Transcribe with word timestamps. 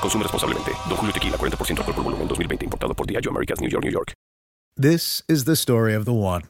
Consume 0.00 0.22
responsablemente. 0.22 0.72
Don 0.88 0.96
Julio 0.96 1.12
Tequila, 1.12 1.36
40% 1.36 1.78
alcohol 1.78 1.94
por 1.94 2.04
volumen, 2.04 2.28
2020. 2.28 2.66
Importado 2.66 2.96
por 2.96 3.06
Diageo 3.06 3.30
Americas, 3.30 3.60
New 3.60 3.68
York, 3.68 3.84
New 3.84 3.90
York. 3.90 4.12
This 4.76 5.22
is 5.28 5.44
the 5.44 5.56
story 5.56 5.94
of 5.94 6.04
the 6.04 6.12
one. 6.12 6.42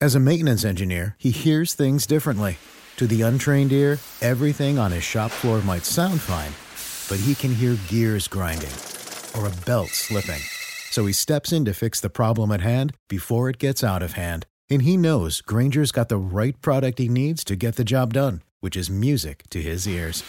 As 0.00 0.14
a 0.14 0.20
maintenance 0.20 0.64
engineer, 0.64 1.14
he 1.18 1.30
hears 1.30 1.74
things 1.74 2.06
differently. 2.06 2.58
To 2.96 3.06
the 3.06 3.22
untrained 3.22 3.72
ear, 3.72 3.98
everything 4.20 4.78
on 4.78 4.92
his 4.92 5.04
shop 5.04 5.30
floor 5.30 5.60
might 5.62 5.84
sound 5.84 6.20
fine, 6.20 6.52
but 7.08 7.24
he 7.24 7.34
can 7.34 7.54
hear 7.54 7.76
gears 7.88 8.26
grinding 8.26 8.72
or 9.38 9.46
a 9.46 9.64
belt 9.64 9.90
slipping. 9.90 10.40
So 10.90 11.06
he 11.06 11.12
steps 11.12 11.52
in 11.52 11.64
to 11.66 11.72
fix 11.72 12.00
the 12.00 12.10
problem 12.10 12.50
at 12.50 12.60
hand 12.60 12.94
before 13.08 13.48
it 13.48 13.58
gets 13.58 13.84
out 13.84 14.02
of 14.02 14.14
hand. 14.14 14.46
And 14.68 14.82
he 14.82 14.96
knows 14.96 15.40
Granger's 15.40 15.92
got 15.92 16.08
the 16.08 16.16
right 16.16 16.60
product 16.60 16.98
he 16.98 17.08
needs 17.08 17.44
to 17.44 17.56
get 17.56 17.76
the 17.76 17.84
job 17.84 18.14
done, 18.14 18.42
which 18.60 18.76
is 18.76 18.90
music 18.90 19.44
to 19.50 19.62
his 19.62 19.86
ears. 19.86 20.24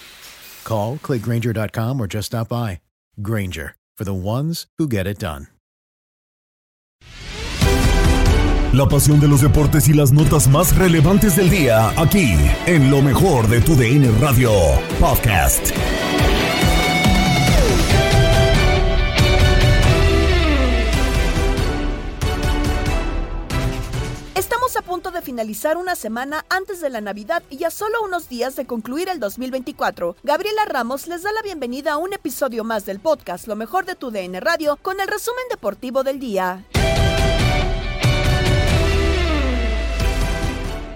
Call, 0.63 0.97
clickgranger.com, 0.97 2.01
or 2.01 2.07
just 2.07 2.27
stop 2.27 2.49
by. 2.49 2.81
Granger, 3.21 3.75
for 3.97 4.03
the 4.03 4.13
ones 4.13 4.65
who 4.77 4.87
get 4.87 5.07
it 5.07 5.19
done. 5.19 5.47
La 8.73 8.87
pasión 8.87 9.19
de 9.19 9.27
los 9.27 9.41
deportes 9.41 9.89
y 9.89 9.93
las 9.93 10.13
notas 10.13 10.47
más 10.47 10.73
relevantes 10.77 11.35
del 11.35 11.49
día, 11.49 11.89
aquí, 11.99 12.37
en 12.65 12.89
lo 12.89 13.01
mejor 13.01 13.49
de 13.49 13.59
tu 13.59 13.75
DN 13.75 14.09
Radio 14.21 14.53
Podcast. 14.97 15.73
Punto 24.81 25.11
de 25.11 25.21
finalizar 25.21 25.77
una 25.77 25.95
semana 25.95 26.45
antes 26.49 26.81
de 26.81 26.89
la 26.89 27.01
Navidad 27.01 27.43
y 27.49 27.63
a 27.63 27.71
solo 27.71 28.01
unos 28.03 28.29
días 28.29 28.55
de 28.55 28.65
concluir 28.65 29.09
el 29.09 29.19
2024. 29.19 30.15
Gabriela 30.23 30.65
Ramos 30.65 31.07
les 31.07 31.23
da 31.23 31.31
la 31.31 31.41
bienvenida 31.41 31.93
a 31.93 31.97
un 31.97 32.13
episodio 32.13 32.63
más 32.63 32.85
del 32.85 32.99
podcast 32.99 33.47
Lo 33.47 33.55
mejor 33.55 33.85
de 33.85 33.95
tu 33.95 34.11
DN 34.11 34.39
Radio 34.39 34.77
con 34.81 34.99
el 34.99 35.07
resumen 35.07 35.43
deportivo 35.49 36.03
del 36.03 36.19
día. 36.19 36.65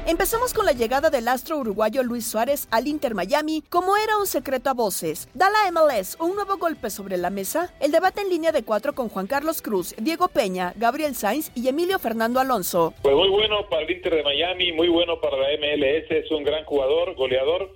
Empezamos 0.08 0.54
con 0.54 0.68
la 0.68 0.74
llegada 0.74 1.10
del 1.10 1.28
astro 1.28 1.58
uruguayo 1.58 2.04
Luis 2.04 2.28
Suárez 2.28 2.68
al 2.70 2.86
Inter 2.86 3.16
Miami, 3.16 3.64
como 3.72 3.98
era 3.98 4.20
un 4.20 4.28
secreto 4.28 4.70
a 4.70 4.76
voces. 4.76 5.28
¿Da 5.34 5.48
la 5.50 5.72
MLS 5.72 6.16
un 6.20 6.36
nuevo 6.36 6.58
golpe 6.58 6.92
sobre 6.92 7.18
la 7.18 7.32
mesa? 7.32 7.74
El 7.82 7.92
debate 7.92 8.22
en 8.22 8.30
línea 8.30 8.52
de 8.52 8.62
cuatro 8.62 8.94
con 8.94 9.10
Juan 9.10 9.26
Carlos 9.26 9.64
Cruz, 9.64 9.96
Diego 9.98 10.28
Peña, 10.28 10.74
Gabriel 10.76 11.16
Sainz 11.16 11.52
y 11.56 11.70
Emilio 11.70 11.98
Fernando 11.98 12.40
Alonso. 12.40 12.94
Pues 13.02 13.16
muy 13.16 13.30
bueno 13.30 13.68
para 13.68 13.82
el 13.82 13.90
Inter 13.90 14.14
de 14.18 14.24
Miami, 14.24 14.74
muy 14.74 14.90
bueno 14.90 15.20
para 15.20 15.38
la 15.38 15.48
MLS, 15.58 16.12
es 16.12 16.30
un 16.30 16.44
gran 16.44 16.66
jugador, 16.66 17.16
goleador, 17.16 17.74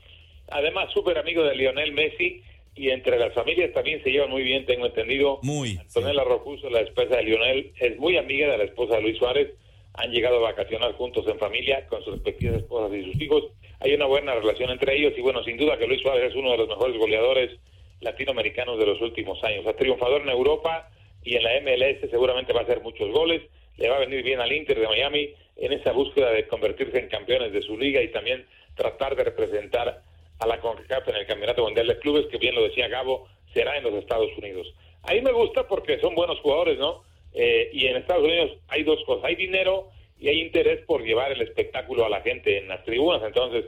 además 0.51 0.93
súper 0.93 1.17
amigo 1.17 1.41
de 1.43 1.55
Lionel 1.55 1.93
Messi 1.93 2.43
y 2.75 2.91
entre 2.91 3.17
las 3.17 3.33
familias 3.33 3.73
también 3.73 4.03
se 4.03 4.11
llevan 4.11 4.29
muy 4.29 4.43
bien, 4.43 4.67
tengo 4.67 4.85
entendido. 4.85 5.39
Muy. 5.41 5.79
Antonella 5.79 6.23
Rocuso, 6.23 6.69
la 6.69 6.81
esposa 6.81 7.15
de 7.15 7.23
Lionel, 7.23 7.73
es 7.79 7.97
muy 7.97 8.17
amiga 8.17 8.51
de 8.51 8.59
la 8.59 8.65
esposa 8.65 8.97
de 8.97 9.01
Luis 9.01 9.17
Suárez 9.17 9.49
han 9.93 10.11
llegado 10.11 10.37
a 10.37 10.51
vacacionar 10.51 10.93
juntos 10.93 11.25
en 11.27 11.39
familia 11.39 11.85
con 11.87 12.03
sus 12.03 12.13
respectivas 12.13 12.57
esposas 12.57 12.97
y 12.97 13.11
sus 13.11 13.21
hijos. 13.21 13.45
Hay 13.79 13.93
una 13.93 14.05
buena 14.05 14.35
relación 14.35 14.69
entre 14.69 14.97
ellos 14.97 15.13
y 15.17 15.21
bueno, 15.21 15.43
sin 15.43 15.57
duda 15.57 15.77
que 15.77 15.87
Luis 15.87 16.01
Suárez 16.01 16.29
es 16.31 16.35
uno 16.35 16.51
de 16.51 16.57
los 16.57 16.69
mejores 16.69 16.97
goleadores 16.97 17.59
latinoamericanos 18.01 18.79
de 18.79 18.85
los 18.85 19.01
últimos 19.01 19.43
años. 19.43 19.65
Ha 19.67 19.73
triunfador 19.73 20.21
en 20.21 20.29
Europa 20.29 20.89
y 21.23 21.35
en 21.35 21.43
la 21.43 21.59
MLS 21.61 22.09
seguramente 22.09 22.53
va 22.53 22.61
a 22.61 22.63
hacer 22.63 22.81
muchos 22.81 23.11
goles. 23.11 23.41
Le 23.77 23.89
va 23.89 23.97
a 23.97 23.99
venir 23.99 24.23
bien 24.23 24.39
al 24.39 24.51
Inter 24.51 24.79
de 24.79 24.87
Miami 24.87 25.33
en 25.57 25.73
esa 25.73 25.91
búsqueda 25.91 26.31
de 26.31 26.47
convertirse 26.47 26.99
en 26.99 27.09
campeones 27.09 27.51
de 27.51 27.61
su 27.61 27.77
liga 27.77 28.01
y 28.01 28.11
también 28.11 28.45
tratar 28.75 29.15
de 29.15 29.23
representar 29.25 30.01
a 30.39 30.47
la 30.47 30.59
CONCACAF 30.59 31.07
en 31.09 31.15
el 31.15 31.27
Campeonato 31.27 31.63
Mundial 31.63 31.87
de 31.87 31.99
Clubes, 31.99 32.27
que 32.27 32.37
bien 32.37 32.55
lo 32.55 32.63
decía 32.63 32.87
Gabo, 32.87 33.27
será 33.53 33.77
en 33.77 33.83
los 33.83 33.93
Estados 33.93 34.29
Unidos. 34.37 34.73
Ahí 35.03 35.21
me 35.21 35.31
gusta 35.31 35.67
porque 35.67 35.99
son 35.99 36.15
buenos 36.15 36.39
jugadores, 36.39 36.77
¿no? 36.77 37.03
Eh, 37.33 37.69
y 37.73 37.87
en 37.87 37.97
Estados 37.97 38.23
Unidos 38.23 38.57
hay 38.67 38.83
dos 38.83 39.03
cosas, 39.05 39.25
hay 39.25 39.35
dinero 39.35 39.89
y 40.19 40.27
hay 40.27 40.41
interés 40.41 40.81
por 40.85 41.03
llevar 41.03 41.31
el 41.31 41.41
espectáculo 41.41 42.05
a 42.05 42.09
la 42.09 42.21
gente 42.21 42.57
en 42.57 42.67
las 42.67 42.83
tribunas. 42.83 43.21
Entonces, 43.23 43.65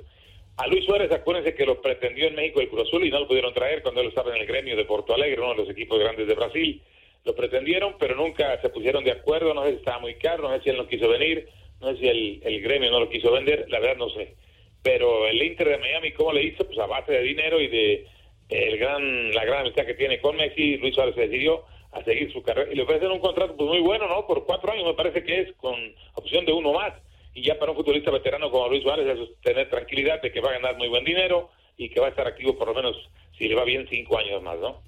a 0.57 0.67
Luis 0.67 0.85
Suárez, 0.85 1.11
acuérdense 1.11 1.55
que 1.55 1.65
lo 1.65 1.81
pretendió 1.81 2.27
en 2.27 2.35
México 2.35 2.59
el 2.59 2.69
Cruz 2.69 2.87
Azul 2.87 3.05
y 3.05 3.09
no 3.09 3.19
lo 3.19 3.27
pudieron 3.27 3.53
traer 3.53 3.81
cuando 3.81 4.01
él 4.01 4.07
estaba 4.07 4.35
en 4.35 4.41
el 4.41 4.47
gremio 4.47 4.75
de 4.75 4.85
Porto 4.85 5.13
Alegre, 5.13 5.41
uno 5.41 5.51
de 5.51 5.61
los 5.61 5.69
equipos 5.69 5.99
grandes 5.99 6.27
de 6.27 6.35
Brasil. 6.35 6.81
Lo 7.23 7.35
pretendieron, 7.35 7.95
pero 7.99 8.15
nunca 8.15 8.59
se 8.61 8.69
pusieron 8.69 9.03
de 9.03 9.11
acuerdo, 9.11 9.53
no 9.53 9.63
sé 9.63 9.71
si 9.71 9.75
estaba 9.77 9.99
muy 9.99 10.15
caro, 10.15 10.43
no 10.43 10.55
sé 10.57 10.63
si 10.63 10.69
él 10.69 10.77
no 10.77 10.87
quiso 10.87 11.07
venir, 11.07 11.47
no 11.79 11.91
sé 11.91 11.97
si 11.97 12.07
el, 12.07 12.41
el 12.43 12.61
gremio 12.61 12.91
no 12.91 12.99
lo 12.99 13.09
quiso 13.09 13.31
vender, 13.31 13.65
la 13.69 13.79
verdad 13.79 13.97
no 13.97 14.09
sé. 14.09 14.35
Pero 14.83 15.27
el 15.27 15.41
Inter 15.41 15.69
de 15.69 15.77
Miami, 15.77 16.11
¿cómo 16.11 16.33
le 16.33 16.43
hizo? 16.43 16.65
Pues 16.65 16.77
a 16.79 16.87
base 16.87 17.11
de 17.11 17.21
dinero 17.21 17.61
y 17.61 17.67
de 17.67 18.07
el 18.49 18.77
gran 18.77 19.31
la 19.33 19.45
gran 19.45 19.61
amistad 19.61 19.85
que 19.85 19.93
tiene 19.93 20.19
con 20.19 20.35
Messi, 20.35 20.77
Luis 20.77 20.93
Suárez 20.93 21.15
se 21.15 21.21
decidió 21.21 21.63
a 21.91 22.03
seguir 22.03 22.31
su 22.31 22.41
carrera 22.41 22.71
y 22.71 22.75
le 22.75 22.83
ofrecen 22.83 23.11
un 23.11 23.19
contrato 23.19 23.55
pues 23.55 23.69
muy 23.69 23.81
bueno, 23.81 24.07
¿no? 24.07 24.25
Por 24.25 24.45
cuatro 24.45 24.71
años 24.71 24.85
me 24.85 24.93
parece 24.93 25.23
que 25.23 25.41
es 25.41 25.53
con 25.57 25.75
opción 26.13 26.45
de 26.45 26.53
uno 26.53 26.73
más 26.73 26.93
y 27.33 27.43
ya 27.43 27.57
para 27.59 27.71
un 27.71 27.77
futbolista 27.77 28.11
veterano 28.11 28.49
como 28.51 28.69
Luis 28.69 28.83
Suárez 28.83 29.17
es 29.17 29.41
tener 29.41 29.69
tranquilidad 29.69 30.21
de 30.21 30.31
que 30.31 30.41
va 30.41 30.49
a 30.49 30.53
ganar 30.53 30.77
muy 30.77 30.87
buen 30.87 31.03
dinero 31.03 31.49
y 31.77 31.89
que 31.89 31.99
va 31.99 32.07
a 32.07 32.09
estar 32.09 32.27
activo 32.27 32.57
por 32.57 32.67
lo 32.67 32.73
menos 32.73 32.95
si 33.37 33.47
le 33.47 33.55
va 33.55 33.63
bien 33.63 33.87
cinco 33.89 34.17
años 34.17 34.41
más, 34.41 34.57
¿no? 34.59 34.81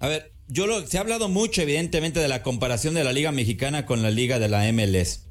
A 0.00 0.08
ver, 0.08 0.32
yo 0.48 0.66
lo, 0.66 0.80
se 0.80 0.98
ha 0.98 1.00
hablado 1.00 1.28
mucho 1.28 1.62
evidentemente 1.62 2.20
de 2.20 2.28
la 2.28 2.42
comparación 2.42 2.94
de 2.94 3.04
la 3.04 3.12
Liga 3.12 3.30
Mexicana 3.30 3.86
con 3.86 4.02
la 4.02 4.10
Liga 4.10 4.38
de 4.38 4.48
la 4.48 4.70
MLS. 4.72 5.28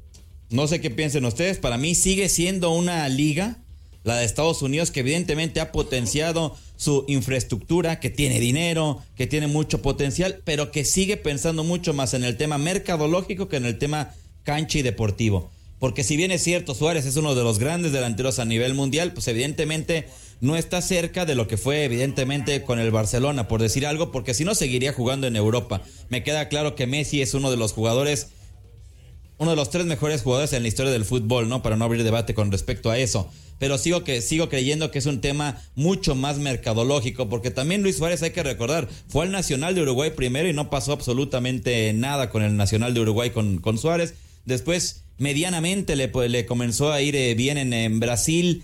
No 0.50 0.66
sé 0.66 0.80
qué 0.80 0.90
piensen 0.90 1.24
ustedes, 1.24 1.58
para 1.58 1.78
mí 1.78 1.94
sigue 1.94 2.28
siendo 2.28 2.70
una 2.70 3.08
liga, 3.08 3.58
la 4.04 4.16
de 4.16 4.24
Estados 4.24 4.62
Unidos, 4.62 4.90
que 4.90 5.00
evidentemente 5.00 5.60
ha 5.60 5.72
potenciado 5.72 6.56
su 6.82 7.04
infraestructura, 7.06 8.00
que 8.00 8.10
tiene 8.10 8.40
dinero, 8.40 9.00
que 9.14 9.28
tiene 9.28 9.46
mucho 9.46 9.82
potencial, 9.82 10.42
pero 10.44 10.72
que 10.72 10.84
sigue 10.84 11.16
pensando 11.16 11.62
mucho 11.62 11.94
más 11.94 12.12
en 12.12 12.24
el 12.24 12.36
tema 12.36 12.58
mercadológico 12.58 13.48
que 13.48 13.56
en 13.56 13.66
el 13.66 13.78
tema 13.78 14.12
cancha 14.42 14.78
y 14.78 14.82
deportivo. 14.82 15.48
Porque 15.78 16.02
si 16.02 16.16
bien 16.16 16.32
es 16.32 16.42
cierto, 16.42 16.74
Suárez 16.74 17.06
es 17.06 17.16
uno 17.16 17.36
de 17.36 17.44
los 17.44 17.60
grandes 17.60 17.92
delanteros 17.92 18.40
a 18.40 18.44
nivel 18.44 18.74
mundial, 18.74 19.12
pues 19.12 19.28
evidentemente 19.28 20.08
no 20.40 20.56
está 20.56 20.82
cerca 20.82 21.24
de 21.24 21.36
lo 21.36 21.46
que 21.46 21.56
fue 21.56 21.84
evidentemente 21.84 22.64
con 22.64 22.80
el 22.80 22.90
Barcelona, 22.90 23.46
por 23.46 23.62
decir 23.62 23.86
algo, 23.86 24.10
porque 24.10 24.34
si 24.34 24.44
no 24.44 24.56
seguiría 24.56 24.92
jugando 24.92 25.28
en 25.28 25.36
Europa. 25.36 25.82
Me 26.08 26.24
queda 26.24 26.48
claro 26.48 26.74
que 26.74 26.88
Messi 26.88 27.22
es 27.22 27.34
uno 27.34 27.52
de 27.52 27.58
los 27.58 27.72
jugadores 27.72 28.30
uno 29.42 29.50
de 29.50 29.56
los 29.56 29.70
tres 29.70 29.86
mejores 29.86 30.22
jugadores 30.22 30.52
en 30.52 30.62
la 30.62 30.68
historia 30.68 30.92
del 30.92 31.04
fútbol, 31.04 31.48
¿no? 31.48 31.62
Para 31.62 31.76
no 31.76 31.84
abrir 31.84 32.04
debate 32.04 32.32
con 32.32 32.52
respecto 32.52 32.90
a 32.90 32.98
eso. 32.98 33.28
Pero 33.58 33.76
sigo, 33.76 34.04
que, 34.04 34.22
sigo 34.22 34.48
creyendo 34.48 34.92
que 34.92 35.00
es 35.00 35.06
un 35.06 35.20
tema 35.20 35.60
mucho 35.74 36.14
más 36.14 36.38
mercadológico, 36.38 37.28
porque 37.28 37.50
también 37.50 37.82
Luis 37.82 37.96
Suárez 37.96 38.22
hay 38.22 38.30
que 38.30 38.44
recordar, 38.44 38.88
fue 39.08 39.24
al 39.24 39.32
Nacional 39.32 39.74
de 39.74 39.82
Uruguay 39.82 40.12
primero 40.14 40.48
y 40.48 40.52
no 40.52 40.70
pasó 40.70 40.92
absolutamente 40.92 41.92
nada 41.92 42.30
con 42.30 42.44
el 42.44 42.56
Nacional 42.56 42.94
de 42.94 43.00
Uruguay 43.00 43.30
con, 43.30 43.58
con 43.58 43.78
Suárez. 43.78 44.14
Después, 44.44 45.02
medianamente, 45.18 45.96
le, 45.96 46.10
le 46.28 46.46
comenzó 46.46 46.92
a 46.92 47.02
ir 47.02 47.16
eh, 47.16 47.34
bien 47.34 47.58
en, 47.58 48.00
Brasil 48.00 48.62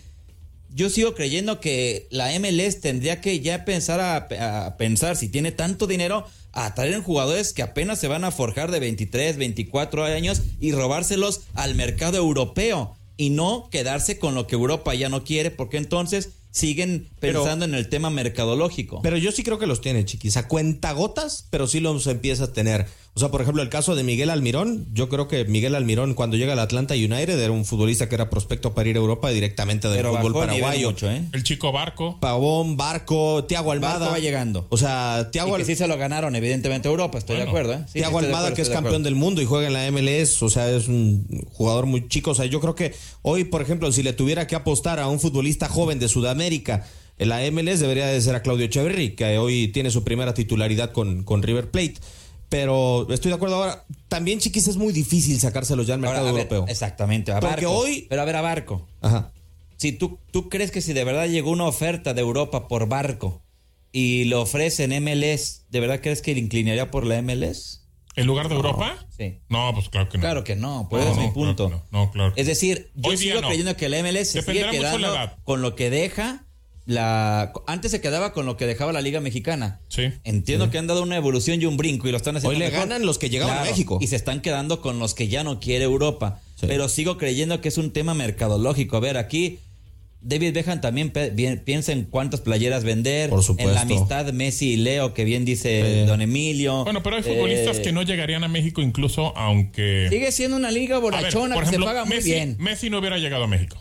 yo 0.71 0.91
sigo 0.91 1.15
creyendo 1.15 1.61
que 1.61 2.07
la 2.11 2.31
MLS 2.39 2.81
tendría 2.81 3.21
que 3.23 3.41
ya 3.41 3.65
pensar 3.65 4.01
a, 4.01 4.77
pensar 4.77 5.17
si 5.17 5.29
tiene 5.29 5.51
tanto 5.51 5.87
dinero 5.87 6.27
a 6.53 6.75
traer 6.75 7.03
jugadores 7.03 7.53
que 7.53 7.62
apenas 7.62 7.99
se 7.99 8.09
van 8.09 8.25
a 8.25 8.31
forjar 8.31 8.71
de 8.71 8.81
23, 8.81 9.37
24 9.37 10.05
años 10.05 10.43
y 10.61 10.73
robárselos 10.73 11.43
al 11.55 11.75
mercado 11.75 12.17
europeo 12.17 12.97
y 13.17 13.31
no 13.31 13.69
quedarse 13.71 14.19
con 14.19 14.35
lo 14.35 14.47
que 14.47 14.55
Europa 14.55 14.95
ya 14.95 15.09
no 15.09 15.25
quiere, 15.25 15.50
porque 15.50 15.77
entonces 15.77 16.31
siguen 16.50 17.09
pensando 17.21 17.65
en 17.65 17.75
el 17.75 17.89
tema 17.89 18.11
mercadológico. 18.11 19.00
Pero 19.03 19.17
yo 19.17 19.33
sí 19.33 19.43
creo 19.43 19.59
que 19.59 19.67
los 19.67 19.81
tiene, 19.81 20.05
chiquis. 20.05 20.37
A 20.37 20.49
cuenta 20.49 20.93
gotas, 20.93 21.47
pero 21.50 21.67
sí 21.67 21.81
los 21.81 22.06
empieza 22.06 22.45
a 22.45 22.53
tener. 22.53 22.87
O 23.15 23.21
sea, 23.21 23.31
por 23.31 23.43
ejemplo, 23.43 23.62
el 23.65 23.69
caso 23.69 23.97
de 23.97 24.05
Miguel 24.05 24.31
Almirón, 24.31 24.87
yo 24.93 25.09
creo 25.09 25.27
que 25.27 25.45
Miguel 25.45 25.75
Almirón 25.75 26.15
cuando 26.15 26.37
llega 26.37 26.53
al 26.53 26.61
Atlanta 26.61 26.95
United 26.95 27.37
era 27.41 27.50
un 27.50 27.65
futbolista 27.65 28.09
que 28.09 28.15
era 28.15 28.31
prospecto 28.31 28.75
para 28.75 28.89
ir 28.89 28.95
a 28.95 29.00
Europa 29.00 29.31
directamente 29.31 29.89
del 29.89 30.06
fútbol 30.06 30.35
paraguayo. 30.35 30.91
Mucho, 30.91 31.11
¿eh? 31.11 31.25
El 31.33 31.43
chico 31.43 31.73
Barco. 31.73 32.21
Pavón, 32.21 32.77
Barco, 32.77 33.45
Tiago 33.45 33.73
Almada. 33.73 33.99
Barco 33.99 34.12
va 34.12 34.19
llegando. 34.21 34.69
O 34.71 34.77
sea, 34.77 35.31
Tiago 35.33 35.56
Al... 35.56 35.62
que 35.62 35.67
sí 35.67 35.75
se 35.75 35.89
lo 35.89 35.97
ganaron 35.97 36.37
evidentemente 36.37 36.87
a 36.87 36.93
Europa, 36.93 37.19
estoy 37.19 37.39
bueno, 37.39 37.47
de 37.47 37.50
acuerdo. 37.50 37.73
¿eh? 37.83 37.87
Sí, 37.87 37.99
Tiago 37.99 38.21
Almada 38.21 38.55
que 38.55 38.62
es 38.62 38.69
campeón 38.69 39.03
del 39.03 39.17
mundo 39.17 39.43
y 39.43 39.47
juega 39.47 39.67
en 39.67 39.73
la 39.73 39.91
MLS, 39.91 40.41
o 40.45 40.49
sea, 40.49 40.71
es 40.71 40.87
un 40.87 41.27
jugador 41.50 41.87
muy 41.87 42.06
chico. 42.06 42.31
O 42.31 42.35
sea, 42.37 42.45
yo 42.45 42.61
creo 42.61 42.77
que 42.77 42.95
hoy, 43.23 43.43
por 43.43 43.62
ejemplo, 43.62 43.91
si 43.91 44.05
le 44.05 44.12
tuviera 44.12 44.47
que 44.47 44.55
apostar 44.55 45.00
a 45.00 45.09
un 45.09 45.19
futbolista 45.19 45.69
joven 45.69 45.99
de 45.99 46.09
Sudamérica, 46.09 46.38
en 46.40 47.29
la 47.29 47.40
MLS 47.50 47.81
debería 47.81 48.06
de 48.06 48.20
ser 48.20 48.35
a 48.35 48.43
Claudio 48.43 48.67
Echeverry, 48.67 49.14
que 49.14 49.38
hoy 49.38 49.69
tiene 49.69 49.90
su 49.90 50.05
primera 50.05 50.35
titularidad 50.35 50.93
con, 50.93 51.25
con 51.25 51.43
River 51.43 51.70
Plate. 51.70 51.96
Pero 52.49 53.06
estoy 53.12 53.31
de 53.31 53.35
acuerdo 53.35 53.56
ahora. 53.56 53.85
También, 54.08 54.38
chiquis, 54.38 54.69
es 54.69 54.76
muy 54.76 54.93
difícil 54.93 55.38
sacárselos 55.38 55.87
ya 55.87 55.94
al 55.94 56.00
mercado 56.00 56.26
ver, 56.26 56.35
europeo. 56.35 56.64
Exactamente. 56.69 57.32
A 57.32 57.40
Porque 57.40 57.67
Barco. 57.67 57.73
hoy. 57.73 58.06
Pero 58.08 58.23
a 58.23 58.25
ver, 58.25 58.37
a 58.37 58.40
Barco. 58.40 58.87
Ajá. 59.02 59.32
Si 59.76 59.93
tú, 59.93 60.19
tú 60.31 60.49
crees 60.49 60.70
que 60.70 60.81
si 60.81 60.93
de 60.93 61.05
verdad 61.05 61.29
llegó 61.29 61.50
una 61.50 61.64
oferta 61.64 62.14
de 62.14 62.20
Europa 62.20 62.67
por 62.67 62.88
Barco 62.88 63.43
y 63.93 64.25
lo 64.25 64.43
ofrecen 64.43 64.90
MLS, 65.02 65.64
¿de 65.70 65.81
verdad 65.81 66.00
crees 66.02 66.23
que 66.23 66.35
le 66.35 66.40
inclinaría 66.40 66.90
por 66.90 67.06
la 67.06 67.20
MLS? 67.20 67.82
¿En 68.19 68.26
lugar 68.26 68.49
de 68.49 68.55
Europa? 68.56 68.97
Sí. 69.17 69.38
No, 69.49 69.73
pues 69.75 69.88
claro 69.88 70.09
que 70.09 70.19
no. 70.19 70.23
Claro 70.23 70.44
que 70.44 70.56
no, 70.56 70.87
pues 70.91 71.05
no, 71.05 71.11
es 71.12 71.17
mi 71.19 71.26
no, 71.26 71.32
punto. 71.32 71.69
Claro 71.69 71.85
no. 71.91 72.00
no, 72.06 72.11
claro 72.11 72.32
Es 72.37 72.47
decir, 72.47 72.91
yo 72.94 73.11
Hoy 73.11 73.17
sigo 73.17 73.41
no. 73.41 73.49
creyendo 73.49 73.76
que 73.76 73.88
la 73.88 74.03
MLS 74.03 74.29
se 74.29 74.38
Dependerá 74.41 74.70
sigue 74.73 74.82
mucho 74.82 74.99
quedando 74.99 75.32
con 75.44 75.62
lo 75.62 75.75
que 75.76 75.91
deja 75.91 76.44
la 76.87 77.53
antes 77.67 77.91
se 77.91 78.00
quedaba 78.00 78.32
con 78.32 78.47
lo 78.47 78.56
que 78.56 78.65
dejaba 78.67 78.93
la 78.93 79.03
Liga 79.03 79.20
Mexicana. 79.20 79.81
Sí. 79.88 80.11
Entiendo 80.25 80.70
que 80.70 80.79
han 80.79 80.87
dado 80.87 81.03
una 81.03 81.17
evolución 81.17 81.61
y 81.61 81.67
un 81.67 81.76
brinco 81.76 82.09
y 82.09 82.11
lo 82.12 82.17
están 82.17 82.37
haciendo 82.37 82.55
Hoy 82.55 82.59
le 82.59 82.70
mejor. 82.70 82.88
ganan 82.88 83.05
los 83.05 83.19
que 83.19 83.29
llegaban 83.29 83.59
a 83.59 83.62
México. 83.65 83.99
y 84.00 84.06
se 84.06 84.17
están 84.17 84.41
quedando 84.41 84.81
con 84.81 84.99
los 84.99 85.14
que 85.14 85.29
ya 85.29 85.44
no 85.44 85.61
quiere 85.61 85.85
Europa. 85.85 86.41
Sí. 86.56 86.67
Pero 86.67 86.88
sigo 86.88 87.19
creyendo 87.19 87.61
que 87.61 87.69
es 87.69 87.76
un 87.76 87.93
tema 87.93 88.14
mercadológico. 88.14 88.97
A 88.97 89.00
ver, 89.00 89.19
aquí 89.19 89.59
David 90.20 90.53
Beckham 90.53 90.81
también 90.81 91.12
piensa 91.65 91.93
en 91.93 92.05
cuántas 92.05 92.41
playeras 92.41 92.82
vender, 92.82 93.31
Por 93.31 93.43
supuesto. 93.44 93.69
en 93.70 93.75
la 93.76 93.82
amistad 93.82 94.32
Messi 94.32 94.73
y 94.73 94.76
Leo 94.76 95.15
que 95.15 95.25
bien 95.25 95.44
dice 95.44 96.00
Sí. 96.03 96.06
Don 96.06 96.20
Emilio. 96.20 96.82
Bueno, 96.85 97.03
pero 97.05 97.17
hay 97.17 97.23
futbolistas 97.23 97.79
Eh, 97.79 97.82
que 97.82 97.93
no 97.93 98.03
llegarían 98.03 98.43
a 98.43 98.49
México 98.49 98.82
incluso 98.82 99.37
aunque... 99.37 100.09
Sigue 100.11 100.32
siendo 100.32 100.56
una 100.56 100.70
liga 100.73 100.97
ver, 100.97 101.03
borrachona 101.12 101.56
que 101.61 101.67
se 101.67 101.79
paga 101.79 102.05
muy 102.05 102.17
Messi, 102.17 102.32
bien. 102.32 102.56
Messi 102.59 102.91
no 102.91 102.99
hubiera 102.99 103.19
llegado 103.19 103.44
a 103.44 103.47
México. 103.47 103.76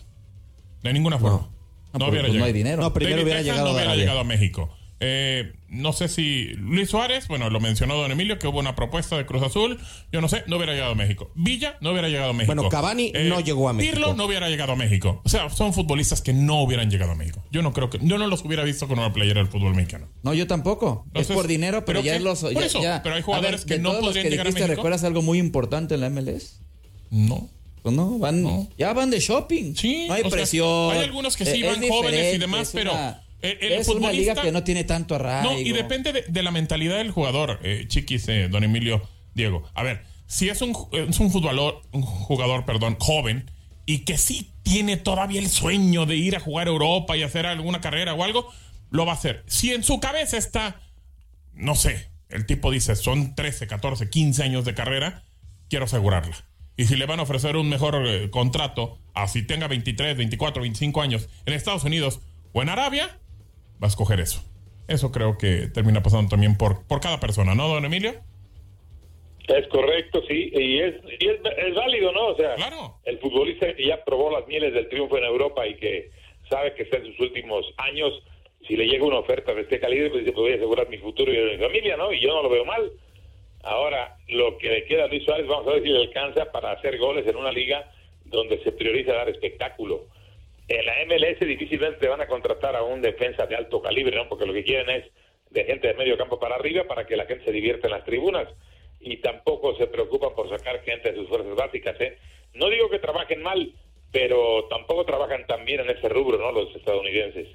De 0.83 0.93
ninguna 0.93 1.17
forma. 1.17 1.49
No, 1.93 2.07
hubiera 2.09 2.27
pues 2.27 2.27
no 2.27 2.33
llegado. 2.33 2.45
hay 2.45 2.53
dinero. 2.53 2.81
No, 2.83 2.93
primero 2.93 3.15
David 3.17 3.23
hubiera 3.25 3.39
Beckham 3.41 3.55
llegado 3.55 3.65
no 3.65 3.71
a 3.71 3.73
hubiera 3.73 3.89
Arabia. 3.91 4.03
llegado 4.03 4.19
a 4.19 4.23
México. 4.23 4.77
Eh, 4.99 5.53
no 5.69 5.93
sé 5.93 6.07
si 6.07 6.45
Luis 6.55 6.89
Suárez, 6.89 7.27
bueno, 7.27 7.51
lo 7.51 7.59
mencionó 7.59 7.95
Don 7.95 8.11
Emilio, 8.11 8.39
que 8.39 8.47
hubo 8.47 8.57
una 8.59 8.75
propuesta 8.75 9.15
de 9.15 9.25
Cruz 9.27 9.43
Azul. 9.43 9.79
Yo 10.11 10.21
no 10.21 10.27
sé, 10.27 10.43
no 10.47 10.55
hubiera 10.57 10.73
llegado 10.73 10.93
a 10.93 10.95
México. 10.95 11.29
Villa 11.35 11.77
no 11.81 11.91
hubiera 11.91 12.09
llegado 12.09 12.31
a 12.31 12.33
México. 12.33 12.51
Eh, 12.51 12.55
Bueno, 12.55 12.69
Cavani 12.69 13.11
no 13.25 13.39
llegó 13.41 13.69
a 13.69 13.73
México. 13.73 13.93
Pirlo 13.93 14.13
no 14.15 14.25
hubiera 14.25 14.49
llegado 14.49 14.71
a 14.71 14.75
México. 14.75 15.21
O 15.23 15.29
sea, 15.29 15.49
son 15.51 15.73
futbolistas 15.73 16.21
que 16.21 16.33
no 16.33 16.63
hubieran 16.63 16.89
llegado 16.89 17.11
a 17.11 17.15
México. 17.15 17.43
Yo 17.51 17.61
no 17.61 17.73
creo 17.73 17.89
que, 17.91 17.99
yo 18.01 18.17
no 18.17 18.25
los 18.27 18.43
hubiera 18.43 18.63
visto 18.63 18.87
con 18.87 18.97
una 18.97 19.13
playera 19.13 19.39
del 19.41 19.49
fútbol 19.51 19.75
mexicano. 19.75 20.07
No, 20.23 20.33
yo 20.33 20.47
tampoco. 20.47 21.03
Entonces, 21.07 21.29
es 21.29 21.35
por 21.35 21.47
dinero, 21.47 21.85
pero, 21.85 21.99
¿pero 21.99 22.05
ya 22.05 22.13
qué? 22.13 22.17
es 22.17 22.23
los. 22.23 22.39
Por 22.41 22.63
eso, 22.63 22.81
ya. 22.81 23.03
pero 23.03 23.15
hay 23.15 23.21
jugadores 23.21 23.65
que 23.65 23.75
de 23.75 23.79
no 23.81 23.89
todos 23.89 24.01
los 24.01 24.09
podrían 24.09 24.23
que 24.23 24.29
llegar 24.31 24.47
a 24.47 24.51
México. 24.51 24.67
¿Recuerdas 24.67 25.03
algo 25.03 25.21
muy 25.21 25.37
importante 25.37 25.93
en 25.95 26.01
la 26.01 26.09
MLS? 26.09 26.61
No. 27.11 27.49
Pues 27.83 27.95
no, 27.95 28.17
van, 28.17 28.41
No. 28.41 28.67
ya 28.77 28.91
van 28.93 29.11
de 29.11 29.19
shopping. 29.19 29.75
Sí, 29.75 30.07
no 30.07 30.15
hay 30.15 30.21
sea, 30.23 30.31
presión. 30.31 30.91
hay 30.91 31.03
algunos 31.03 31.37
que 31.37 31.45
sí 31.45 31.61
Eh, 31.63 31.67
van 31.67 31.83
es 31.83 31.89
jóvenes 31.89 32.35
y 32.35 32.37
demás, 32.37 32.71
pero 32.73 32.91
una- 32.91 33.21
el- 33.41 33.57
el 33.61 33.71
es 33.73 33.87
una 33.87 34.11
liga 34.11 34.35
que 34.35 34.51
no 34.51 34.63
tiene 34.63 34.83
tanto 34.83 35.15
arraigo. 35.15 35.51
No, 35.53 35.59
y 35.59 35.71
depende 35.71 36.11
de, 36.13 36.23
de 36.27 36.43
la 36.43 36.51
mentalidad 36.51 36.97
del 36.97 37.11
jugador, 37.11 37.59
eh, 37.63 37.85
chiquis, 37.87 38.27
eh, 38.29 38.47
don 38.49 38.63
Emilio, 38.63 39.07
Diego. 39.33 39.63
A 39.73 39.83
ver, 39.83 40.03
si 40.25 40.49
es 40.49 40.61
un, 40.61 40.73
ju- 40.73 40.89
es 41.09 41.19
un 41.19 41.29
jugador, 41.29 41.81
un 41.91 42.01
jugador, 42.01 42.65
perdón, 42.65 42.97
joven 42.99 43.49
y 43.85 43.99
que 43.99 44.17
sí 44.17 44.51
tiene 44.63 44.97
todavía 44.97 45.39
el 45.39 45.49
sueño 45.49 46.05
de 46.05 46.15
ir 46.17 46.35
a 46.35 46.39
jugar 46.39 46.67
a 46.67 46.71
Europa 46.71 47.15
y 47.15 47.23
hacer 47.23 47.45
alguna 47.45 47.79
carrera 47.79 48.13
o 48.13 48.23
algo, 48.23 48.51
lo 48.89 49.05
va 49.05 49.13
a 49.13 49.15
hacer. 49.15 49.43
Si 49.47 49.71
en 49.73 49.83
su 49.83 49.99
cabeza 49.99 50.37
está, 50.37 50.81
no 51.53 51.75
sé, 51.75 52.09
el 52.29 52.45
tipo 52.45 52.71
dice, 52.71 52.95
son 52.95 53.35
13, 53.35 53.67
14, 53.67 54.09
15 54.09 54.43
años 54.43 54.65
de 54.65 54.73
carrera, 54.73 55.23
quiero 55.69 55.85
asegurarla. 55.85 56.35
Y 56.75 56.85
si 56.85 56.95
le 56.95 57.05
van 57.05 57.19
a 57.19 57.23
ofrecer 57.23 57.55
un 57.55 57.69
mejor 57.69 58.05
eh, 58.05 58.29
contrato, 58.29 58.99
así 59.13 59.41
tenga 59.43 59.67
23, 59.67 60.17
24, 60.17 60.61
25 60.61 61.01
años 61.01 61.29
en 61.45 61.53
Estados 61.53 61.83
Unidos 61.85 62.19
o 62.53 62.61
en 62.61 62.69
Arabia, 62.69 63.17
va 63.81 63.87
a 63.87 63.87
escoger 63.87 64.19
eso. 64.19 64.43
Eso 64.87 65.11
creo 65.11 65.37
que 65.37 65.67
termina 65.67 66.01
pasando 66.01 66.29
también 66.29 66.57
por, 66.57 66.85
por 66.87 67.01
cada 67.01 67.19
persona, 67.19 67.55
¿no, 67.55 67.67
don 67.67 67.83
Emilio? 67.85 68.13
Es 69.47 69.67
correcto, 69.67 70.21
sí, 70.27 70.51
y 70.53 70.79
es, 70.79 70.95
y 71.19 71.27
es, 71.27 71.39
es 71.57 71.75
válido, 71.75 72.11
¿no? 72.11 72.27
O 72.27 72.35
sea, 72.35 72.55
Claro. 72.55 72.95
el 73.05 73.17
futbolista 73.19 73.73
que 73.73 73.87
ya 73.87 74.03
probó 74.03 74.29
las 74.31 74.45
mieles 74.47 74.73
del 74.73 74.89
triunfo 74.89 75.17
en 75.17 75.23
Europa 75.23 75.65
y 75.65 75.75
que 75.75 76.11
sabe 76.49 76.73
que 76.73 76.83
está 76.83 76.97
en 76.97 77.05
sus 77.05 77.19
últimos 77.21 77.65
años, 77.77 78.11
si 78.67 78.75
le 78.75 78.85
llega 78.87 79.05
una 79.05 79.19
oferta 79.19 79.53
de 79.53 79.61
este 79.61 79.79
calibre, 79.79 80.09
pues 80.09 80.21
dice, 80.25 80.33
pues 80.33 80.43
voy 80.43 80.51
a 80.53 80.55
asegurar 80.55 80.89
mi 80.89 80.97
futuro 80.97 81.31
y 81.31 81.35
de 81.37 81.57
mi 81.57 81.63
familia, 81.63 81.95
¿no? 81.95 82.11
Y 82.11 82.19
yo 82.21 82.29
no 82.29 82.43
lo 82.43 82.49
veo 82.49 82.65
mal. 82.65 82.91
Ahora, 83.63 84.17
lo 84.27 84.57
que 84.57 84.69
le 84.69 84.85
queda 84.85 85.05
a 85.05 85.07
Luis 85.07 85.23
Suárez, 85.23 85.47
vamos 85.47 85.67
a 85.67 85.71
ver 85.71 85.83
si 85.83 85.89
le 85.89 85.99
alcanza 85.99 86.51
para 86.51 86.71
hacer 86.71 86.97
goles 86.97 87.25
en 87.27 87.35
una 87.37 87.51
liga 87.51 87.89
donde 88.25 88.61
se 88.63 88.71
prioriza 88.73 89.13
dar 89.13 89.29
espectáculo. 89.29 90.07
En 90.69 90.85
la 90.85 90.93
MLS 91.05 91.39
difícilmente 91.39 91.99
te 91.99 92.07
van 92.07 92.21
a 92.21 92.27
contratar 92.27 92.75
a 92.75 92.83
un 92.83 93.01
defensa 93.01 93.45
de 93.45 93.55
alto 93.55 93.81
calibre, 93.81 94.15
¿no? 94.17 94.27
Porque 94.27 94.45
lo 94.45 94.53
que 94.53 94.63
quieren 94.63 94.89
es 94.89 95.05
de 95.49 95.63
gente 95.63 95.87
de 95.87 95.93
medio 95.93 96.17
campo 96.17 96.39
para 96.39 96.55
arriba 96.55 96.83
para 96.87 97.05
que 97.07 97.15
la 97.15 97.25
gente 97.25 97.45
se 97.45 97.51
divierta 97.51 97.87
en 97.87 97.93
las 97.93 98.03
tribunas. 98.05 98.47
Y 98.99 99.17
tampoco 99.17 99.75
se 99.77 99.87
preocupan 99.87 100.31
por 100.35 100.49
sacar 100.49 100.83
gente 100.83 101.11
de 101.11 101.17
sus 101.19 101.29
fuerzas 101.29 101.55
básicas, 101.55 101.95
¿eh? 102.01 102.17
No 102.53 102.69
digo 102.69 102.89
que 102.89 102.99
trabajen 102.99 103.41
mal, 103.43 103.71
pero 104.11 104.65
tampoco 104.69 105.05
trabajan 105.05 105.45
tan 105.47 105.63
bien 105.65 105.81
en 105.81 105.89
ese 105.91 106.09
rubro, 106.09 106.37
¿no? 106.37 106.51
Los 106.51 106.75
estadounidenses. 106.75 107.47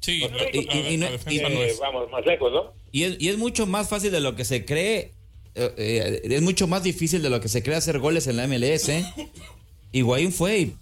Sí, 0.00 0.24
y- 0.52 0.96
no- 0.96 1.06
Eh, 1.06 1.66
es. 1.66 1.78
vamos 1.80 2.10
más 2.10 2.24
lejos, 2.24 2.50
¿no? 2.52 2.72
Y 2.90 3.02
es, 3.04 3.20
y 3.20 3.28
es 3.28 3.36
mucho 3.36 3.66
más 3.66 3.88
fácil 3.90 4.10
de 4.10 4.20
lo 4.20 4.34
que 4.34 4.44
se 4.44 4.64
cree. 4.64 5.12
eh, 5.54 5.72
eh, 5.76 6.20
es 6.24 6.42
mucho 6.42 6.66
más 6.68 6.84
difícil 6.84 7.20
de 7.20 7.30
lo 7.30 7.40
que 7.40 7.48
se 7.48 7.62
cree 7.64 7.74
hacer 7.76 7.98
goles 7.98 8.26
en 8.28 8.36
la 8.36 8.44
MLS. 8.46 8.88
¿eh? 8.90 9.04
Higuaín 9.92 10.30
fue 10.32 10.58
y 10.58 10.72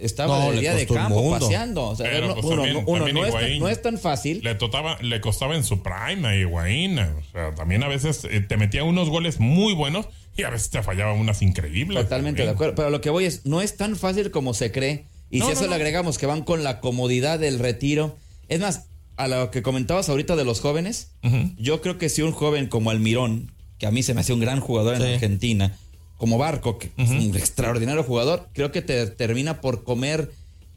estaba 0.00 0.38
No, 0.46 0.52
le 0.52 0.60
día 0.60 0.74
de 0.74 0.86
campo 0.86 1.30
paseando. 1.30 1.88
O 1.88 1.96
sea, 1.96 2.08
Pero, 2.10 2.26
uno, 2.26 2.34
pues, 2.34 2.46
uno- 2.46 2.56
también- 2.62 2.84
uno 2.86 2.96
también 3.04 3.14
no, 3.16 3.24
es 3.26 3.32
tan, 3.32 3.42
Higuaín. 3.42 3.60
no 3.60 3.68
es 3.68 3.82
tan 3.82 3.98
fácil. 3.98 4.40
Le, 4.42 4.54
totaba, 4.54 4.98
le 5.00 5.20
costaba 5.20 5.56
en 5.56 5.64
su 5.64 5.82
prime 5.82 6.26
a 6.28 6.36
Higuaín. 6.36 6.98
O 6.98 7.22
sea, 7.32 7.54
también 7.54 7.82
a 7.82 7.88
veces 7.88 8.24
eh, 8.30 8.40
te 8.40 8.56
metía 8.56 8.84
unos 8.84 9.08
goles 9.08 9.40
muy 9.40 9.74
buenos 9.74 10.06
y 10.36 10.42
a 10.44 10.50
veces 10.50 10.70
te 10.70 10.82
fallaba 10.82 11.12
unas 11.14 11.42
increíbles. 11.42 12.02
Totalmente 12.02 12.42
de 12.44 12.50
acuerdo. 12.50 12.74
Pero 12.74 12.90
lo 12.90 13.00
que 13.00 13.10
voy 13.10 13.24
es, 13.24 13.44
no 13.46 13.60
es 13.60 13.76
tan 13.76 13.96
fácil 13.96 14.30
como 14.30 14.54
se 14.54 14.70
cree. 14.72 15.04
Y 15.30 15.40
No, 15.40 15.44
si 15.46 15.50
no, 15.50 15.52
eso 15.54 15.62
no. 15.64 15.68
le 15.70 15.74
agregamos 15.76 16.16
que 16.18 16.26
van 16.26 16.42
con 16.42 16.64
la 16.64 16.80
comodidad 16.80 17.38
del 17.38 17.58
retiro. 17.58 18.16
Es 18.48 18.60
más, 18.60 18.86
a 19.16 19.26
lo 19.28 19.50
que 19.50 19.62
comentabas 19.62 20.08
ahorita 20.08 20.36
de 20.36 20.44
los 20.44 20.60
jóvenes, 20.60 21.10
yo 21.58 21.80
creo 21.82 21.98
que 21.98 22.08
si 22.08 22.22
un 22.22 22.32
joven 22.32 22.68
como 22.68 22.90
Almirón, 22.90 23.52
que 23.78 23.86
a 23.86 23.90
mí 23.90 24.02
se 24.02 24.14
me 24.14 24.20
hace 24.22 24.32
un 24.32 24.40
gran 24.40 24.60
jugador 24.60 24.94
en. 24.94 25.02
Argentina, 25.02 25.76
como 26.18 26.36
Barco, 26.36 26.76
que 26.78 26.90
es 26.98 27.08
un 27.10 27.34
extraordinario 27.36 28.02
jugador, 28.04 28.48
creo 28.52 28.70
que 28.72 28.82
te 28.82 29.06
termina 29.06 29.60
por 29.62 29.82
comer 29.84 30.30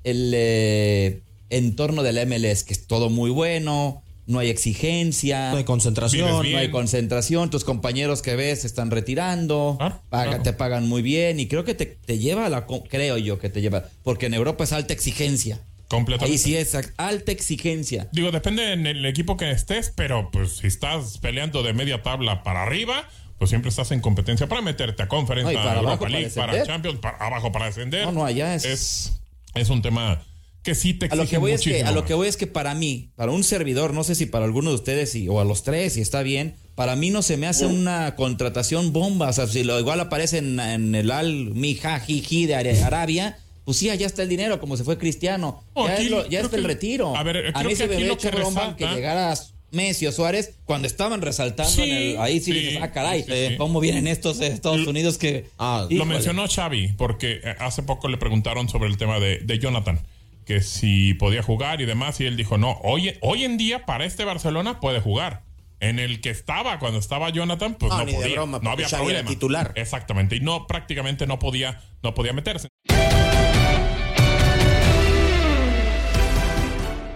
el 0.06 0.32
eh, 0.34 1.22
entorno 1.50 2.02
del 2.04 2.26
MLS, 2.26 2.64
que 2.64 2.74
es 2.74 2.88
todo 2.88 3.10
muy 3.10 3.30
bueno, 3.30 4.02
no 4.28 4.40
hay 4.40 4.50
exigencia. 4.50 5.52
No 5.52 5.58
hay 5.58 5.64
concentración. 5.64 6.30
No 6.52 6.58
hay 6.58 6.70
concentración, 6.72 7.50
tus 7.50 7.64
compañeros 7.66 8.22
que 8.22 8.36
ves 8.36 8.62
se 8.62 8.68
están 8.68 8.90
retirando, 8.92 9.76
Claro, 9.78 10.00
paga- 10.10 10.28
claro. 10.30 10.44
te 10.44 10.54
pagan 10.54 10.88
muy 10.88 11.02
bien 11.02 11.40
y 11.40 11.48
creo 11.48 11.64
que 11.66 11.74
te, 11.74 11.86
te 11.86 12.18
lleva 12.20 12.46
a 12.46 12.50
la, 12.50 12.66
creo 12.90 13.18
yo 13.18 13.38
que 13.40 13.50
te 13.50 13.62
lleva, 13.62 13.84
porque 14.04 14.28
en 14.28 14.34
Europa 14.34 14.64
es 14.64 14.72
alta 14.72 14.94
exigencia. 14.94 15.60
Completamente. 15.90 16.32
Ahí 16.32 16.38
sí 16.38 16.56
es 16.56 16.74
alta 16.96 17.34
exigencia. 17.34 18.08
Digo, 18.14 18.32
depende 18.32 18.72
en 18.72 18.88
el 18.88 19.06
equipo 19.06 19.36
que 19.36 19.52
estés, 19.52 19.92
pero 19.94 20.30
pues 20.32 20.58
si 20.58 20.68
estás 20.68 21.18
peleando 21.18 21.64
de 21.64 21.74
media 21.74 22.02
tabla 22.02 22.44
para 22.44 22.64
arriba, 22.64 23.04
pues 23.42 23.50
siempre 23.50 23.70
estás 23.70 23.90
en 23.90 24.02
competencia 24.02 24.48
para 24.48 24.62
meterte 24.62 25.02
a 25.02 25.08
conferencia, 25.08 25.52
No, 25.58 25.64
para 25.66 25.80
Europa 25.80 25.98
para 26.02 26.12
League, 26.12 26.30
para. 26.30 26.64
Champions, 26.64 27.00
para 27.00 27.18
abajo 27.18 27.52
para 27.52 27.66
descender. 27.66 28.06
No, 28.06 28.12
no, 28.12 28.24
allá 28.24 28.54
es- 28.54 28.66
es, 28.66 29.14
es 29.56 29.70
un 29.72 29.82
tema 29.82 30.22
que 30.62 30.76
sí 30.76 30.94
te 30.94 31.06
A 31.06 31.08
exige 31.08 31.24
lo 31.24 31.28
que 31.28 31.38
voy 31.40 31.52
es 31.54 31.62
que 31.62 31.70
muchísimo 31.72 31.90
a 31.90 31.92
lo 31.92 32.06
que 32.06 32.14
voy 32.14 32.28
es 32.28 32.38
que 32.38 32.46
para 32.46 32.76
mí, 32.76 33.10
para 33.16 33.32
un 33.32 33.44
servidor, 33.44 33.96
no 33.96 34.04
sé 34.04 34.14
si 34.14 34.28
para 34.28 34.46
alguno 34.46 34.70
de 34.70 34.76
ustedes 34.76 35.16
y- 35.16 35.28
o 35.28 35.40
a 35.40 35.44
los 35.44 35.64
tres, 35.64 35.94
si 35.94 36.02
está 36.02 36.22
bien, 36.22 36.56
para 36.76 36.96
mí 36.96 37.10
no 37.10 37.24
se 37.24 37.36
me 37.36 37.48
hace 37.48 37.66
una 37.66 38.14
contratación 38.16 38.94
bomba. 38.94 39.30
O 39.30 39.34
sea, 39.34 39.48
si 39.48 39.64
lo 39.64 39.80
igual 39.80 40.00
aparece 40.02 40.38
en, 40.38 40.60
en 40.60 40.94
el 40.94 41.10
Al 41.10 41.34
Mijajiji 41.56 42.46
de 42.46 42.54
Arabia, 42.84 43.40
pues 43.66 43.78
sí, 43.78 43.90
allá 43.90 44.06
está 44.06 44.22
el 44.22 44.30
dinero, 44.30 44.60
como 44.60 44.78
se 44.78 44.84
fue 44.84 45.00
Cristiano. 45.00 45.64
No, 45.76 45.88
ya 45.88 45.94
aquí 45.96 46.04
es 46.06 46.12
lo- 46.12 46.24
ya 46.26 46.30
creo 46.30 46.46
está 46.46 46.58
el 46.58 46.64
retiro. 46.64 47.16
a 47.16 47.24
ver, 47.24 47.38
a 47.48 47.54
creo 47.54 47.64
mí 47.64 47.70
que 47.70 47.76
se 47.76 47.88
me 47.88 47.96
ve 47.96 48.18
que 48.18 48.30
broma 48.30 48.76
que 48.76 48.84
resalta- 48.86 48.96
llegara 48.96 49.34
Messi 49.72 50.06
o 50.08 50.12
Suárez 50.12 50.56
cuando 50.66 50.88
estaban 50.88 51.22
resaltando 51.22 51.72
Sí, 51.72 51.82
en 51.84 51.90
el- 51.98 52.18
ahí 52.20 52.40
sí, 52.40 52.52
sí, 52.52 52.60
dices, 52.60 52.80
ah, 52.82 52.92
caray, 52.92 53.24
sí, 53.24 53.32
sí. 53.50 53.58
¿cómo 53.58 53.80
vienen 53.80 54.08
estos 54.08 54.38
de 54.40 54.48
Estados 54.48 54.86
Unidos 54.88 55.18
que... 55.18 55.46
Ah, 55.58 55.86
Lo 55.90 55.96
Híjole. 55.96 56.14
mencionó 56.14 56.46
Xavi 56.48 56.90
porque 56.98 57.42
eh, 57.44 57.56
hace 57.60 57.84
poco 57.84 58.08
le 58.10 58.18
preguntaron 58.18 58.68
sobre 58.70 58.90
el 58.90 58.98
tema 58.98 59.20
de, 59.20 59.40
de 59.40 59.60
Jonathan, 59.60 60.00
que 60.46 60.62
si 60.62 61.14
podía 61.14 61.42
jugar 61.44 61.82
y 61.82 61.86
demás, 61.86 62.20
y 62.20 62.26
él 62.26 62.36
dijo, 62.38 62.58
no, 62.58 62.80
hoy, 62.84 63.14
hoy 63.22 63.44
en 63.46 63.58
día 63.58 63.86
para 63.86 64.06
este 64.06 64.26
Barcelona 64.26 64.80
puede 64.80 65.00
jugar. 65.00 65.44
En 65.80 65.98
el 65.98 66.22
que 66.22 66.30
estaba, 66.30 66.78
cuando 66.78 67.00
estaba 67.00 67.30
Jonathan, 67.32 67.74
pues 67.74 67.92
No, 67.92 67.98
no, 68.00 68.06
ni 68.06 68.12
de 68.12 68.18
podía. 68.20 68.34
broma, 68.36 68.60
no 68.62 68.70
había 68.70 68.88
Xavi 68.88 69.02
era 69.04 69.20
problema. 69.22 69.30
titular. 69.30 69.74
Exactamente, 69.76 70.36
y 70.36 70.40
no, 70.42 70.68
prácticamente 70.68 71.26
no 71.26 71.40
podía, 71.40 71.82
no 72.04 72.14
podía 72.14 72.34
meterse. 72.34 72.68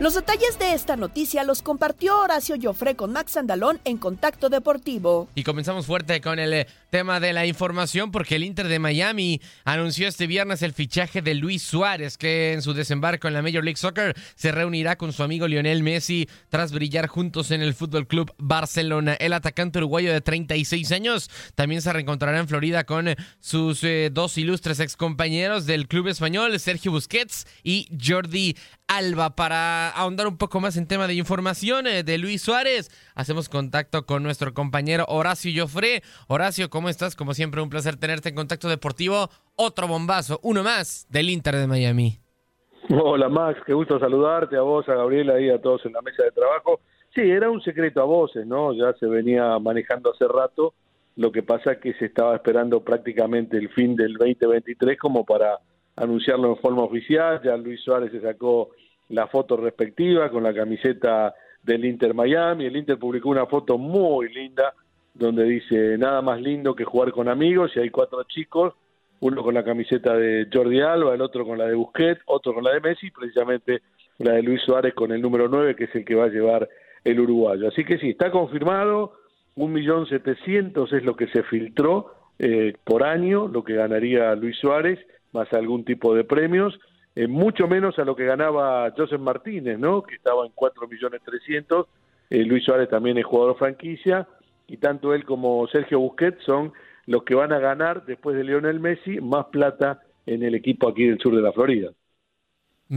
Los 0.06 0.14
detalles 0.14 0.60
de 0.60 0.74
esta 0.74 0.98
noticia 0.98 1.44
los 1.44 1.64
compartió 1.64 2.20
Horacio 2.20 2.58
Joffre 2.62 2.96
con 2.96 3.12
Max 3.12 3.38
Andalón 3.38 3.82
en 3.86 3.98
Contacto 3.98 4.50
Deportivo. 4.50 5.30
Y 5.34 5.42
comenzamos 5.42 5.88
fuerte 5.88 6.22
con 6.22 6.38
el 6.38 6.54
eh, 6.54 6.68
tema 6.92 7.20
de 7.20 7.34
la 7.34 7.48
información 7.48 8.12
porque 8.12 8.36
el 8.36 8.44
Inter 8.44 8.68
de 8.68 8.78
Miami 8.78 9.42
anunció 9.64 10.08
este 10.08 10.28
viernes 10.28 10.62
el 10.62 10.74
fichaje 10.74 11.24
de 11.24 11.34
Luis 11.34 11.64
Suárez 11.64 12.20
que 12.20 12.54
en 12.54 12.62
su 12.62 12.76
desembarco 12.76 13.28
en 13.28 13.34
la 13.34 13.42
Major 13.42 13.64
League 13.64 13.78
Soccer 13.78 14.16
se 14.36 14.52
reunirá 14.52 14.96
con 14.96 15.12
su 15.12 15.24
amigo 15.24 15.48
Lionel 15.48 15.82
Messi 15.82 16.30
tras 16.50 16.72
brillar 16.72 17.08
juntos 17.08 17.50
en 17.50 17.64
el 17.64 17.74
Fútbol 17.74 18.06
Club 18.06 18.32
Barcelona. 18.38 19.16
El 19.16 19.34
atacante 19.34 19.80
uruguayo 19.80 20.14
de 20.14 20.22
36 20.22 20.92
años 20.92 21.32
también 21.56 21.82
se 21.82 21.92
reencontrará 21.92 22.38
en 22.38 22.48
Florida 22.48 22.84
con 22.84 23.16
sus 23.40 23.84
eh, 23.84 24.12
dos 24.14 24.38
ilustres 24.38 24.80
excompañeros 24.80 25.66
del 25.66 25.88
club 25.88 26.10
español, 26.10 26.60
Sergio 26.60 26.92
Busquets 26.92 27.48
y 27.64 27.90
Jordi 28.00 28.56
Alba. 28.88 29.36
Para 29.36 29.90
ahondar 29.90 30.28
un 30.28 30.38
poco 30.38 30.60
más 30.60 30.78
en 30.78 30.88
tema 30.88 31.08
de 31.08 31.14
información 31.16 31.88
eh, 31.88 32.04
de 32.04 32.18
Luis 32.18 32.42
Suárez, 32.42 32.90
hacemos 33.16 33.50
contacto 33.50 34.06
con 34.06 34.24
nuestro 34.24 34.54
compañero 34.54 35.06
Horacio 35.08 35.52
Joffre. 35.56 36.02
Horacio, 36.28 36.70
¿cómo 36.70 36.90
estás? 36.90 37.16
Como 37.16 37.34
siempre, 37.34 37.62
un 37.62 37.70
placer 37.70 37.98
tenerte 37.98 38.30
en 38.30 38.36
contacto 38.36 38.70
deportivo. 38.70 39.30
Otro 39.56 39.88
bombazo, 39.88 40.40
uno 40.44 40.64
más 40.64 41.08
del 41.10 41.30
Inter 41.30 41.56
de 41.56 41.68
Miami. 41.68 42.20
Hola 42.90 43.30
Max, 43.30 43.60
qué 43.66 43.74
gusto 43.74 44.00
saludarte, 44.00 44.56
a 44.58 44.62
vos, 44.62 44.88
a 44.88 44.94
Gabriela 44.94 45.40
y 45.40 45.50
a 45.50 45.60
todos 45.60 45.84
en 45.86 45.94
la 45.94 46.02
mesa 46.02 46.24
de 46.24 46.32
trabajo. 46.32 46.82
Sí, 47.16 47.22
era 47.22 47.50
un 47.50 47.62
secreto 47.62 48.02
a 48.02 48.06
voces, 48.06 48.46
¿no? 48.46 48.74
Ya 48.74 48.94
se 49.00 49.08
venía 49.08 49.58
manejando 49.58 50.12
hace 50.12 50.28
rato. 50.28 50.74
Lo 51.16 51.32
que 51.32 51.42
pasa 51.42 51.74
es 51.74 51.78
que 51.80 51.94
se 51.94 52.06
estaba 52.06 52.36
esperando 52.36 52.84
prácticamente 52.84 53.58
el 53.58 53.70
fin 53.70 53.96
del 53.96 54.14
2023 54.14 55.00
como 55.00 55.26
para 55.26 55.60
anunciarlo 55.96 56.50
en 56.50 56.58
forma 56.58 56.84
oficial. 56.84 57.42
Ya 57.44 57.58
Luis 57.58 57.82
Suárez 57.82 58.12
se 58.12 58.22
sacó 58.22 58.72
la 59.10 59.28
foto 59.28 59.58
respectiva 59.58 60.30
con 60.30 60.44
la 60.44 60.54
camiseta 60.54 61.34
del 61.64 61.86
Inter 61.86 62.14
Miami. 62.14 62.66
El 62.66 62.76
Inter 62.76 62.98
publicó 62.98 63.30
una 63.30 63.46
foto 63.46 63.78
muy 63.78 64.34
linda 64.34 64.74
donde 65.14 65.46
dice 65.46 65.98
nada 65.98 66.22
más 66.22 66.42
lindo 66.42 66.76
que 66.76 66.84
jugar 66.84 67.12
con 67.12 67.30
amigos 67.30 67.72
y 67.76 67.80
hay 67.80 67.90
cuatro 67.90 68.24
chicos 68.24 68.74
uno 69.20 69.44
con 69.44 69.54
la 69.54 69.64
camiseta 69.64 70.16
de 70.16 70.48
Jordi 70.52 70.82
Alba, 70.82 71.14
el 71.14 71.22
otro 71.22 71.46
con 71.46 71.58
la 71.58 71.66
de 71.66 71.76
Busquets, 71.76 72.22
otro 72.26 72.54
con 72.54 72.64
la 72.64 72.74
de 72.74 72.82
Messi, 72.82 73.12
precisamente 73.12 73.82
la 74.20 74.34
de 74.34 74.44
Luis 74.44 74.62
Suárez 74.62 74.94
con 74.94 75.12
el 75.12 75.22
número 75.22 75.48
9, 75.48 75.76
que 75.76 75.86
es 75.86 75.96
el 75.96 76.06
que 76.06 76.16
va 76.16 76.26
a 76.26 76.30
llevar 76.30 76.70
el 77.04 77.20
uruguayo. 77.20 77.68
Así 77.68 77.84
que 77.86 77.98
sí, 77.98 78.12
está 78.12 78.32
confirmado, 78.32 79.14
un 79.56 79.74
millón 79.74 80.08
setecientos 80.08 80.92
es 80.94 81.04
lo 81.04 81.16
que 81.16 81.28
se 81.28 81.44
filtró 81.44 82.14
eh, 82.40 82.74
por 82.84 83.04
año, 83.04 83.48
lo 83.48 83.64
que 83.64 83.76
ganaría 83.76 84.36
Luis 84.36 84.58
Suárez, 84.58 85.00
más 85.36 85.54
algún 85.54 85.86
tipo 85.86 86.16
de 86.16 86.24
premios, 86.24 86.80
eh, 87.16 87.28
mucho 87.28 87.68
menos 87.68 88.00
a 88.00 88.06
lo 88.06 88.16
que 88.16 88.26
ganaba 88.26 88.92
Joseph 88.98 89.22
Martínez, 89.22 89.78
¿no? 89.78 90.02
que 90.02 90.16
estaba 90.16 90.46
en 90.46 90.52
cuatro 90.56 90.88
millones 90.88 91.22
trescientos, 91.24 91.88
eh, 92.30 92.44
Luis 92.44 92.64
Suárez 92.64 92.90
también 92.90 93.18
es 93.18 93.26
jugador 93.26 93.58
franquicia, 93.58 94.28
y 94.68 94.78
tanto 94.78 95.14
él 95.14 95.26
como 95.26 95.68
Sergio 95.68 96.00
Busquets 96.00 96.44
son 96.44 96.74
los 97.06 97.24
que 97.24 97.36
van 97.36 97.54
a 97.54 97.60
ganar 97.60 98.06
después 98.06 98.36
de 98.36 98.44
Lionel 98.44 98.80
Messi 98.80 99.22
más 99.22 99.46
plata 99.52 100.02
en 100.26 100.42
el 100.42 100.56
equipo 100.56 100.90
aquí 100.90 101.06
del 101.06 101.20
sur 101.20 101.36
de 101.36 101.42
la 101.42 101.52
Florida. 101.52 101.92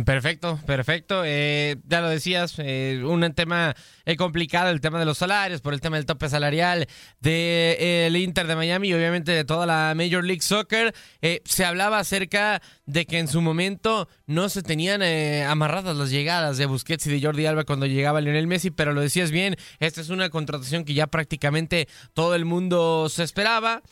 Perfecto, 0.04 0.60
perfecto. 0.66 1.22
Eh, 1.24 1.76
ya 1.86 2.02
lo 2.02 2.10
decías, 2.10 2.54
eh, 2.58 3.02
un 3.02 3.32
tema 3.32 3.74
eh, 4.04 4.16
complicado, 4.16 4.68
el 4.68 4.82
tema 4.82 4.98
de 4.98 5.06
los 5.06 5.16
salarios, 5.16 5.62
por 5.62 5.72
el 5.72 5.80
tema 5.80 5.96
del 5.96 6.04
tope 6.04 6.28
salarial 6.28 6.86
del 7.20 8.14
Inter 8.16 8.46
de 8.46 8.54
Miami 8.54 8.88
y 8.88 8.94
obviamente 8.94 9.32
de 9.32 9.44
toda 9.44 9.64
la 9.64 9.94
Major 9.96 10.22
League 10.22 10.42
Soccer. 10.42 10.94
Eh, 11.22 11.40
se 11.46 11.64
hablaba 11.64 11.98
acerca 11.98 12.60
de 12.84 13.06
que 13.06 13.18
en 13.18 13.28
su 13.28 13.40
momento 13.40 14.10
no 14.26 14.50
se 14.50 14.62
tenían 14.62 15.00
eh, 15.00 15.44
amarradas 15.44 15.96
las 15.96 16.10
llegadas 16.10 16.58
de 16.58 16.66
Busquets 16.66 17.06
y 17.06 17.10
de 17.10 17.22
Jordi 17.22 17.46
Alba 17.46 17.64
cuando 17.64 17.86
llegaba 17.86 18.20
Lionel 18.20 18.46
Messi, 18.46 18.70
pero 18.70 18.92
lo 18.92 19.00
decías 19.00 19.30
bien, 19.30 19.56
esta 19.78 20.02
es 20.02 20.10
una 20.10 20.28
contratación 20.28 20.84
que 20.84 20.92
ya 20.92 21.06
prácticamente 21.06 21.88
todo 22.12 22.34
el 22.34 22.44
mundo 22.44 23.08
se 23.08 23.22
esperaba. 23.22 23.82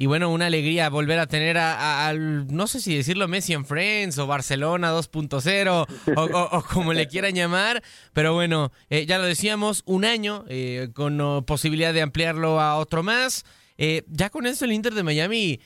Y 0.00 0.06
bueno, 0.06 0.30
una 0.30 0.46
alegría 0.46 0.88
volver 0.90 1.18
a 1.18 1.26
tener 1.26 1.58
a, 1.58 1.74
a- 1.74 2.06
al, 2.08 2.46
no 2.46 2.68
sé 2.68 2.80
si 2.80 2.94
decirlo 2.96 3.26
Messi 3.26 3.52
en 3.52 3.66
Friends 3.66 4.16
o 4.18 4.28
Barcelona 4.28 4.92
2.0 4.94 5.86
o, 6.16 6.62
como 6.72 6.92
le 6.92 7.08
quieran 7.08 7.34
llamar, 7.34 7.82
pero 8.12 8.32
bueno, 8.32 8.70
eh, 8.90 9.06
ya 9.06 9.18
lo 9.18 9.24
decíamos, 9.24 9.82
un 9.86 10.04
año 10.04 10.44
eh, 10.48 10.90
con 10.94 11.44
posibilidad 11.44 11.92
de 11.92 12.02
ampliarlo 12.02 12.60
a 12.60 12.76
otro 12.76 13.02
más. 13.02 13.44
Eh, 13.76 14.04
ya 14.08 14.30
con 14.30 14.46
eso 14.46 14.64
el 14.64 14.72
Inter 14.72 14.94
de 14.94 15.02
Miami, 15.02 15.60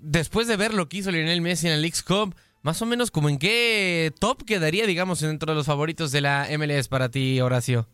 después 0.00 0.48
de 0.48 0.56
ver 0.56 0.74
lo 0.74 0.88
que 0.88 0.98
hizo 0.98 1.10
Lionel 1.12 1.40
Messi 1.40 1.68
en 1.68 1.74
el 1.74 1.82
Leagues 1.82 2.02
Cup, 2.02 2.34
más 2.62 2.82
o 2.82 2.86
menos 2.86 3.12
como 3.12 3.28
en 3.28 3.38
qué 3.38 4.12
top 4.18 4.44
quedaría, 4.44 4.86
digamos, 4.86 5.20
dentro 5.20 5.52
de 5.52 5.56
los 5.56 5.66
favoritos 5.66 6.10
de 6.10 6.20
la 6.20 6.48
MLS 6.58 6.88
para 6.88 7.10
ti, 7.10 7.40
Horacio. 7.40 7.88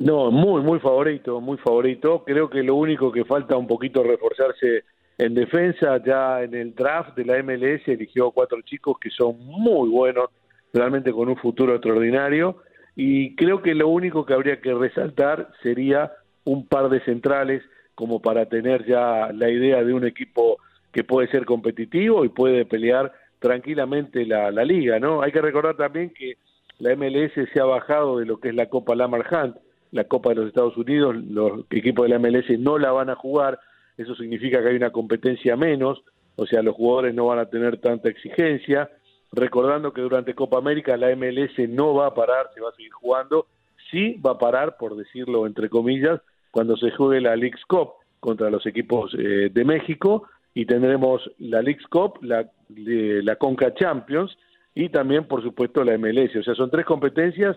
No, 0.00 0.30
muy, 0.30 0.60
muy 0.62 0.80
favorito, 0.80 1.40
muy 1.40 1.56
favorito. 1.58 2.24
Creo 2.24 2.50
que 2.50 2.62
lo 2.62 2.74
único 2.74 3.12
que 3.12 3.24
falta 3.24 3.56
un 3.56 3.66
poquito 3.66 4.02
reforzarse 4.02 4.84
en 5.18 5.34
defensa, 5.34 6.02
ya 6.04 6.42
en 6.42 6.54
el 6.54 6.74
draft 6.74 7.16
de 7.16 7.24
la 7.24 7.40
MLS 7.42 7.86
eligió 7.86 8.32
cuatro 8.32 8.60
chicos 8.62 8.98
que 8.98 9.10
son 9.10 9.36
muy 9.38 9.88
buenos, 9.88 10.30
realmente 10.72 11.12
con 11.12 11.28
un 11.28 11.36
futuro 11.36 11.74
extraordinario. 11.74 12.56
Y 12.96 13.36
creo 13.36 13.62
que 13.62 13.74
lo 13.74 13.88
único 13.88 14.26
que 14.26 14.34
habría 14.34 14.60
que 14.60 14.74
resaltar 14.74 15.50
sería 15.62 16.12
un 16.44 16.66
par 16.66 16.88
de 16.88 17.00
centrales 17.04 17.62
como 17.94 18.20
para 18.20 18.46
tener 18.46 18.84
ya 18.86 19.30
la 19.32 19.48
idea 19.48 19.84
de 19.84 19.94
un 19.94 20.04
equipo 20.04 20.58
que 20.92 21.04
puede 21.04 21.28
ser 21.28 21.44
competitivo 21.44 22.24
y 22.24 22.28
puede 22.28 22.64
pelear 22.64 23.12
tranquilamente 23.38 24.26
la, 24.26 24.50
la 24.50 24.64
liga, 24.64 24.98
¿no? 24.98 25.22
Hay 25.22 25.30
que 25.30 25.40
recordar 25.40 25.76
también 25.76 26.10
que 26.10 26.36
la 26.78 26.96
MLS 26.96 27.32
se 27.52 27.60
ha 27.60 27.64
bajado 27.64 28.18
de 28.18 28.26
lo 28.26 28.38
que 28.38 28.48
es 28.48 28.54
la 28.54 28.68
Copa 28.68 28.96
Lamar 28.96 29.26
Hunt, 29.30 29.56
la 29.94 30.04
Copa 30.04 30.30
de 30.30 30.34
los 30.36 30.46
Estados 30.48 30.76
Unidos, 30.76 31.16
los 31.16 31.60
equipos 31.70 32.04
de 32.04 32.10
la 32.10 32.18
MLS 32.18 32.50
no 32.58 32.78
la 32.78 32.92
van 32.92 33.10
a 33.10 33.14
jugar, 33.14 33.58
eso 33.96 34.14
significa 34.16 34.60
que 34.60 34.68
hay 34.70 34.76
una 34.76 34.90
competencia 34.90 35.56
menos, 35.56 36.02
o 36.36 36.46
sea, 36.46 36.62
los 36.62 36.74
jugadores 36.74 37.14
no 37.14 37.26
van 37.26 37.38
a 37.38 37.46
tener 37.46 37.78
tanta 37.80 38.08
exigencia, 38.08 38.90
recordando 39.32 39.92
que 39.92 40.00
durante 40.02 40.34
Copa 40.34 40.58
América 40.58 40.96
la 40.96 41.14
MLS 41.14 41.56
no 41.68 41.94
va 41.94 42.08
a 42.08 42.14
parar, 42.14 42.50
se 42.54 42.60
va 42.60 42.70
a 42.70 42.74
seguir 42.74 42.92
jugando, 42.92 43.46
sí 43.90 44.14
va 44.24 44.32
a 44.32 44.38
parar, 44.38 44.76
por 44.78 44.96
decirlo 44.96 45.46
entre 45.46 45.68
comillas, 45.68 46.20
cuando 46.50 46.76
se 46.76 46.90
juegue 46.90 47.20
la 47.20 47.36
Leagues 47.36 47.64
Cup 47.66 47.90
contra 48.20 48.50
los 48.50 48.66
equipos 48.66 49.14
eh, 49.18 49.50
de 49.52 49.64
México 49.64 50.24
y 50.54 50.66
tendremos 50.66 51.30
la 51.38 51.62
Leagues 51.62 51.86
Cup, 51.88 52.18
la, 52.22 52.48
de- 52.68 53.22
la 53.22 53.36
Conca 53.36 53.74
Champions 53.74 54.36
y 54.74 54.88
también, 54.88 55.24
por 55.28 55.42
supuesto, 55.42 55.84
la 55.84 55.96
MLS. 55.98 56.34
O 56.36 56.42
sea, 56.42 56.54
son 56.54 56.70
tres 56.70 56.84
competencias 56.84 57.56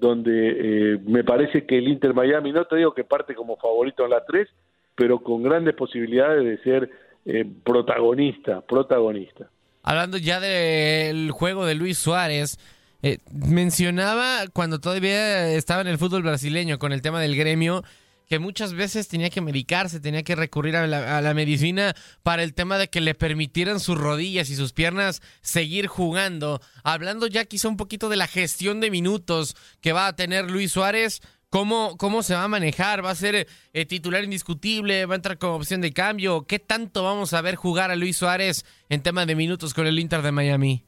donde 0.00 0.94
eh, 0.94 0.98
me 1.06 1.24
parece 1.24 1.64
que 1.66 1.78
el 1.78 1.88
Inter 1.88 2.14
Miami, 2.14 2.52
no 2.52 2.64
te 2.64 2.76
digo 2.76 2.94
que 2.94 3.04
parte 3.04 3.34
como 3.34 3.56
favorito 3.56 4.04
en 4.04 4.10
las 4.10 4.24
tres, 4.26 4.48
pero 4.94 5.20
con 5.20 5.42
grandes 5.42 5.74
posibilidades 5.74 6.44
de 6.44 6.58
ser 6.62 6.90
eh, 7.26 7.44
protagonista, 7.64 8.60
protagonista. 8.60 9.48
Hablando 9.82 10.16
ya 10.16 10.40
del 10.40 11.30
juego 11.30 11.66
de 11.66 11.74
Luis 11.74 11.98
Suárez, 11.98 12.58
eh, 13.02 13.18
mencionaba 13.32 14.46
cuando 14.52 14.80
todavía 14.80 15.48
estaba 15.48 15.82
en 15.82 15.88
el 15.88 15.98
fútbol 15.98 16.22
brasileño 16.22 16.78
con 16.78 16.92
el 16.92 17.02
tema 17.02 17.20
del 17.20 17.36
gremio 17.36 17.82
que 18.28 18.38
muchas 18.38 18.74
veces 18.74 19.08
tenía 19.08 19.30
que 19.30 19.40
medicarse, 19.40 20.00
tenía 20.00 20.22
que 20.22 20.34
recurrir 20.34 20.76
a 20.76 20.86
la, 20.86 21.34
medicina 21.34 21.94
para 22.22 22.42
el 22.42 22.54
tema 22.54 22.78
de 22.78 22.88
que 22.88 23.00
le 23.00 23.14
permitieran 23.14 23.80
sus 23.80 23.98
rodillas 23.98 24.50
y 24.50 24.56
sus 24.56 24.72
piernas 24.72 25.20
seguir 25.40 25.86
jugando. 25.86 26.60
Hablando 26.82 27.26
ya 27.26 27.44
quizá 27.44 27.68
un 27.68 27.76
poquito 27.76 28.08
de 28.08 28.16
la 28.16 28.26
gestión 28.26 28.80
de 28.80 28.90
minutos 28.90 29.56
que 29.80 29.92
va 29.92 30.06
a 30.06 30.16
tener 30.16 30.50
Luis 30.50 30.72
Suárez, 30.72 31.20
¿Cómo, 31.50 31.96
¿Cómo 31.96 32.24
se 32.24 32.34
va 32.34 32.42
a 32.42 32.48
manejar? 32.48 33.04
¿Va 33.04 33.10
a 33.10 33.14
ser 33.14 33.46
eh, 33.72 33.86
titular 33.86 34.24
indiscutible? 34.24 35.06
¿Va 35.06 35.14
a 35.14 35.16
entrar 35.16 35.38
como 35.38 35.54
opción 35.54 35.80
de 35.80 35.92
cambio? 35.92 36.46
¿Qué 36.48 36.58
tanto 36.58 37.04
vamos 37.04 37.32
a 37.32 37.42
ver 37.42 37.54
jugar 37.54 37.92
a 37.92 37.94
Luis 37.94 38.16
Suárez 38.16 38.64
en 38.88 39.04
tema 39.04 39.24
de 39.24 39.36
minutos 39.36 39.72
con 39.72 39.86
el 39.86 40.00
Inter 40.00 40.20
de 40.22 40.32
Miami? 40.32 40.82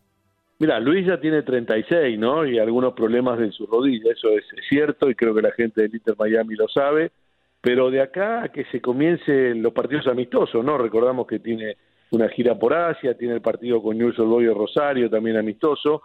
Mira, 0.58 0.80
Luis 0.80 1.06
ya 1.06 1.20
tiene 1.20 1.42
36, 1.42 2.18
¿no? 2.18 2.44
Y 2.44 2.58
algunos 2.58 2.94
problemas 2.94 3.38
en 3.40 3.52
su 3.52 3.66
rodilla, 3.66 4.10
eso 4.10 4.30
es 4.30 4.44
cierto 4.68 5.08
y 5.08 5.14
creo 5.14 5.36
que 5.36 5.42
la 5.42 5.52
gente 5.52 5.82
del 5.82 5.94
Inter 5.94 6.16
Miami 6.18 6.56
lo 6.56 6.66
sabe. 6.66 7.12
Pero 7.66 7.90
de 7.90 8.00
acá 8.00 8.44
a 8.44 8.48
que 8.50 8.64
se 8.66 8.80
comiencen 8.80 9.60
los 9.60 9.72
partidos 9.72 10.06
amistosos, 10.06 10.64
¿no? 10.64 10.78
Recordamos 10.78 11.26
que 11.26 11.40
tiene 11.40 11.76
una 12.12 12.28
gira 12.28 12.56
por 12.56 12.72
Asia, 12.72 13.18
tiene 13.18 13.34
el 13.34 13.40
partido 13.40 13.82
con 13.82 13.98
News 13.98 14.16
Old 14.20 14.56
Rosario, 14.56 15.10
también 15.10 15.36
amistoso. 15.36 16.02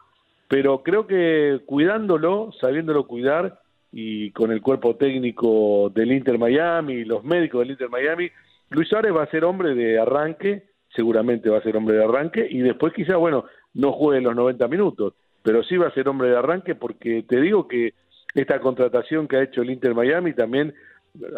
Pero 0.48 0.82
creo 0.82 1.06
que 1.06 1.60
cuidándolo, 1.68 2.52
sabiéndolo 2.60 3.06
cuidar 3.06 3.60
y 3.92 4.32
con 4.32 4.52
el 4.52 4.60
cuerpo 4.60 4.96
técnico 4.96 5.92
del 5.94 6.14
Inter 6.14 6.40
Miami, 6.40 7.06
los 7.06 7.24
médicos 7.24 7.60
del 7.60 7.72
Inter 7.74 7.90
Miami, 7.90 8.32
Luis 8.72 8.90
Suárez 8.90 9.16
va 9.16 9.22
a 9.22 9.30
ser 9.30 9.46
hombre 9.46 9.76
de 9.76 10.00
arranque, 10.00 10.64
seguramente 10.96 11.52
va 11.52 11.60
a 11.60 11.62
ser 11.62 11.78
hombre 11.78 11.96
de 11.96 12.04
arranque, 12.04 12.48
y 12.50 12.58
después 12.62 12.92
quizá, 12.92 13.18
bueno, 13.18 13.46
no 13.76 13.92
juegue 13.92 14.20
los 14.20 14.36
90 14.36 14.68
minutos, 14.68 15.14
pero 15.44 15.62
sí 15.62 15.78
va 15.78 15.90
a 15.90 15.94
ser 15.94 16.10
hombre 16.10 16.30
de 16.30 16.38
arranque 16.38 16.74
porque 16.74 17.22
te 17.22 17.40
digo 17.40 17.68
que 17.68 17.94
esta 18.34 18.60
contratación 18.60 19.28
que 19.28 19.36
ha 19.36 19.44
hecho 19.44 19.62
el 19.62 19.70
Inter 19.70 19.94
Miami 19.94 20.34
también 20.34 20.74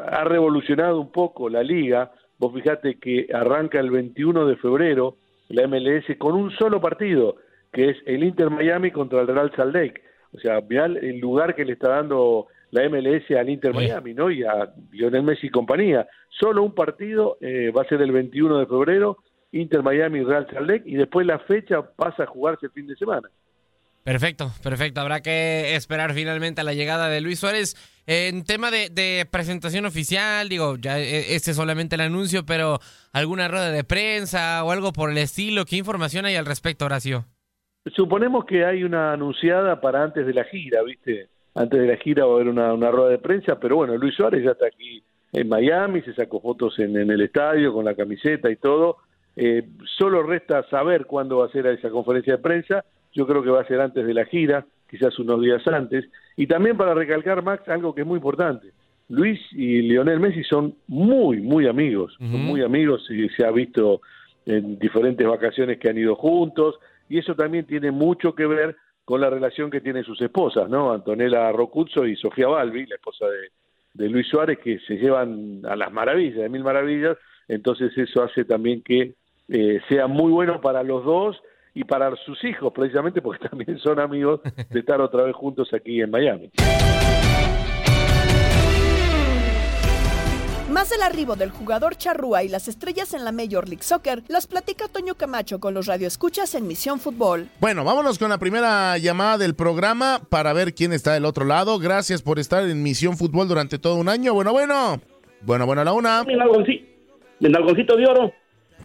ha 0.08 0.24
revolucionado 0.24 1.00
un 1.00 1.12
poco 1.12 1.50
la 1.50 1.63
liga. 1.63 2.12
Vos 2.38 2.53
fijate 2.53 2.96
que 3.00 3.27
arranca 3.34 3.80
el 3.80 3.92
21 3.92 4.46
de 4.46 4.56
febrero 4.58 5.18
la 5.50 5.68
MLS 5.68 6.06
con 6.18 6.36
un 6.36 6.51
solo 6.51 6.82
partido, 6.82 7.36
que 7.72 7.89
es 7.89 7.98
el 8.06 8.24
Inter 8.24 8.50
Miami 8.50 8.92
contra 8.92 9.22
el 9.22 9.27
Real 9.27 9.51
Salt 9.56 9.75
Lake. 9.75 10.01
O 10.34 10.39
sea, 10.39 10.62
mirá 10.62 10.86
el 10.86 11.20
lugar 11.20 11.56
que 11.56 11.65
le 11.65 11.74
está 11.74 11.89
dando 11.89 12.48
la 12.72 12.89
MLS 12.89 13.30
al 13.32 13.50
Inter 13.50 13.74
Miami, 13.74 14.13
¿no? 14.13 14.32
Y 14.32 14.44
a 14.44 14.74
Lionel 14.92 15.24
Messi 15.24 15.48
y 15.48 15.51
compañía. 15.51 16.08
Solo 16.30 16.63
un 16.63 16.74
partido 16.74 17.38
eh, 17.39 17.72
va 17.72 17.84
a 17.84 17.88
ser 17.88 18.01
el 18.01 18.12
21 18.12 18.60
de 18.60 18.65
febrero, 18.65 19.18
Inter 19.51 19.84
Miami 19.84 20.24
Real 20.24 20.48
Salt 20.51 20.68
Lake, 20.68 20.84
y 20.86 20.96
después 20.96 21.27
la 21.27 21.38
fecha 21.39 21.84
pasa 21.96 22.24
a 22.24 22.27
jugarse 22.27 22.65
el 22.65 22.72
fin 22.72 22.88
de 22.88 22.96
semana. 22.96 23.30
Perfecto, 24.03 24.51
perfecto. 24.62 25.00
Habrá 25.00 25.22
que 25.22 25.75
esperar 25.75 26.13
finalmente 26.13 26.60
a 26.60 26.65
la 26.65 26.74
llegada 26.74 27.07
de 27.07 27.22
Luis 27.22 27.39
Suárez. 27.39 27.75
En 28.05 28.43
tema 28.43 28.69
de, 28.69 29.25
presentación 29.31 29.86
oficial, 29.86 30.50
digo, 30.50 30.75
ya 30.77 31.00
e, 31.00 31.36
este 31.36 31.51
es 31.51 31.57
solamente 31.57 31.95
el 31.95 32.01
anuncio, 32.01 32.45
pero 32.45 32.79
alguna 33.13 33.48
rueda 33.48 33.72
de 33.72 33.86
prensa 33.86 34.62
o 34.65 34.72
algo 34.72 34.91
por 34.91 35.10
el 35.10 35.17
estilo, 35.17 35.63
¿qué 35.63 35.77
información 35.77 36.25
hay 36.25 36.36
al 36.36 36.45
respecto, 36.45 36.83
Horacio? 36.83 37.24
Suponemos 37.95 38.43
que 38.43 38.65
hay 38.65 38.83
una 38.83 39.13
anunciada 39.13 39.79
para 39.79 40.03
antes 40.03 40.25
de 40.25 40.33
la 40.33 40.43
gira, 40.43 40.83
¿viste? 40.83 41.29
Antes 41.55 41.79
de 41.79 41.88
la 41.88 41.98
gira 41.98 42.25
va 42.25 42.33
a 42.33 42.36
haber 42.36 42.50
una, 42.50 42.91
rueda 42.91 43.10
de 43.10 43.19
prensa, 43.19 43.57
pero 43.57 43.77
bueno, 43.77 43.95
Luis 43.95 44.15
Suárez 44.15 44.43
ya 44.43 44.51
está 44.51 44.67
aquí 44.67 45.01
en 45.31 45.48
Miami, 45.48 46.01
se 46.01 46.13
sacó 46.13 46.41
fotos 46.41 46.77
en, 46.79 46.98
el 46.98 47.22
estadio 47.22 47.72
con 47.72 47.86
la 47.86 47.95
camiseta 47.95 48.51
y 48.51 48.57
todo. 48.57 48.98
Eh, 49.36 49.63
solo 49.98 50.24
resta 50.24 50.67
saber 50.69 51.05
cuándo 51.05 51.38
va 51.38 51.45
a 51.45 51.51
ser 51.51 51.67
esa 51.67 51.89
conferencia 51.89 52.33
de 52.33 52.41
prensa 52.41 52.83
yo 53.13 53.27
creo 53.27 53.43
que 53.43 53.50
va 53.50 53.62
a 53.62 53.67
ser 53.67 53.79
antes 53.82 54.05
de 54.05 54.13
la 54.13 54.25
gira, 54.25 54.65
quizás 54.89 55.17
unos 55.20 55.41
días 55.41 55.65
antes. 55.67 56.05
Y 56.36 56.48
también 56.48 56.77
para 56.77 56.93
recalcar, 56.93 57.43
Max, 57.43 57.67
algo 57.67 57.93
que 57.93 58.01
es 58.01 58.08
muy 58.08 58.17
importante. 58.17 58.72
Luis 59.10 59.39
y 59.51 59.82
Lionel 59.82 60.20
Messi 60.20 60.43
son 60.43 60.75
muy, 60.88 61.39
muy 61.41 61.67
amigos, 61.67 62.15
son 62.17 62.46
muy 62.46 62.62
amigos 62.62 63.05
y 63.12 63.27
se 63.29 63.46
ha 63.46 63.51
visto 63.51 64.01
en 64.46 64.79
diferentes 64.79 65.27
vacaciones 65.27 65.77
que 65.77 65.89
han 65.89 65.98
ido 65.98 66.15
juntos 66.15 66.79
y 67.10 67.17
eso 67.20 67.36
también 67.36 67.65
tiene 67.65 67.91
mucho 67.91 68.34
que 68.34 68.46
ver 68.46 68.75
con 69.05 69.20
la 69.22 69.29
relación 69.29 69.70
que 69.70 69.82
tienen 69.82 70.03
sus 70.03 70.22
esposas, 70.22 70.70
¿no? 70.70 70.93
Antonella 70.93 71.51
Rocuzzo 71.51 72.08
y 72.08 72.15
Sofía 72.15 72.48
Balbi, 72.48 72.86
la 72.86 72.96
esposa 72.96 73.25
de, 73.27 74.10
Luis 74.10 74.27
Suárez, 74.27 74.58
que 74.60 74.79
se 74.79 74.96
llevan 74.96 75.62
a 75.65 75.75
las 75.75 75.91
maravillas, 75.91 76.38
de 76.38 76.50
mil 76.50 76.63
maravillas, 76.63 77.17
entonces 77.48 77.96
eso 77.98 78.24
hace 78.24 78.46
también 78.46 78.82
que 78.82 79.13
eh, 79.50 79.82
sea 79.89 80.08
muy 80.08 80.32
bueno 80.32 80.62
para 80.62 80.82
los 80.82 81.03
dos 81.03 81.39
y 81.74 81.84
para 81.84 82.15
sus 82.25 82.44
hijos, 82.44 82.72
precisamente 82.74 83.22
porque 83.22 83.48
también 83.50 83.77
son 83.80 84.00
amigos 84.00 84.42
de 84.70 84.80
estar 84.80 85.01
otra 85.01 85.24
vez 85.24 85.36
juntos 85.36 85.70
aquí 85.74 86.01
en 86.01 86.12
Miami. 86.12 86.51
Más 90.70 90.89
del 90.89 91.03
arribo 91.03 91.36
del 91.36 91.51
jugador 91.51 91.96
charrúa 91.98 92.44
y 92.44 92.50
las 92.50 92.68
estrellas 92.68 93.13
en 93.13 93.24
la 93.24 93.32
Major 93.32 93.70
League 93.70 93.84
Soccer 93.84 94.24
las 94.27 94.48
platica 94.48 94.88
Toño 94.88 95.13
Camacho 95.13 95.60
con 95.60 95.75
los 95.75 95.86
radioescuchas 95.86 96.56
en 96.56 96.68
Misión 96.68 97.00
Fútbol. 97.00 97.48
Bueno, 97.59 97.83
vámonos 97.83 98.18
con 98.18 98.29
la 98.29 98.40
primera 98.40 98.98
llamada 98.98 99.38
del 99.38 99.53
programa 99.53 100.22
para 100.29 100.51
ver 100.51 100.74
quién 100.74 100.92
está 100.92 101.14
del 101.14 101.25
otro 101.25 101.46
lado. 101.46 101.77
Gracias 101.77 102.24
por 102.24 102.40
estar 102.40 102.64
en 102.64 102.81
Misión 102.81 103.18
Fútbol 103.18 103.48
durante 103.48 103.77
todo 103.77 103.98
un 103.98 104.09
año. 104.09 104.33
Bueno, 104.33 104.51
bueno. 104.51 105.00
Bueno, 105.42 105.68
bueno, 105.68 105.83
la 105.83 105.94
una. 105.94 106.24
Mi 106.24 106.36
nalgoncito 107.50 107.96
de 107.96 108.07
oro. 108.07 108.33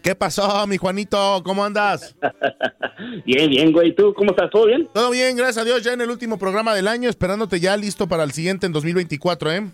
¿Qué 0.01 0.15
pasó, 0.15 0.65
mi 0.67 0.77
Juanito? 0.77 1.41
¿Cómo 1.43 1.63
andas? 1.63 2.15
bien, 3.25 3.49
bien, 3.49 3.71
güey. 3.71 3.93
¿Tú 3.93 4.13
cómo 4.13 4.31
estás? 4.31 4.49
¿Todo 4.49 4.65
bien? 4.65 4.87
Todo 4.93 5.11
bien, 5.11 5.35
gracias 5.35 5.57
a 5.59 5.65
Dios. 5.65 5.83
Ya 5.83 5.93
en 5.93 6.01
el 6.01 6.09
último 6.09 6.37
programa 6.37 6.73
del 6.73 6.87
año, 6.87 7.09
esperándote 7.09 7.59
ya 7.59 7.75
listo 7.75 8.07
para 8.07 8.23
el 8.23 8.31
siguiente 8.31 8.65
en 8.65 8.73
2024, 8.73 9.51
¿eh? 9.51 9.67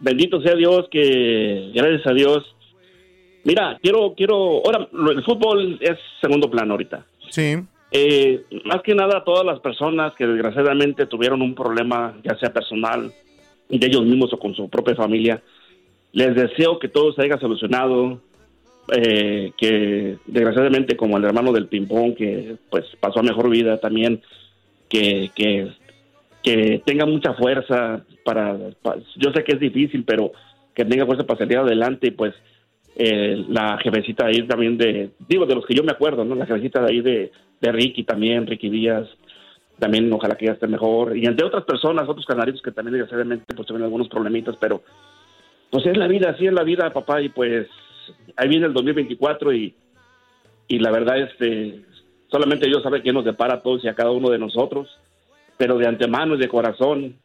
Bendito 0.00 0.40
sea 0.42 0.54
Dios, 0.54 0.86
que 0.90 1.72
gracias 1.74 2.06
a 2.06 2.12
Dios. 2.12 2.44
Mira, 3.44 3.78
quiero, 3.82 4.14
quiero, 4.16 4.62
ahora, 4.64 4.88
el 4.92 5.24
fútbol 5.24 5.78
es 5.80 5.98
segundo 6.20 6.50
plano 6.50 6.74
ahorita. 6.74 7.04
Sí. 7.30 7.56
Eh, 7.90 8.44
más 8.64 8.82
que 8.82 8.94
nada, 8.94 9.24
todas 9.24 9.44
las 9.44 9.60
personas 9.60 10.14
que 10.14 10.26
desgraciadamente 10.26 11.06
tuvieron 11.06 11.42
un 11.42 11.54
problema, 11.54 12.14
ya 12.22 12.36
sea 12.38 12.52
personal, 12.52 13.12
de 13.68 13.86
ellos 13.86 14.04
mismos 14.04 14.32
o 14.32 14.38
con 14.38 14.54
su 14.54 14.68
propia 14.68 14.94
familia, 14.94 15.42
les 16.12 16.34
deseo 16.34 16.78
que 16.78 16.88
todo 16.88 17.12
se 17.12 17.22
haya 17.22 17.38
solucionado, 17.38 18.20
eh, 18.92 19.52
que 19.56 20.16
desgraciadamente 20.26 20.96
como 20.96 21.18
el 21.18 21.24
hermano 21.24 21.52
del 21.52 21.66
ping-pong 21.66 22.14
que 22.14 22.56
pues 22.70 22.84
pasó 23.00 23.20
a 23.20 23.22
mejor 23.22 23.50
vida 23.50 23.78
también, 23.78 24.22
que, 24.88 25.30
que, 25.34 25.70
tenga 26.86 27.04
mucha 27.04 27.34
fuerza 27.34 28.02
para, 28.24 28.56
yo 29.16 29.32
sé 29.34 29.44
que 29.44 29.52
es 29.52 29.60
difícil, 29.60 30.04
pero 30.04 30.32
que 30.74 30.86
tenga 30.86 31.04
fuerza 31.04 31.26
para 31.26 31.40
salir 31.40 31.58
adelante 31.58 32.06
y 32.06 32.12
pues 32.12 32.34
eh, 32.96 33.44
la 33.48 33.76
jefecita 33.78 34.26
ahí 34.26 34.46
también 34.46 34.78
de, 34.78 35.10
digo, 35.28 35.44
de 35.44 35.54
los 35.54 35.66
que 35.66 35.74
yo 35.74 35.84
me 35.84 35.92
acuerdo, 35.92 36.24
¿no? 36.24 36.34
La 36.34 36.46
jefecita 36.46 36.80
de 36.80 36.90
ahí 36.90 37.00
de, 37.02 37.32
de 37.60 37.72
Ricky 37.72 38.04
también, 38.04 38.46
Ricky 38.46 38.70
Díaz, 38.70 39.06
también 39.78 40.10
ojalá 40.12 40.36
que 40.36 40.46
ya 40.46 40.52
esté 40.52 40.66
mejor. 40.66 41.16
Y 41.16 41.26
entre 41.26 41.46
otras 41.46 41.64
personas, 41.64 42.08
otros 42.08 42.24
canarios 42.24 42.62
que 42.62 42.72
también 42.72 42.94
desgraciadamente 42.94 43.54
pues 43.54 43.66
tienen 43.66 43.84
algunos 43.84 44.08
problemitas, 44.08 44.56
pero 44.58 44.82
pues 45.70 45.84
es 45.86 45.96
la 45.96 46.08
vida, 46.08 46.30
así 46.30 46.46
es 46.46 46.52
la 46.52 46.62
vida, 46.62 46.92
papá, 46.92 47.20
y 47.20 47.28
pues 47.28 47.68
ahí 48.36 48.48
viene 48.48 48.66
el 48.66 48.72
2024 48.72 49.52
y, 49.52 49.74
y 50.68 50.78
la 50.78 50.90
verdad, 50.90 51.18
este, 51.18 51.84
solamente 52.30 52.66
Dios 52.66 52.82
sabe 52.82 53.02
quién 53.02 53.14
nos 53.14 53.24
depara 53.24 53.54
a 53.54 53.62
todos 53.62 53.84
y 53.84 53.88
a 53.88 53.94
cada 53.94 54.10
uno 54.10 54.30
de 54.30 54.38
nosotros, 54.38 54.88
pero 55.56 55.76
de 55.78 55.86
antemano 55.86 56.34
y 56.34 56.38
de 56.38 56.48
corazón 56.48 57.16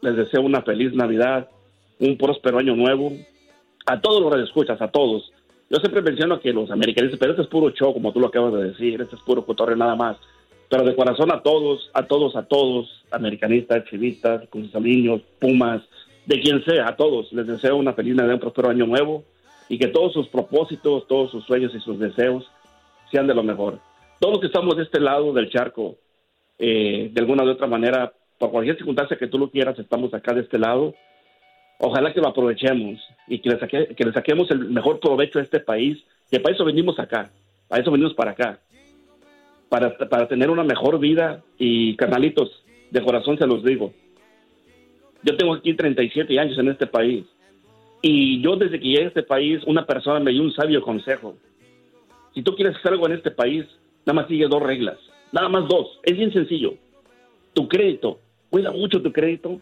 les 0.00 0.16
deseo 0.16 0.42
una 0.42 0.62
feliz 0.62 0.92
Navidad, 0.92 1.48
un 2.00 2.18
próspero 2.18 2.58
año 2.58 2.74
nuevo, 2.74 3.12
a 3.86 4.00
todos 4.00 4.20
los 4.20 4.42
escuchas, 4.42 4.80
a 4.80 4.88
todos. 4.88 5.32
Yo 5.70 5.78
siempre 5.78 6.02
menciono 6.02 6.40
que 6.40 6.52
los 6.52 6.70
americanistas, 6.70 7.18
pero 7.18 7.32
este 7.32 7.42
es 7.42 7.48
puro 7.48 7.70
show, 7.70 7.92
como 7.92 8.12
tú 8.12 8.20
lo 8.20 8.26
acabas 8.26 8.52
de 8.54 8.64
decir, 8.70 9.00
este 9.00 9.16
es 9.16 9.22
puro 9.22 9.44
cotorre 9.44 9.76
nada 9.76 9.94
más. 9.94 10.16
Pero 10.68 10.84
de 10.84 10.96
corazón 10.96 11.32
a 11.32 11.42
todos, 11.42 11.90
a 11.94 12.04
todos, 12.06 12.36
a 12.36 12.44
todos, 12.44 13.04
americanistas, 13.10 13.84
chivistas, 13.84 14.42
niños, 14.80 15.20
pumas, 15.38 15.82
de 16.26 16.40
quien 16.40 16.64
sea, 16.64 16.88
a 16.88 16.96
todos, 16.96 17.32
les 17.32 17.46
deseo 17.46 17.76
una 17.76 17.92
feliz 17.92 18.14
Navidad, 18.14 18.34
un 18.34 18.40
próspero 18.40 18.70
año 18.70 18.86
nuevo 18.86 19.24
y 19.68 19.78
que 19.78 19.88
todos 19.88 20.12
sus 20.12 20.28
propósitos, 20.28 21.06
todos 21.06 21.30
sus 21.30 21.44
sueños 21.44 21.74
y 21.74 21.80
sus 21.80 21.98
deseos 21.98 22.44
sean 23.10 23.26
de 23.26 23.34
lo 23.34 23.42
mejor. 23.42 23.80
Todos 24.20 24.34
los 24.34 24.40
que 24.40 24.46
estamos 24.46 24.76
de 24.76 24.84
este 24.84 25.00
lado 25.00 25.32
del 25.32 25.50
charco, 25.50 25.96
eh, 26.58 27.10
de 27.12 27.20
alguna 27.20 27.44
u 27.44 27.50
otra 27.50 27.66
manera, 27.66 28.12
por 28.38 28.50
cualquier 28.50 28.76
circunstancia 28.76 29.16
que 29.16 29.26
tú 29.26 29.38
lo 29.38 29.50
quieras, 29.50 29.78
estamos 29.78 30.12
acá 30.14 30.34
de 30.34 30.42
este 30.42 30.58
lado. 30.58 30.94
Ojalá 31.78 32.12
que 32.12 32.20
lo 32.20 32.28
aprovechemos 32.28 33.00
y 33.26 33.38
que 33.40 33.50
le, 33.50 33.94
que 33.94 34.04
le 34.04 34.12
saquemos 34.12 34.50
el 34.50 34.70
mejor 34.70 35.00
provecho 35.00 35.38
a 35.38 35.42
este 35.42 35.60
país, 35.60 35.98
que 36.30 36.40
para 36.40 36.54
eso 36.54 36.64
venimos 36.64 36.98
acá, 36.98 37.30
para 37.68 37.82
eso 37.82 37.90
venimos 37.90 38.14
para 38.14 38.30
acá, 38.32 38.60
para, 39.68 39.96
para 39.96 40.28
tener 40.28 40.50
una 40.50 40.62
mejor 40.62 40.98
vida 40.98 41.42
y 41.58 41.96
carnalitos, 41.96 42.62
de 42.90 43.02
corazón 43.02 43.38
se 43.38 43.46
los 43.46 43.64
digo. 43.64 43.92
Yo 45.22 45.36
tengo 45.36 45.54
aquí 45.54 45.74
37 45.74 46.38
años 46.38 46.58
en 46.58 46.68
este 46.68 46.86
país 46.86 47.24
y 48.06 48.42
yo 48.42 48.56
desde 48.56 48.78
que 48.78 48.86
llegué 48.86 49.04
a 49.04 49.08
este 49.08 49.22
país, 49.22 49.62
una 49.66 49.86
persona 49.86 50.20
me 50.20 50.30
dio 50.30 50.42
un 50.42 50.52
sabio 50.52 50.82
consejo. 50.82 51.38
Si 52.34 52.42
tú 52.42 52.54
quieres 52.54 52.76
hacer 52.76 52.92
algo 52.92 53.06
en 53.06 53.14
este 53.14 53.30
país, 53.30 53.64
nada 54.04 54.20
más 54.20 54.28
sigue 54.28 54.46
dos 54.46 54.62
reglas. 54.62 54.98
Nada 55.32 55.48
más 55.48 55.66
dos. 55.68 56.00
Es 56.02 56.14
bien 56.14 56.30
sencillo. 56.30 56.74
Tu 57.54 57.66
crédito. 57.66 58.20
Cuida 58.50 58.72
mucho 58.72 59.00
tu 59.00 59.10
crédito. 59.10 59.58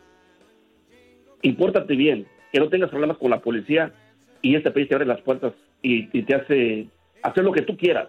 Impórtate 1.42 1.94
bien. 1.94 2.26
Que 2.52 2.58
no 2.58 2.68
tengas 2.68 2.90
problemas 2.90 3.16
con 3.18 3.30
la 3.30 3.38
policía. 3.38 3.92
Y 4.40 4.56
este 4.56 4.72
país 4.72 4.88
te 4.88 4.96
abre 4.96 5.06
las 5.06 5.20
puertas 5.20 5.52
y, 5.80 6.08
te 6.08 6.34
hace 6.34 6.88
hacer 7.22 7.44
lo 7.44 7.52
que 7.52 7.62
tú 7.62 7.76
quieras. 7.76 8.08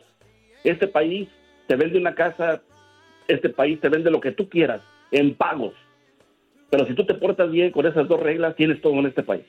Este 0.64 0.88
país 0.88 1.30
te 1.68 1.76
vende 1.76 2.00
una 2.00 2.16
casa. 2.16 2.64
Este 3.28 3.50
país 3.50 3.80
te 3.80 3.90
vende 3.90 4.10
lo 4.10 4.20
que 4.20 4.32
tú 4.32 4.50
quieras. 4.50 4.82
En 5.12 5.36
pagos. 5.36 5.76
Pero 6.72 6.88
si 6.88 6.96
tú 6.96 7.06
te 7.06 7.14
portas 7.14 7.52
bien 7.52 7.70
con 7.70 7.86
esas 7.86 8.08
dos 8.08 8.20
reglas, 8.20 8.56
tienes 8.56 8.82
todo 8.82 8.94
en 8.94 9.06
este 9.06 9.22
país. 9.22 9.44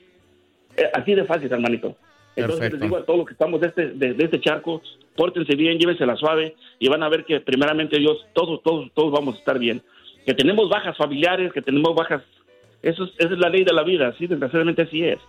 Eh, 0.77 0.89
así 0.93 1.15
de 1.15 1.25
fácil, 1.25 1.51
hermanito. 1.51 1.95
Entonces 2.35 2.59
Perfecto. 2.59 2.77
les 2.77 2.81
digo 2.81 2.97
a 2.97 3.05
todos 3.05 3.19
los 3.19 3.27
que 3.27 3.33
estamos 3.33 3.61
de 3.61 3.67
este, 3.67 3.87
de, 3.91 4.13
de 4.13 4.25
este 4.25 4.41
charco, 4.41 4.81
pórtense 5.15 5.55
bien, 5.55 5.77
llévense 5.77 6.05
la 6.05 6.17
suave 6.17 6.55
y 6.79 6.89
van 6.89 7.03
a 7.03 7.09
ver 7.09 7.23
que 7.23 7.39
primeramente 7.39 7.97
Dios, 7.97 8.25
todos, 8.33 8.61
todos, 8.61 8.91
todos 8.93 9.11
vamos 9.11 9.35
a 9.35 9.39
estar 9.39 9.57
bien. 9.57 9.81
Que 10.25 10.33
tenemos 10.33 10.69
bajas 10.69 10.97
familiares, 10.97 11.53
que 11.53 11.61
tenemos 11.61 11.95
bajas, 11.95 12.23
eso 12.81 13.05
es, 13.05 13.11
esa 13.17 13.33
es 13.33 13.39
la 13.39 13.49
ley 13.49 13.63
de 13.63 13.73
la 13.73 13.83
vida, 13.83 14.13
sí, 14.17 14.27
desgraciadamente 14.27 14.81
así 14.81 15.03
es. 15.03 15.19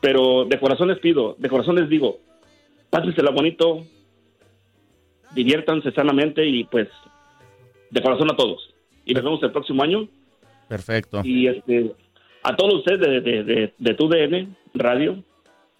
Pero 0.00 0.44
de 0.44 0.58
corazón 0.58 0.88
les 0.88 0.98
pido, 0.98 1.36
de 1.38 1.48
corazón 1.48 1.76
les 1.76 1.88
digo, 1.88 2.18
pásensela 2.90 3.30
bonito, 3.30 3.84
diviértanse 5.34 5.92
sanamente 5.92 6.44
y 6.46 6.64
pues 6.64 6.88
de 7.90 8.02
corazón 8.02 8.30
a 8.30 8.36
todos. 8.36 8.74
Y 9.04 9.14
nos 9.14 9.24
vemos 9.24 9.42
el 9.42 9.52
próximo 9.52 9.82
año. 9.82 10.08
Perfecto. 10.68 11.22
Y 11.24 11.46
este, 11.46 11.92
a 12.48 12.56
todos 12.56 12.76
ustedes 12.76 13.00
de, 13.00 13.20
de, 13.20 13.74
de, 13.76 13.94
tu 13.94 14.08
DN 14.08 14.48
Radio, 14.72 15.22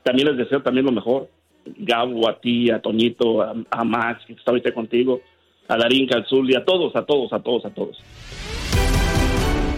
también 0.03 0.29
les 0.29 0.37
deseo 0.37 0.63
también 0.63 0.85
lo 0.85 0.93
mejor. 0.93 1.29
Gabo, 1.65 2.29
a 2.29 2.39
ti, 2.39 2.71
a 2.71 2.81
Toñito, 2.81 3.43
a, 3.43 3.55
a 3.71 3.85
Max, 3.85 4.23
que 4.27 4.35
está 4.35 4.51
ahorita 4.51 4.73
contigo, 4.73 5.21
a 5.67 5.77
Darín, 5.79 6.07
Calzul 6.07 6.51
y 6.51 6.55
a 6.55 6.65
todos, 6.65 6.95
a 6.95 7.05
todos, 7.07 7.33
a 7.33 7.41
todos, 7.41 7.65
a 7.65 7.71
todos. 7.71 7.99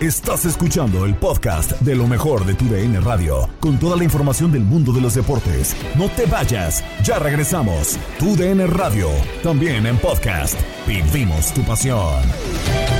Estás 0.00 0.46
escuchando 0.46 1.05
el 1.05 1.14
podcast 1.14 1.72
de 1.81 1.94
lo 1.94 2.07
mejor 2.07 2.44
de 2.44 2.55
tu 2.55 2.64
DN 2.64 3.00
Radio, 3.00 3.48
con 3.61 3.79
toda 3.79 3.96
la 3.96 4.05
información 4.05 4.50
del 4.50 4.62
mundo 4.62 4.92
de 4.92 5.00
los 5.00 5.14
deportes. 5.14 5.76
No 5.96 6.09
te 6.09 6.26
vayas, 6.26 6.85
ya 7.05 7.18
regresamos. 7.20 7.98
Tu 8.18 8.35
DN 8.35 8.66
Radio, 8.66 9.09
también 9.42 9.87
en 9.87 9.96
podcast. 9.98 10.59
Vivimos 10.88 11.53
tu 11.55 11.62
pasión. 11.62 12.99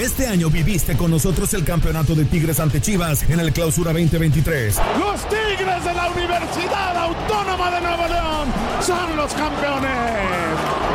Este 0.00 0.26
año 0.26 0.50
viviste 0.50 0.94
con 0.94 1.10
nosotros 1.10 1.54
el 1.54 1.64
campeonato 1.64 2.14
de 2.14 2.26
Tigres 2.26 2.60
ante 2.60 2.82
Chivas 2.82 3.22
en 3.30 3.40
el 3.40 3.50
Clausura 3.50 3.94
2023. 3.94 4.76
Los 4.98 5.22
Tigres 5.26 5.84
de 5.84 5.94
la 5.94 6.10
Universidad 6.10 6.96
Autónoma 6.98 7.70
de 7.70 7.80
Nuevo 7.80 8.06
León 8.06 8.48
son 8.82 9.16
los 9.16 9.32
campeones. 9.32 9.90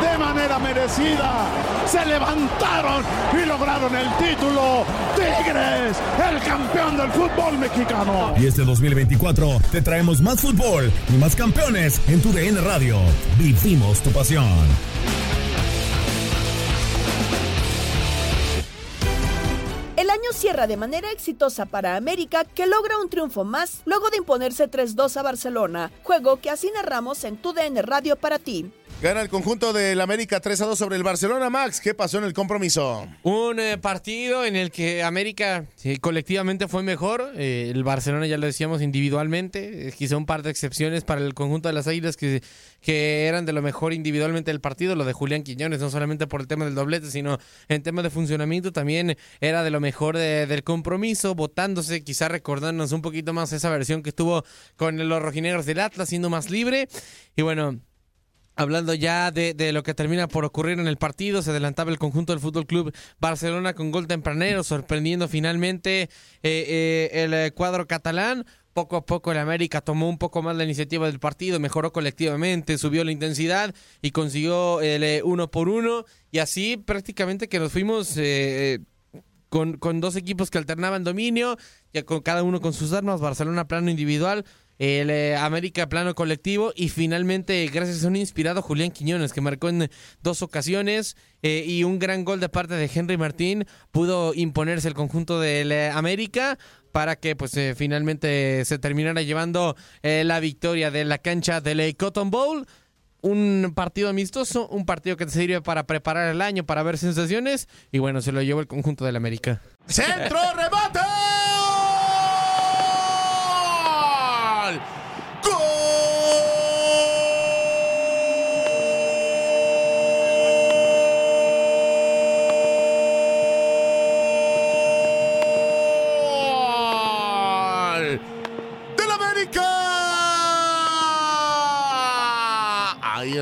De 0.02 0.18
manera 0.18 0.58
merecida 0.60 1.48
se 1.86 2.06
levantaron 2.06 3.02
y 3.32 3.44
lograron 3.44 3.92
el 3.96 4.08
título. 4.18 4.84
Tigres, 5.16 5.96
el 6.30 6.40
campeón 6.40 6.96
del 6.96 7.10
fútbol 7.10 7.58
mexicano. 7.58 8.34
Y 8.38 8.46
este 8.46 8.62
2024 8.62 9.60
te 9.72 9.82
traemos 9.82 10.20
más 10.20 10.40
fútbol 10.40 10.92
y 11.12 11.16
más 11.18 11.34
campeones 11.34 12.00
en 12.06 12.20
tu 12.22 12.32
DN 12.32 12.60
Radio. 12.60 12.98
Vivimos 13.36 14.00
tu 14.00 14.10
pasión. 14.12 14.46
Cierra 20.42 20.66
de 20.66 20.76
manera 20.76 21.12
exitosa 21.12 21.66
para 21.66 21.94
América, 21.94 22.44
que 22.44 22.66
logra 22.66 22.98
un 22.98 23.08
triunfo 23.08 23.44
más 23.44 23.82
luego 23.84 24.10
de 24.10 24.16
imponerse 24.16 24.68
3-2 24.68 25.16
a 25.16 25.22
Barcelona, 25.22 25.92
juego 26.02 26.40
que 26.40 26.50
así 26.50 26.68
narramos 26.74 27.22
en 27.22 27.36
tu 27.36 27.52
DN 27.52 27.80
Radio 27.80 28.16
para 28.16 28.40
ti. 28.40 28.72
Gana 29.02 29.20
el 29.20 29.28
conjunto 29.28 29.72
del 29.72 30.00
América 30.00 30.38
3 30.38 30.60
a 30.60 30.66
2 30.66 30.78
sobre 30.78 30.94
el 30.94 31.02
Barcelona. 31.02 31.50
Max, 31.50 31.80
¿qué 31.80 31.92
pasó 31.92 32.18
en 32.18 32.24
el 32.24 32.32
compromiso? 32.32 33.08
Un 33.24 33.58
eh, 33.58 33.76
partido 33.76 34.44
en 34.44 34.54
el 34.54 34.70
que 34.70 35.02
América 35.02 35.64
sí, 35.74 35.96
colectivamente 35.96 36.68
fue 36.68 36.84
mejor. 36.84 37.32
Eh, 37.34 37.72
el 37.74 37.82
Barcelona, 37.82 38.28
ya 38.28 38.38
lo 38.38 38.46
decíamos, 38.46 38.80
individualmente. 38.80 39.88
Eh, 39.88 39.92
quizá 39.92 40.16
un 40.16 40.24
par 40.24 40.44
de 40.44 40.50
excepciones 40.50 41.02
para 41.02 41.20
el 41.20 41.34
conjunto 41.34 41.68
de 41.68 41.72
las 41.72 41.88
Águilas 41.88 42.16
que, 42.16 42.44
que 42.80 43.26
eran 43.26 43.44
de 43.44 43.52
lo 43.52 43.60
mejor 43.60 43.92
individualmente 43.92 44.52
del 44.52 44.60
partido. 44.60 44.94
Lo 44.94 45.04
de 45.04 45.12
Julián 45.12 45.42
Quiñones, 45.42 45.80
no 45.80 45.90
solamente 45.90 46.28
por 46.28 46.40
el 46.40 46.46
tema 46.46 46.64
del 46.64 46.76
doblete, 46.76 47.10
sino 47.10 47.38
en 47.68 47.82
tema 47.82 48.02
de 48.02 48.10
funcionamiento 48.10 48.70
también 48.70 49.16
era 49.40 49.64
de 49.64 49.70
lo 49.70 49.80
mejor 49.80 50.16
de- 50.16 50.46
del 50.46 50.62
compromiso, 50.62 51.34
votándose, 51.34 52.04
quizá 52.04 52.28
recordándonos 52.28 52.92
un 52.92 53.02
poquito 53.02 53.32
más 53.32 53.52
esa 53.52 53.68
versión 53.68 54.04
que 54.04 54.10
estuvo 54.10 54.44
con 54.76 54.96
los 55.08 55.20
rojinegros 55.20 55.66
del 55.66 55.80
Atlas, 55.80 56.08
siendo 56.08 56.30
más 56.30 56.50
libre. 56.50 56.86
Y 57.34 57.42
bueno, 57.42 57.80
Hablando 58.54 58.92
ya 58.92 59.30
de, 59.30 59.54
de 59.54 59.72
lo 59.72 59.82
que 59.82 59.94
termina 59.94 60.28
por 60.28 60.44
ocurrir 60.44 60.78
en 60.78 60.86
el 60.86 60.98
partido, 60.98 61.40
se 61.40 61.50
adelantaba 61.50 61.90
el 61.90 61.98
conjunto 61.98 62.34
del 62.34 62.40
Fútbol 62.40 62.66
Club 62.66 62.94
Barcelona 63.18 63.72
con 63.72 63.90
gol 63.90 64.06
tempranero, 64.06 64.62
sorprendiendo 64.62 65.26
finalmente 65.26 66.02
eh, 66.02 66.08
eh, 66.42 67.10
el 67.12 67.32
eh, 67.32 67.52
cuadro 67.52 67.86
catalán. 67.86 68.44
Poco 68.74 68.96
a 68.96 69.04
poco 69.04 69.32
el 69.32 69.38
América 69.38 69.82
tomó 69.82 70.08
un 70.08 70.16
poco 70.16 70.42
más 70.42 70.56
la 70.56 70.64
iniciativa 70.64 71.06
del 71.06 71.18
partido, 71.18 71.60
mejoró 71.60 71.92
colectivamente, 71.92 72.78
subió 72.78 73.04
la 73.04 73.12
intensidad 73.12 73.74
y 74.00 74.12
consiguió 74.12 74.80
el 74.80 75.22
uno 75.24 75.50
por 75.50 75.68
uno. 75.68 76.04
Y 76.30 76.38
así 76.38 76.78
prácticamente 76.78 77.48
que 77.50 77.58
nos 77.58 77.70
fuimos 77.70 78.18
con, 79.50 79.76
con 79.76 80.00
dos 80.00 80.16
equipos 80.16 80.50
que 80.50 80.56
alternaban 80.56 81.04
dominio, 81.04 81.58
ya 81.92 82.02
con 82.04 82.22
cada 82.22 82.42
uno 82.42 82.62
con 82.62 82.72
sus 82.72 82.94
armas, 82.94 83.20
Barcelona 83.20 83.68
plano 83.68 83.90
individual, 83.90 84.46
el 84.82 85.10
eh, 85.10 85.36
América 85.36 85.88
plano 85.88 86.16
colectivo 86.16 86.72
y 86.74 86.88
finalmente 86.88 87.64
gracias 87.72 88.04
a 88.04 88.08
un 88.08 88.16
inspirado 88.16 88.62
Julián 88.62 88.90
Quiñones 88.90 89.32
que 89.32 89.40
marcó 89.40 89.68
en 89.68 89.88
dos 90.22 90.42
ocasiones 90.42 91.16
eh, 91.44 91.62
y 91.64 91.84
un 91.84 92.00
gran 92.00 92.24
gol 92.24 92.40
de 92.40 92.48
parte 92.48 92.74
de 92.74 92.90
Henry 92.92 93.16
Martín 93.16 93.64
pudo 93.92 94.34
imponerse 94.34 94.88
el 94.88 94.94
conjunto 94.94 95.38
del 95.38 95.70
eh, 95.70 95.90
América 95.90 96.58
para 96.90 97.14
que 97.14 97.36
pues 97.36 97.56
finalmente 97.76 98.64
se 98.64 98.78
terminara 98.80 99.22
llevando 99.22 99.76
la 100.02 100.40
victoria 100.40 100.90
de 100.90 101.06
la 101.06 101.16
cancha 101.16 101.62
del 101.62 101.96
Cotton 101.96 102.30
Bowl 102.30 102.66
un 103.22 103.72
partido 103.74 104.10
amistoso, 104.10 104.68
un 104.68 104.84
partido 104.84 105.16
que 105.16 105.24
te 105.24 105.32
sirve 105.32 105.62
para 105.62 105.86
preparar 105.86 106.28
el 106.28 106.42
año, 106.42 106.66
para 106.66 106.82
ver 106.82 106.98
sensaciones 106.98 107.66
y 107.92 107.98
bueno, 107.98 108.20
se 108.20 108.32
lo 108.32 108.42
llevó 108.42 108.60
el 108.60 108.66
conjunto 108.66 109.06
del 109.06 109.16
América. 109.16 109.62
¡Centro, 109.86 110.38
remate! 110.54 111.61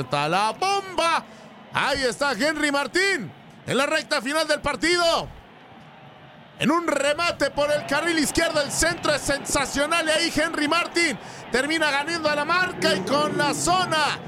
Está 0.01 0.29
la 0.29 0.53
bomba. 0.53 1.25
Ahí 1.73 2.03
está 2.03 2.33
Henry 2.33 2.73
Martín 2.73 3.33
en 3.67 3.77
la 3.77 3.87
recta 3.87 4.21
final 4.21 4.47
del 4.47 4.61
partido. 4.61 5.29
En 6.59 6.71
un 6.71 6.87
remate 6.87 7.51
por 7.51 7.71
el 7.71 7.87
carril 7.87 8.19
izquierdo, 8.19 8.61
el 8.61 8.71
centro 8.71 9.15
es 9.15 9.23
sensacional 9.23 10.07
y 10.07 10.11
ahí 10.11 10.33
Henry 10.35 10.69
Martin 10.69 11.19
termina 11.51 11.91
ganando 11.91 12.29
a 12.29 12.35
la 12.35 12.45
marca 12.45 12.95
y 12.95 13.01
con 13.01 13.39
la 13.39 13.55
zona, 13.55 14.19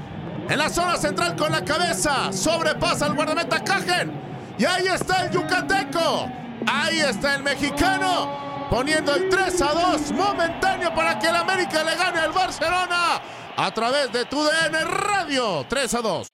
en 0.49 0.57
la 0.57 0.69
zona 0.69 0.97
central 0.97 1.35
con 1.35 1.51
la 1.51 1.63
cabeza, 1.63 2.33
sobrepasa 2.33 3.05
al 3.05 3.13
guardameta 3.13 3.63
Cajen 3.63 4.11
y 4.57 4.65
ahí 4.65 4.87
está 4.87 5.25
el 5.25 5.31
yucateco, 5.31 6.27
ahí 6.65 7.01
está 7.01 7.35
el 7.35 7.43
mexicano 7.43 8.67
poniendo 8.71 9.13
el 9.13 9.29
3 9.29 9.61
a 9.61 9.73
2 9.91 10.11
momentáneo 10.13 10.95
para 10.95 11.19
que 11.19 11.27
el 11.27 11.35
América 11.35 11.83
le 11.83 11.95
gane 11.95 12.19
al 12.19 12.31
Barcelona 12.31 13.21
a 13.55 13.73
través 13.73 14.11
de 14.11 14.25
tu 14.25 14.37
DN 14.43 14.83
Radio 14.85 15.65
3 15.69 15.93
a 15.93 16.01
2. 16.01 16.27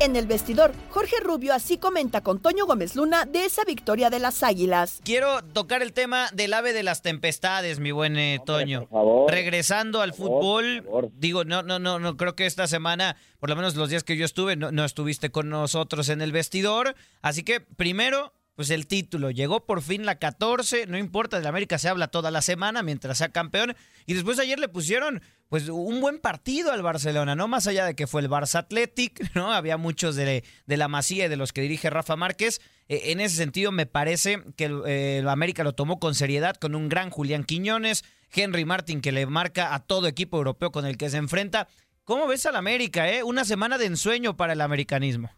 En 0.00 0.14
el 0.14 0.28
vestidor, 0.28 0.72
Jorge 0.90 1.16
Rubio 1.20 1.52
así 1.52 1.76
comenta 1.76 2.20
con 2.22 2.40
Toño 2.40 2.66
Gómez 2.66 2.94
Luna 2.94 3.24
de 3.24 3.44
esa 3.44 3.64
victoria 3.64 4.10
de 4.10 4.20
las 4.20 4.44
Águilas. 4.44 5.00
Quiero 5.04 5.42
tocar 5.42 5.82
el 5.82 5.92
tema 5.92 6.28
del 6.32 6.54
ave 6.54 6.72
de 6.72 6.84
las 6.84 7.02
tempestades, 7.02 7.80
mi 7.80 7.90
buen 7.90 8.16
eh, 8.16 8.38
Toño. 8.46 8.86
favor, 8.86 9.28
Regresando 9.30 10.00
al 10.00 10.10
por 10.10 10.18
fútbol, 10.18 10.82
por 10.84 10.84
favor. 10.84 11.10
digo, 11.16 11.44
no, 11.44 11.64
no, 11.64 11.80
no, 11.80 11.98
no 11.98 12.16
creo 12.16 12.36
que 12.36 12.46
esta 12.46 12.68
semana, 12.68 13.16
por 13.40 13.50
lo 13.50 13.56
menos 13.56 13.74
los 13.74 13.90
días 13.90 14.04
que 14.04 14.16
yo 14.16 14.24
estuve, 14.24 14.54
no, 14.54 14.70
no 14.70 14.84
estuviste 14.84 15.30
con 15.30 15.48
nosotros 15.50 16.08
en 16.10 16.22
el 16.22 16.30
vestidor. 16.30 16.94
Así 17.20 17.42
que 17.42 17.60
primero, 17.60 18.32
pues 18.58 18.70
el 18.70 18.88
título. 18.88 19.30
Llegó 19.30 19.66
por 19.66 19.82
fin 19.82 20.04
la 20.04 20.16
14, 20.16 20.88
no 20.88 20.98
importa, 20.98 21.40
de 21.40 21.46
América 21.46 21.78
se 21.78 21.88
habla 21.88 22.08
toda 22.08 22.32
la 22.32 22.42
semana 22.42 22.82
mientras 22.82 23.18
sea 23.18 23.28
campeón. 23.28 23.76
Y 24.04 24.14
después 24.14 24.40
ayer 24.40 24.58
le 24.58 24.68
pusieron 24.68 25.22
pues 25.48 25.68
un 25.68 26.00
buen 26.00 26.18
partido 26.18 26.72
al 26.72 26.82
Barcelona, 26.82 27.36
¿no? 27.36 27.46
Más 27.46 27.68
allá 27.68 27.86
de 27.86 27.94
que 27.94 28.08
fue 28.08 28.20
el 28.20 28.28
Barça 28.28 28.58
Athletic, 28.58 29.30
¿no? 29.36 29.52
Había 29.52 29.76
muchos 29.76 30.16
de, 30.16 30.42
de 30.66 30.76
la 30.76 30.88
Masía 30.88 31.26
y 31.26 31.28
de 31.28 31.36
los 31.36 31.52
que 31.52 31.60
dirige 31.60 31.88
Rafa 31.88 32.16
Márquez. 32.16 32.60
E, 32.88 33.12
en 33.12 33.20
ese 33.20 33.36
sentido, 33.36 33.70
me 33.70 33.86
parece 33.86 34.42
que 34.56 34.64
el, 34.64 34.82
eh, 34.88 35.18
el 35.18 35.28
América 35.28 35.62
lo 35.62 35.76
tomó 35.76 36.00
con 36.00 36.16
seriedad, 36.16 36.56
con 36.56 36.74
un 36.74 36.88
gran 36.88 37.10
Julián 37.10 37.44
Quiñones, 37.44 38.02
Henry 38.32 38.64
Martin 38.64 39.00
que 39.00 39.12
le 39.12 39.24
marca 39.26 39.72
a 39.72 39.84
todo 39.84 40.08
equipo 40.08 40.36
europeo 40.36 40.72
con 40.72 40.84
el 40.84 40.96
que 40.96 41.10
se 41.10 41.18
enfrenta. 41.18 41.68
¿Cómo 42.02 42.26
ves 42.26 42.44
al 42.44 42.56
América, 42.56 43.08
eh? 43.08 43.22
Una 43.22 43.44
semana 43.44 43.78
de 43.78 43.86
ensueño 43.86 44.36
para 44.36 44.54
el 44.54 44.62
americanismo. 44.62 45.30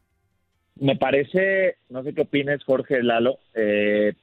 Me 0.80 0.96
parece, 0.96 1.76
no 1.90 2.02
sé 2.02 2.14
qué 2.14 2.22
opinas, 2.22 2.64
Jorge 2.64 3.02
Lalo, 3.02 3.38
eh, 3.54 4.14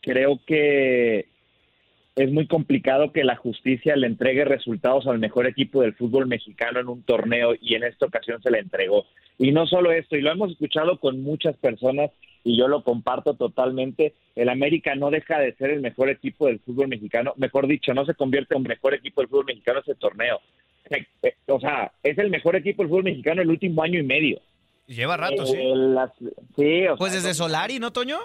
creo 0.00 0.40
que 0.46 1.26
es 2.16 2.32
muy 2.32 2.46
complicado 2.46 3.12
que 3.12 3.24
la 3.24 3.36
justicia 3.36 3.94
le 3.94 4.06
entregue 4.06 4.46
resultados 4.46 5.06
al 5.06 5.18
mejor 5.18 5.46
equipo 5.46 5.82
del 5.82 5.94
fútbol 5.94 6.26
mexicano 6.26 6.80
en 6.80 6.88
un 6.88 7.02
torneo 7.02 7.54
y 7.60 7.74
en 7.74 7.84
esta 7.84 8.06
ocasión 8.06 8.42
se 8.42 8.50
le 8.50 8.58
entregó. 8.58 9.04
Y 9.36 9.52
no 9.52 9.66
solo 9.66 9.92
esto, 9.92 10.16
y 10.16 10.22
lo 10.22 10.32
hemos 10.32 10.50
escuchado 10.50 10.98
con 10.98 11.22
muchas 11.22 11.56
personas 11.58 12.10
y 12.42 12.56
yo 12.56 12.68
lo 12.68 12.82
comparto 12.84 13.34
totalmente, 13.34 14.14
el 14.34 14.48
América 14.48 14.94
no 14.94 15.10
deja 15.10 15.38
de 15.38 15.52
ser 15.56 15.70
el 15.70 15.82
mejor 15.82 16.08
equipo 16.08 16.46
del 16.46 16.60
fútbol 16.60 16.88
mexicano, 16.88 17.34
mejor 17.36 17.66
dicho, 17.66 17.92
no 17.92 18.06
se 18.06 18.14
convierte 18.14 18.56
en 18.56 18.62
mejor 18.62 18.94
equipo 18.94 19.20
del 19.20 19.28
fútbol 19.28 19.44
mexicano 19.44 19.80
ese 19.80 19.94
torneo. 19.94 20.40
Eh, 21.22 21.34
O 21.48 21.60
sea, 21.60 21.92
es 22.02 22.16
el 22.16 22.30
mejor 22.30 22.56
equipo 22.56 22.82
del 22.82 22.88
fútbol 22.88 23.04
mexicano 23.04 23.42
el 23.42 23.50
último 23.50 23.82
año 23.82 24.00
y 24.00 24.04
medio. 24.04 24.40
Lleva 24.88 25.16
rato, 25.16 25.46
sí. 25.46 25.56
Eh, 25.56 25.76
las- 25.76 26.12
sí, 26.56 26.86
o 26.88 26.96
Pues 26.96 27.12
sea, 27.12 27.20
desde 27.20 27.34
Solari, 27.34 27.78
¿no, 27.78 27.92
Toño? 27.92 28.16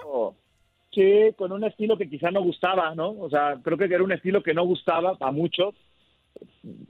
Sí, 0.92 1.30
con 1.36 1.52
un 1.52 1.62
estilo 1.64 1.96
que 1.96 2.08
quizá 2.08 2.30
no 2.30 2.42
gustaba, 2.42 2.94
¿no? 2.94 3.10
O 3.10 3.28
sea, 3.30 3.58
creo 3.62 3.76
que 3.78 3.84
era 3.84 4.02
un 4.02 4.12
estilo 4.12 4.42
que 4.42 4.54
no 4.54 4.64
gustaba 4.64 5.16
a 5.20 5.30
muchos. 5.30 5.74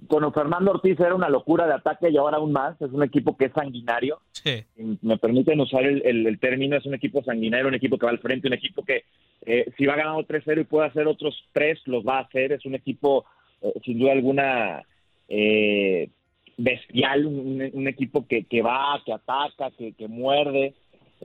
Con 0.06 0.32
Fernando 0.32 0.70
Ortiz 0.70 0.98
era 1.00 1.14
una 1.14 1.28
locura 1.28 1.66
de 1.66 1.74
ataque 1.74 2.08
y 2.10 2.16
ahora 2.16 2.36
aún 2.38 2.52
más. 2.52 2.80
Es 2.80 2.90
un 2.92 3.02
equipo 3.02 3.36
que 3.36 3.46
es 3.46 3.52
sanguinario. 3.52 4.20
Sí. 4.32 4.64
Me 5.02 5.18
permiten 5.18 5.60
usar 5.60 5.84
el, 5.84 6.02
el- 6.06 6.26
el 6.26 6.38
término, 6.38 6.76
es 6.76 6.86
un 6.86 6.94
equipo 6.94 7.22
sanguinario, 7.24 7.66
un 7.68 7.74
equipo 7.74 7.98
que 7.98 8.06
va 8.06 8.12
al 8.12 8.20
frente, 8.20 8.46
un 8.48 8.54
equipo 8.54 8.84
que 8.84 9.04
eh, 9.46 9.70
si 9.76 9.84
va 9.86 9.96
ganando 9.96 10.22
3-0 10.24 10.60
y 10.60 10.64
puede 10.64 10.86
hacer 10.88 11.06
otros 11.06 11.34
3, 11.52 11.80
los 11.86 12.04
va 12.06 12.18
a 12.18 12.22
hacer. 12.22 12.52
Es 12.52 12.64
un 12.64 12.74
equipo, 12.74 13.24
eh, 13.60 13.72
sin 13.84 13.98
duda 13.98 14.12
alguna, 14.12 14.82
eh, 15.28 16.08
bestial, 16.56 17.26
un, 17.26 17.88
equipo 17.88 18.26
que, 18.26 18.44
que 18.44 18.62
va, 18.62 19.02
que 19.04 19.12
ataca, 19.12 19.70
que, 19.76 19.92
que 19.92 20.08
muerde. 20.08 20.74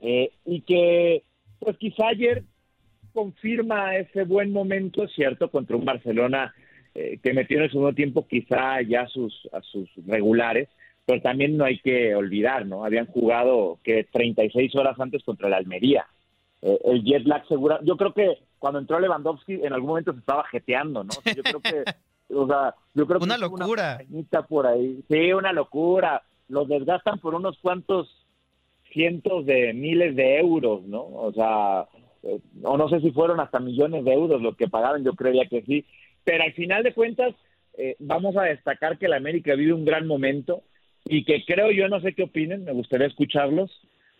eh, 0.02 0.30
y 0.44 0.62
que, 0.62 1.22
pues 1.58 1.76
quizá 1.76 2.08
ayer 2.08 2.44
confirma 3.12 3.96
ese 3.96 4.24
buen 4.24 4.52
momento, 4.52 5.06
cierto, 5.08 5.50
contra 5.50 5.76
un 5.76 5.84
Barcelona 5.84 6.54
eh, 6.94 7.18
que 7.22 7.32
metió 7.32 7.58
en 7.58 7.64
el 7.64 7.70
segundo 7.70 7.92
tiempo 7.92 8.26
quizá 8.26 8.82
ya 8.82 9.06
sus, 9.06 9.48
a 9.52 9.60
sus 9.62 9.88
regulares, 10.06 10.68
pero 11.06 11.20
también 11.22 11.56
no 11.56 11.64
hay 11.64 11.78
que 11.78 12.14
olvidar, 12.14 12.66
¿no? 12.66 12.84
Habían 12.84 13.06
jugado 13.06 13.78
que 13.84 14.04
36 14.04 14.74
horas 14.76 14.98
antes 14.98 15.22
contra 15.22 15.48
el 15.48 15.54
Almería. 15.54 16.06
Eh, 16.62 16.78
el 16.84 17.04
jet 17.04 17.24
lag 17.24 17.46
segura, 17.46 17.80
yo 17.82 17.96
creo 17.96 18.12
que 18.12 18.38
cuando 18.58 18.80
entró 18.80 18.98
Lewandowski 18.98 19.54
en 19.54 19.72
algún 19.72 19.90
momento 19.90 20.12
se 20.12 20.18
estaba 20.18 20.44
jeteando, 20.48 21.04
¿no? 21.04 21.12
Yo 21.34 21.42
creo 21.42 21.60
que, 21.60 21.84
o 22.34 22.46
sea, 22.46 22.74
yo 22.94 23.06
creo 23.06 23.18
que 23.18 23.24
Una 23.24 23.38
locura. 23.38 23.98
pequeñita 23.98 24.42
por 24.42 24.66
ahí, 24.66 25.02
sí, 25.08 25.32
una 25.32 25.52
locura. 25.52 26.22
Los 26.48 26.68
desgastan 26.68 27.18
por 27.20 27.34
unos 27.34 27.58
cuantos 27.58 28.08
cientos 28.92 29.46
de 29.46 29.72
miles 29.72 30.16
de 30.16 30.38
euros, 30.38 30.82
¿no? 30.82 31.02
O 31.02 31.32
sea, 31.32 31.86
eh, 32.22 32.40
o 32.64 32.76
no 32.76 32.88
sé 32.88 33.00
si 33.00 33.12
fueron 33.12 33.40
hasta 33.40 33.60
millones 33.60 34.04
de 34.04 34.12
euros 34.12 34.42
lo 34.42 34.54
que 34.56 34.68
pagaron, 34.68 35.04
yo 35.04 35.12
creía 35.12 35.46
que 35.46 35.62
sí. 35.62 35.84
Pero 36.24 36.44
al 36.44 36.52
final 36.54 36.82
de 36.82 36.92
cuentas, 36.92 37.34
eh, 37.78 37.96
vamos 38.00 38.36
a 38.36 38.42
destacar 38.42 38.98
que 38.98 39.08
la 39.08 39.16
América 39.16 39.54
vive 39.54 39.72
un 39.72 39.84
gran 39.84 40.06
momento 40.06 40.62
y 41.04 41.24
que 41.24 41.44
creo 41.44 41.70
yo, 41.70 41.88
no 41.88 42.00
sé 42.00 42.14
qué 42.14 42.24
opinen, 42.24 42.64
me 42.64 42.72
gustaría 42.72 43.06
escucharlos. 43.06 43.70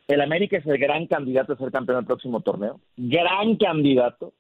El 0.09 0.21
América 0.21 0.57
es 0.57 0.67
el 0.67 0.79
gran 0.79 1.07
candidato 1.07 1.53
a 1.53 1.57
ser 1.57 1.71
campeón 1.71 1.99
del 1.99 2.07
próximo 2.07 2.41
torneo. 2.41 2.81
Gran 2.97 3.57
candidato. 3.57 4.33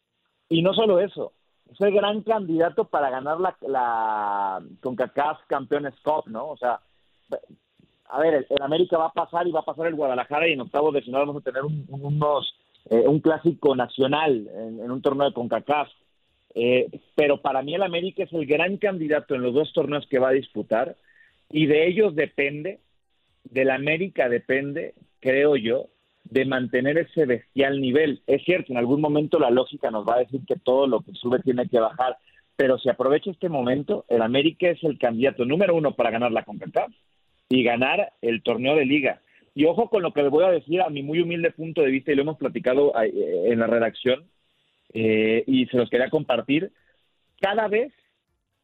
Y 0.48 0.62
no 0.62 0.74
solo 0.74 1.00
eso, 1.00 1.33
es 1.72 1.80
el 1.80 1.92
gran 1.92 2.22
candidato 2.22 2.85
para 2.85 3.11
ganar 3.11 3.38
la, 3.40 3.56
la 3.66 4.62
CONCACAF 4.80 5.46
Campeones 5.46 5.94
Cup, 6.02 6.24
¿no? 6.26 6.48
O 6.48 6.56
sea, 6.56 6.80
a 8.09 8.18
ver, 8.20 8.46
el, 8.48 8.62
América 8.62 8.98
va 8.98 9.06
a 9.06 9.12
pasar 9.12 9.46
y 9.46 9.52
va 9.52 9.61
a 9.61 9.64
pasar 9.64 9.87
el 9.87 9.94
Guadalajara 9.94 10.48
y 10.48 10.52
en 10.52 10.61
octavos 10.62 10.92
de 10.94 11.02
final 11.02 11.26
vamos 11.26 11.42
a 11.42 11.44
tener 11.44 11.62
un, 11.64 11.85
un- 11.88 12.04
unos 12.04 12.54
eh, 12.90 13.04
un 13.06 13.20
clásico 13.20 13.76
nacional 13.76 14.48
en, 14.52 14.80
en 14.80 14.90
un 14.90 15.02
torneo 15.02 15.28
de 15.28 15.35
CONCACAF. 15.35 15.88
Eh, 16.54 16.88
pero 17.14 17.40
para 17.40 17.62
mí 17.62 17.74
el 17.74 17.83
América 17.83 18.24
es 18.24 18.33
el 18.33 18.44
gran 18.46 18.76
candidato 18.78 19.37
en 19.37 19.42
los 19.42 19.54
dos 19.54 19.72
torneos 19.72 20.06
que 20.09 20.18
va 20.18 20.30
a 20.30 20.33
disputar 20.33 20.96
y 21.48 21.66
de 21.66 21.87
ellos 21.87 22.16
depende, 22.16 22.80
del 23.44 23.70
América 23.70 24.28
depende, 24.28 24.94
creo 25.20 25.54
yo, 25.56 25.87
de 26.31 26.45
mantener 26.45 26.97
ese 26.97 27.27
bestial 27.27 27.81
nivel. 27.81 28.23
Es 28.27 28.43
cierto, 28.45 28.73
en 28.73 28.79
algún 28.79 29.01
momento 29.01 29.38
la 29.38 29.51
lógica 29.51 29.90
nos 29.90 30.07
va 30.07 30.14
a 30.14 30.21
decir 30.21 30.40
que 30.47 30.57
todo 30.57 30.87
lo 30.87 31.01
que 31.01 31.12
sube 31.12 31.40
tiene 31.40 31.69
que 31.69 31.81
bajar, 31.81 32.16
pero 32.57 32.79
si 32.79 32.88
aprovecha 32.88 33.31
este 33.31 33.49
momento, 33.49 34.05
el 34.09 34.23
América 34.23 34.69
es 34.69 34.83
el 34.85 34.99
candidato 34.99 35.45
número 35.45 35.75
uno 35.75 35.95
para 35.95 36.11
ganar 36.11 36.31
la 36.31 36.45
CONCACAF 36.45 36.93
y 37.49 37.64
ganar 37.64 38.12
el 38.23 38.43
torneo 38.43 38.77
de 38.77 38.85
liga. 38.85 39.21
Y 39.55 39.64
ojo 39.64 39.90
con 39.90 40.03
lo 40.03 40.12
que 40.12 40.23
les 40.23 40.31
voy 40.31 40.45
a 40.45 40.51
decir 40.51 40.81
a 40.81 40.88
mi 40.88 41.03
muy 41.03 41.21
humilde 41.21 41.51
punto 41.51 41.83
de 41.83 41.90
vista, 41.90 42.12
y 42.12 42.14
lo 42.14 42.23
hemos 42.23 42.38
platicado 42.38 42.93
eh, 43.03 43.51
en 43.51 43.59
la 43.59 43.66
redacción, 43.66 44.25
eh, 44.93 45.43
y 45.47 45.66
se 45.66 45.77
los 45.77 45.90
quería 45.90 46.11
compartir. 46.11 46.71
Cada 47.40 47.66
vez 47.66 47.93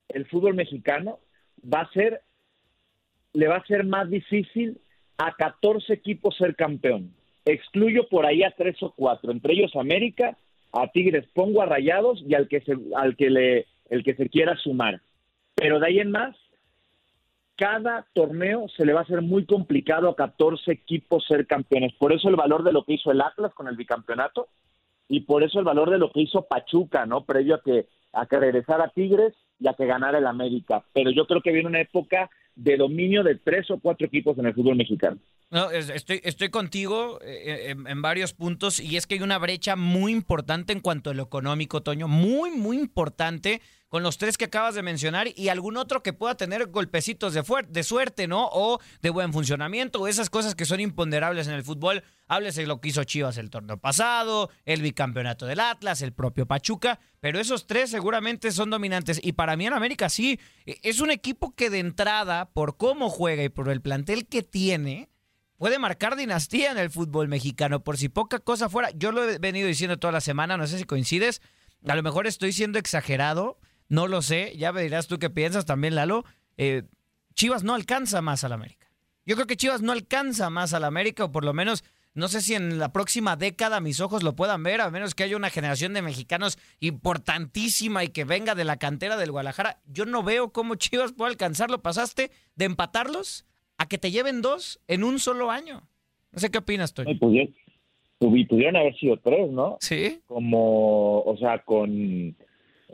el 0.08 0.26
fútbol 0.26 0.54
mexicano 0.54 1.18
va 1.62 1.80
a 1.80 1.90
ser, 1.90 2.20
le 3.32 3.48
va 3.48 3.56
a 3.56 3.66
ser 3.66 3.84
más 3.84 4.08
difícil 4.08 4.78
a 5.18 5.34
14 5.34 5.92
equipos 5.92 6.36
ser 6.36 6.54
campeón. 6.54 7.15
Excluyo 7.46 8.08
por 8.08 8.26
ahí 8.26 8.42
a 8.42 8.50
tres 8.50 8.76
o 8.82 8.92
cuatro, 8.94 9.30
entre 9.30 9.54
ellos 9.54 9.74
América, 9.76 10.36
a 10.72 10.88
Tigres, 10.88 11.26
pongo 11.32 11.62
a 11.62 11.66
Rayados 11.66 12.22
y 12.28 12.34
al 12.34 12.48
que 12.48 12.60
se, 12.60 12.76
al 12.96 13.16
que 13.16 13.30
le, 13.30 13.66
el 13.88 14.04
que 14.04 14.14
se 14.14 14.28
quiera 14.28 14.56
sumar. 14.56 15.00
Pero 15.54 15.80
de 15.80 15.86
ahí 15.86 16.00
en 16.00 16.10
más, 16.10 16.36
cada 17.56 18.06
torneo 18.12 18.66
se 18.76 18.84
le 18.84 18.92
va 18.92 19.00
a 19.00 19.04
hacer 19.04 19.22
muy 19.22 19.46
complicado 19.46 20.08
a 20.08 20.16
14 20.16 20.70
equipos 20.72 21.24
ser 21.26 21.46
campeones. 21.46 21.94
Por 21.94 22.12
eso 22.12 22.28
el 22.28 22.36
valor 22.36 22.64
de 22.64 22.72
lo 22.72 22.84
que 22.84 22.94
hizo 22.94 23.10
el 23.10 23.22
Atlas 23.22 23.54
con 23.54 23.68
el 23.68 23.76
bicampeonato 23.76 24.48
y 25.08 25.20
por 25.20 25.42
eso 25.42 25.60
el 25.60 25.64
valor 25.64 25.90
de 25.90 25.98
lo 25.98 26.10
que 26.10 26.22
hizo 26.22 26.46
Pachuca, 26.46 27.06
¿no? 27.06 27.24
Previo 27.24 27.54
a 27.54 27.62
que 27.62 27.86
a 28.12 28.26
que 28.26 28.38
regresara 28.38 28.88
Tigres 28.88 29.34
y 29.60 29.68
a 29.68 29.74
que 29.74 29.86
ganara 29.86 30.18
el 30.18 30.26
América. 30.26 30.82
Pero 30.92 31.10
yo 31.10 31.26
creo 31.26 31.42
que 31.42 31.52
viene 31.52 31.68
una 31.68 31.80
época 31.80 32.30
de 32.56 32.76
dominio 32.76 33.22
de 33.22 33.36
tres 33.36 33.70
o 33.70 33.78
cuatro 33.78 34.06
equipos 34.06 34.36
en 34.38 34.46
el 34.46 34.54
fútbol 34.54 34.76
mexicano. 34.76 35.18
No, 35.50 35.70
es- 35.70 35.90
estoy, 35.90 36.20
estoy 36.24 36.48
contigo 36.48 37.20
eh, 37.22 37.66
en, 37.70 37.86
en 37.86 38.02
varios 38.02 38.32
puntos 38.32 38.80
y 38.80 38.96
es 38.96 39.06
que 39.06 39.14
hay 39.14 39.20
una 39.22 39.38
brecha 39.38 39.76
muy 39.76 40.10
importante 40.10 40.72
en 40.72 40.80
cuanto 40.80 41.10
a 41.10 41.14
lo 41.14 41.22
económico, 41.22 41.82
Toño, 41.82 42.08
muy, 42.08 42.50
muy 42.50 42.78
importante 42.78 43.60
con 43.96 44.02
los 44.02 44.18
tres 44.18 44.36
que 44.36 44.44
acabas 44.44 44.74
de 44.74 44.82
mencionar 44.82 45.26
y 45.34 45.48
algún 45.48 45.78
otro 45.78 46.02
que 46.02 46.12
pueda 46.12 46.36
tener 46.36 46.66
golpecitos 46.66 47.32
de, 47.32 47.42
de 47.70 47.82
suerte, 47.82 48.28
¿no? 48.28 48.50
O 48.52 48.78
de 49.00 49.08
buen 49.08 49.32
funcionamiento 49.32 50.02
o 50.02 50.06
esas 50.06 50.28
cosas 50.28 50.54
que 50.54 50.66
son 50.66 50.80
imponderables 50.80 51.46
en 51.48 51.54
el 51.54 51.64
fútbol. 51.64 52.04
Háblese 52.28 52.60
de 52.60 52.66
lo 52.66 52.78
que 52.78 52.90
hizo 52.90 53.04
Chivas 53.04 53.38
el 53.38 53.48
torneo 53.48 53.78
pasado, 53.78 54.50
el 54.66 54.82
bicampeonato 54.82 55.46
del 55.46 55.60
Atlas, 55.60 56.02
el 56.02 56.12
propio 56.12 56.44
Pachuca, 56.44 57.00
pero 57.20 57.40
esos 57.40 57.66
tres 57.66 57.88
seguramente 57.88 58.52
son 58.52 58.68
dominantes 58.68 59.18
y 59.22 59.32
para 59.32 59.56
mí 59.56 59.66
en 59.66 59.72
América 59.72 60.10
sí, 60.10 60.38
e- 60.66 60.78
es 60.82 61.00
un 61.00 61.10
equipo 61.10 61.54
que 61.54 61.70
de 61.70 61.78
entrada, 61.78 62.50
por 62.52 62.76
cómo 62.76 63.08
juega 63.08 63.44
y 63.44 63.48
por 63.48 63.70
el 63.70 63.80
plantel 63.80 64.26
que 64.26 64.42
tiene, 64.42 65.08
puede 65.56 65.78
marcar 65.78 66.16
dinastía 66.16 66.70
en 66.70 66.76
el 66.76 66.90
fútbol 66.90 67.28
mexicano, 67.28 67.82
por 67.82 67.96
si 67.96 68.10
poca 68.10 68.40
cosa 68.40 68.68
fuera. 68.68 68.90
Yo 68.90 69.10
lo 69.10 69.24
he 69.24 69.38
venido 69.38 69.66
diciendo 69.66 69.98
toda 69.98 70.12
la 70.12 70.20
semana, 70.20 70.58
no 70.58 70.66
sé 70.66 70.76
si 70.76 70.84
coincides. 70.84 71.40
A 71.88 71.96
lo 71.96 72.02
mejor 72.02 72.26
estoy 72.26 72.52
siendo 72.52 72.78
exagerado, 72.78 73.58
no 73.88 74.06
lo 74.06 74.22
sé. 74.22 74.52
Ya 74.56 74.72
me 74.72 74.82
dirás 74.82 75.06
tú 75.06 75.18
qué 75.18 75.30
piensas 75.30 75.64
también, 75.64 75.94
Lalo. 75.94 76.24
Eh, 76.56 76.82
Chivas 77.34 77.64
no 77.64 77.74
alcanza 77.74 78.22
más 78.22 78.44
al 78.44 78.52
América. 78.52 78.88
Yo 79.24 79.34
creo 79.34 79.46
que 79.46 79.56
Chivas 79.56 79.82
no 79.82 79.92
alcanza 79.92 80.50
más 80.50 80.72
al 80.72 80.84
América, 80.84 81.24
o 81.24 81.32
por 81.32 81.44
lo 81.44 81.52
menos, 81.52 81.84
no 82.14 82.28
sé 82.28 82.40
si 82.40 82.54
en 82.54 82.78
la 82.78 82.92
próxima 82.92 83.36
década 83.36 83.80
mis 83.80 84.00
ojos 84.00 84.22
lo 84.22 84.36
puedan 84.36 84.62
ver, 84.62 84.80
a 84.80 84.90
menos 84.90 85.14
que 85.14 85.24
haya 85.24 85.36
una 85.36 85.50
generación 85.50 85.92
de 85.92 86.02
mexicanos 86.02 86.58
importantísima 86.80 88.04
y 88.04 88.08
que 88.08 88.24
venga 88.24 88.54
de 88.54 88.64
la 88.64 88.76
cantera 88.76 89.16
del 89.16 89.32
Guadalajara. 89.32 89.80
Yo 89.86 90.06
no 90.06 90.22
veo 90.22 90.52
cómo 90.52 90.76
Chivas 90.76 91.12
puede 91.12 91.32
alcanzarlo. 91.32 91.82
Pasaste 91.82 92.30
de 92.54 92.64
empatarlos 92.64 93.44
a 93.78 93.86
que 93.86 93.98
te 93.98 94.10
lleven 94.10 94.42
dos 94.42 94.80
en 94.86 95.04
un 95.04 95.18
solo 95.18 95.50
año. 95.50 95.88
No 96.32 96.38
sé 96.38 96.50
qué 96.50 96.58
opinas, 96.58 96.94
Toño. 96.94 97.18
Pudieron, 97.18 97.54
pudieron 98.18 98.76
haber 98.76 98.96
sido 98.96 99.18
tres, 99.18 99.50
¿no? 99.50 99.76
Sí. 99.80 100.20
Como, 100.26 101.22
o 101.22 101.36
sea, 101.38 101.62
con, 101.64 102.36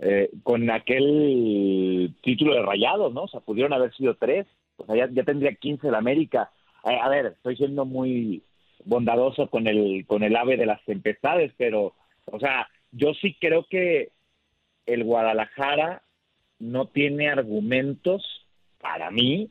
eh, 0.01 0.31
con 0.43 0.71
aquel 0.71 2.15
título 2.23 2.55
de 2.55 2.63
rayados, 2.63 3.13
¿no? 3.13 3.25
O 3.25 3.29
sea, 3.29 3.41
pudieron 3.41 3.73
haber 3.73 3.95
sido 3.95 4.15
tres. 4.15 4.47
O 4.77 4.87
sea, 4.87 4.97
ya, 4.97 5.09
ya 5.13 5.23
tendría 5.25 5.55
15 5.55 5.89
el 5.89 5.95
América. 5.95 6.51
Eh, 6.85 6.99
a 7.01 7.09
ver, 7.09 7.27
estoy 7.27 7.57
siendo 7.57 7.85
muy 7.85 8.43
bondadoso 8.85 9.49
con 9.49 9.67
el 9.67 10.05
con 10.07 10.23
el 10.23 10.35
ave 10.35 10.57
de 10.57 10.67
las 10.67 10.83
tempestades, 10.85 11.53
pero 11.57 11.95
o 12.25 12.39
sea, 12.41 12.69
yo 12.91 13.15
sí 13.15 13.37
creo 13.41 13.67
que 13.69 14.11
el 14.87 15.05
Guadalajara 15.05 16.03
no 16.59 16.87
tiene 16.87 17.29
argumentos 17.29 18.25
para 18.81 19.11
mí 19.11 19.51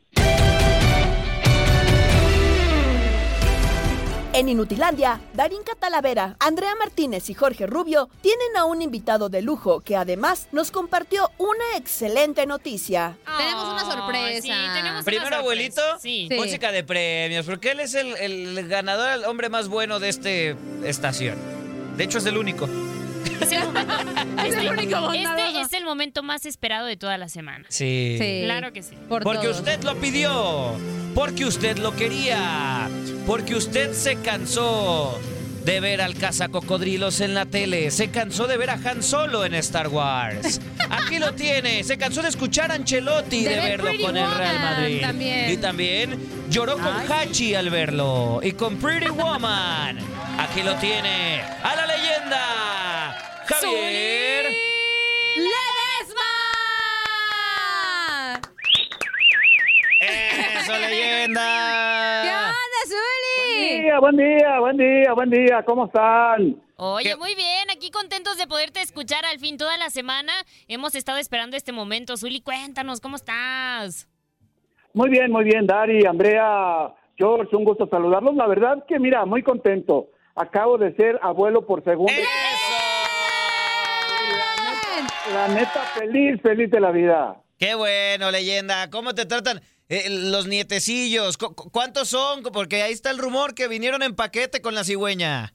En 4.41 4.49
Inutilandia, 4.49 5.21
Darín 5.35 5.61
Catalavera, 5.61 6.35
Andrea 6.39 6.73
Martínez 6.73 7.29
y 7.29 7.35
Jorge 7.35 7.67
Rubio 7.67 8.09
tienen 8.21 8.57
a 8.57 8.65
un 8.65 8.81
invitado 8.81 9.29
de 9.29 9.43
lujo 9.43 9.81
que 9.81 9.95
además 9.95 10.47
nos 10.51 10.71
compartió 10.71 11.29
una 11.37 11.77
excelente 11.77 12.47
noticia. 12.47 13.19
tenemos 13.37 13.69
una 13.69 13.85
sorpresa. 13.85 14.41
Sí, 14.41 14.51
tenemos 14.73 15.05
Primero, 15.05 15.35
abuelito, 15.35 15.83
música 16.31 16.71
de 16.71 16.83
premios, 16.83 17.45
porque 17.45 17.69
él 17.69 17.81
es 17.81 17.93
el, 17.93 18.17
el 18.17 18.67
ganador, 18.67 19.11
el 19.11 19.25
hombre 19.25 19.49
más 19.49 19.67
bueno 19.67 19.99
de 19.99 20.09
esta 20.09 20.31
estación. 20.87 21.37
De 21.95 22.03
hecho, 22.03 22.17
es 22.17 22.25
el 22.25 22.35
único. 22.35 22.67
Es 23.41 23.51
el, 23.51 24.65
momento, 24.65 25.13
este 25.13 25.61
es 25.61 25.73
el 25.73 25.85
momento 25.85 26.23
más 26.23 26.45
esperado 26.45 26.85
de 26.85 26.97
toda 26.97 27.17
la 27.17 27.29
semana. 27.29 27.65
Sí. 27.69 28.17
Claro 28.43 28.73
que 28.73 28.83
sí. 28.83 28.95
porque 29.07 29.49
usted 29.49 29.83
lo 29.83 29.95
pidió. 29.95 30.75
Porque 31.13 31.45
usted 31.45 31.77
lo 31.77 31.95
quería. 31.95 32.89
Porque 33.25 33.55
usted 33.55 33.93
se 33.93 34.15
cansó 34.17 35.19
de 35.65 35.79
ver 35.79 36.01
al 36.01 36.15
cazacocodrilos 36.15 37.19
en 37.19 37.33
la 37.33 37.45
tele. 37.45 37.91
Se 37.91 38.09
cansó 38.09 38.47
de 38.47 38.57
ver 38.57 38.69
a 38.69 38.73
Han 38.73 39.03
Solo 39.03 39.45
en 39.45 39.53
Star 39.55 39.89
Wars. 39.89 40.61
Aquí 40.89 41.19
lo 41.19 41.33
tiene. 41.33 41.83
Se 41.83 41.97
cansó 41.97 42.21
de 42.21 42.29
escuchar 42.29 42.71
a 42.71 42.75
Ancelotti 42.75 43.43
de, 43.43 43.55
verlo 43.55 43.91
con 44.01 44.17
el 44.17 44.37
Real 44.37 44.59
Madrid. 44.59 45.49
Y 45.49 45.57
también 45.57 46.17
lloró 46.49 46.77
con 46.77 47.11
Hachi 47.11 47.55
al 47.55 47.69
verlo. 47.69 48.39
Y 48.41 48.53
con 48.53 48.77
Pretty 48.77 49.09
Woman. 49.09 49.99
Aquí 50.37 50.63
lo 50.63 50.75
tiene. 50.75 51.41
A 51.63 51.75
la 51.75 51.85
leyenda. 51.85 52.90
Javier. 53.51 54.45
Ledesma. 55.35 56.31
¡Eso, 59.99 60.77
leyenda! 60.77 62.21
¿Qué 62.23 62.29
onda, 62.29 62.81
Zuli? 62.87 63.31
Buen 63.39 63.81
día, 63.81 63.99
buen 63.99 64.17
día, 64.17 64.59
buen 64.59 64.77
día, 64.77 65.13
buen 65.13 65.29
día. 65.29 65.63
¿Cómo 65.65 65.85
están? 65.85 66.61
Oye, 66.77 67.15
muy 67.15 67.35
bien, 67.35 67.69
aquí 67.71 67.91
contentos 67.91 68.37
de 68.37 68.47
poderte 68.47 68.81
escuchar 68.81 69.23
al 69.25 69.37
fin 69.39 69.57
toda 69.57 69.77
la 69.77 69.89
semana. 69.89 70.33
Hemos 70.67 70.95
estado 70.95 71.19
esperando 71.19 71.55
este 71.57 71.71
momento. 71.71 72.17
Zuli, 72.17 72.41
cuéntanos, 72.41 73.01
¿cómo 73.01 73.17
estás? 73.17 74.07
Muy 74.93 75.09
bien, 75.09 75.31
muy 75.31 75.43
bien, 75.43 75.67
Dari, 75.67 76.05
Andrea, 76.05 76.93
George, 77.17 77.55
un 77.55 77.65
gusto 77.65 77.87
saludarlos. 77.87 78.35
La 78.35 78.47
verdad 78.47 78.83
que, 78.87 78.97
mira, 78.99 79.25
muy 79.25 79.43
contento. 79.43 80.07
Acabo 80.35 80.77
de 80.77 80.95
ser 80.95 81.19
abuelo 81.21 81.65
por 81.67 81.83
segundo. 81.83 82.11
La 85.29 85.47
neta, 85.47 85.83
feliz, 85.99 86.41
feliz 86.41 86.71
de 86.71 86.79
la 86.79 86.91
vida. 86.91 87.41
Qué 87.59 87.75
bueno, 87.75 88.31
leyenda. 88.31 88.89
¿Cómo 88.89 89.13
te 89.13 89.25
tratan 89.25 89.61
eh, 89.87 90.07
los 90.09 90.47
nietecillos? 90.47 91.37
¿Cuántos 91.37 92.09
son? 92.09 92.41
Porque 92.51 92.81
ahí 92.81 92.91
está 92.91 93.11
el 93.11 93.19
rumor 93.19 93.53
que 93.53 93.67
vinieron 93.67 94.01
en 94.01 94.15
paquete 94.15 94.61
con 94.61 94.73
la 94.73 94.83
cigüeña. 94.83 95.53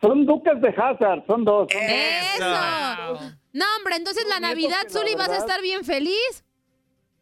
Son 0.00 0.24
duques 0.24 0.60
de 0.62 0.68
Hazard, 0.68 1.26
son 1.26 1.44
dos. 1.44 1.68
¡Eso! 1.70 2.46
No, 3.52 3.64
hombre, 3.76 3.96
entonces 3.96 4.24
la 4.28 4.40
Navidad, 4.40 4.88
Zuli, 4.88 5.14
vas 5.14 5.28
a 5.28 5.36
estar 5.36 5.60
bien 5.60 5.84
feliz. 5.84 6.44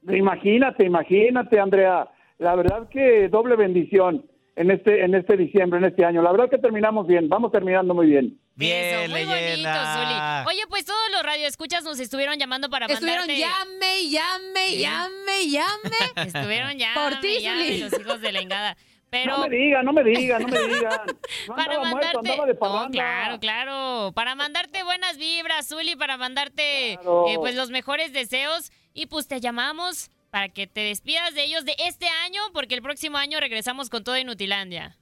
Imagínate, 0.09 0.85
imagínate, 0.85 1.59
Andrea. 1.59 2.09
La 2.38 2.55
verdad 2.55 2.88
que 2.88 3.29
doble 3.29 3.57
bendición 3.57 4.25
en 4.55 4.71
este 4.71 5.05
en 5.05 5.14
este 5.16 5.37
diciembre, 5.37 5.81
en 5.81 5.87
este 5.87 6.05
año. 6.05 6.23
La 6.23 6.31
verdad 6.31 6.49
que 6.51 6.59
terminamos 6.59 7.09
bien, 7.09 7.29
vamos 7.29 7.51
terminando 7.51 7.94
muy 7.94 8.07
bien. 8.07 8.38
Bien, 8.59 9.11
muy 9.11 9.25
bonito, 9.25 9.68
Zuli. 9.94 10.14
Oye, 10.49 10.66
pues 10.68 10.85
todos 10.85 11.11
los 11.12 11.23
radioescuchas 11.23 11.85
nos 11.85 12.01
estuvieron 12.01 12.38
llamando 12.38 12.68
para 12.68 12.87
estuvieron 12.87 13.29
mandarte... 13.29 13.38
llame, 13.40 14.09
llame, 14.11 14.77
llame, 14.79 15.47
llame. 15.49 15.97
Estuvieron 16.29 16.77
llame, 16.77 16.94
Por 16.94 17.21
ti, 17.21 17.38
llame, 17.40 17.79
los 17.79 17.92
hijos 18.01 18.21
de 18.21 18.33
la 18.33 18.40
engada. 18.40 18.77
Pero... 19.11 19.38
No 19.38 19.49
me 19.49 19.57
digan, 19.57 19.85
no 19.87 19.92
me 19.92 20.03
digan, 20.05 20.42
no 20.42 20.49
me 20.49 20.59
digan. 20.59 21.01
No 21.49 21.55
para 21.57 21.62
andaba 21.77 21.85
mandarte... 21.85 21.90
muerto, 21.90 22.18
andaba 22.18 22.47
de 22.47 22.53
No, 22.55 22.59
parranda. 22.59 22.90
claro, 22.90 23.40
claro. 23.40 24.12
Para 24.14 24.35
mandarte 24.35 24.83
buenas 24.83 25.16
vibras, 25.16 25.68
Zuli, 25.68 25.97
para 25.97 26.16
mandarte 26.18 26.99
Claro. 27.01 27.27
eh, 27.29 27.37
pues 27.38 27.55
los 27.55 27.71
mejores 27.71 28.12
deseos. 28.12 28.71
Y 28.92 29.07
pues 29.07 29.29
te 29.29 29.40
llamamos 29.40 30.11
para 30.31 30.49
que 30.49 30.66
te 30.66 30.81
despidas 30.81 31.33
de 31.35 31.44
ellos 31.44 31.64
de 31.64 31.75
este 31.79 32.07
año, 32.09 32.42
porque 32.53 32.75
el 32.75 32.83
próximo 32.83 33.16
año 33.18 33.38
regresamos 33.40 33.88
con 33.88 34.03
todo 34.05 34.18
Inutilandia. 34.18 34.97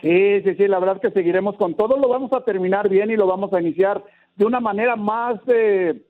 Sí, 0.00 0.42
sí, 0.42 0.54
sí, 0.54 0.68
la 0.68 0.78
verdad 0.78 1.00
que 1.00 1.10
seguiremos 1.10 1.56
con 1.56 1.74
todo, 1.74 1.96
lo 1.96 2.08
vamos 2.08 2.32
a 2.32 2.42
terminar 2.42 2.88
bien 2.88 3.10
y 3.10 3.16
lo 3.16 3.26
vamos 3.26 3.52
a 3.52 3.60
iniciar 3.60 4.02
de 4.36 4.44
una 4.44 4.60
manera 4.60 4.94
más 4.94 5.40
eh, 5.46 6.02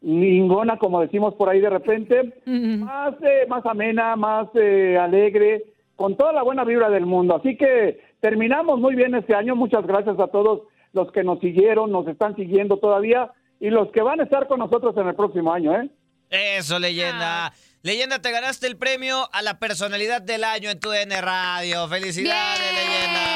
ninguna, 0.00 0.78
como 0.78 1.00
decimos 1.00 1.34
por 1.34 1.48
ahí 1.48 1.60
de 1.60 1.70
repente, 1.70 2.34
más, 2.46 3.14
eh, 3.22 3.46
más 3.48 3.66
amena, 3.66 4.14
más 4.14 4.48
eh, 4.54 4.96
alegre, 4.98 5.64
con 5.96 6.16
toda 6.16 6.32
la 6.32 6.42
buena 6.42 6.64
vibra 6.64 6.88
del 6.90 7.06
mundo. 7.06 7.36
Así 7.36 7.56
que 7.56 8.00
terminamos 8.20 8.78
muy 8.78 8.94
bien 8.94 9.14
este 9.14 9.34
año, 9.34 9.56
muchas 9.56 9.86
gracias 9.86 10.18
a 10.20 10.28
todos 10.28 10.62
los 10.92 11.10
que 11.10 11.24
nos 11.24 11.40
siguieron, 11.40 11.90
nos 11.90 12.06
están 12.06 12.36
siguiendo 12.36 12.76
todavía 12.76 13.32
y 13.58 13.70
los 13.70 13.90
que 13.90 14.02
van 14.02 14.20
a 14.20 14.24
estar 14.24 14.46
con 14.46 14.60
nosotros 14.60 14.96
en 14.96 15.08
el 15.08 15.14
próximo 15.14 15.52
año, 15.52 15.74
¿eh? 15.74 15.88
Eso, 16.32 16.78
leyenda. 16.78 17.52
Leyenda, 17.82 18.20
te 18.22 18.30
ganaste 18.30 18.66
el 18.66 18.78
premio 18.78 19.28
a 19.34 19.42
la 19.42 19.58
personalidad 19.58 20.22
del 20.22 20.44
año 20.44 20.70
en 20.70 20.80
tu 20.80 20.90
N 20.90 21.20
Radio. 21.20 21.86
¡Felicidades, 21.88 22.72
leyenda! 22.72 23.26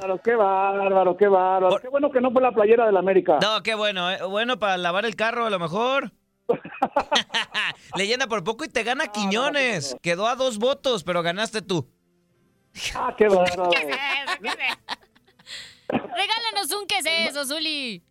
Bárbaro, 0.00 0.20
qué 0.24 0.34
bárbaro, 0.34 1.16
qué 1.16 1.28
bárbaro. 1.28 1.78
Qué 1.78 1.88
bueno 1.88 2.10
que 2.10 2.20
no 2.20 2.32
fue 2.32 2.42
la 2.42 2.50
playera 2.50 2.86
del 2.86 2.96
América. 2.96 3.38
No, 3.40 3.62
qué 3.62 3.76
bueno, 3.76 4.10
¿eh? 4.10 4.18
Bueno, 4.24 4.58
para 4.58 4.76
lavar 4.76 5.04
el 5.06 5.14
carro 5.14 5.46
a 5.46 5.50
lo 5.50 5.60
mejor. 5.60 6.10
leyenda, 7.96 8.26
por 8.26 8.42
poco 8.42 8.64
y 8.64 8.68
te 8.68 8.82
gana 8.82 9.12
Quiñones. 9.12 9.96
Quedó 10.02 10.26
a 10.26 10.34
dos 10.34 10.58
votos, 10.58 11.04
pero 11.04 11.22
ganaste 11.22 11.62
tú. 11.62 11.88
Ah, 12.96 13.14
qué 13.16 13.28
bárbaro. 13.28 13.70
Regálanos 15.88 16.72
un 16.76 16.88
qué 16.88 16.98
es 16.98 17.06
eso, 17.28 17.46
Zuli. 17.46 18.02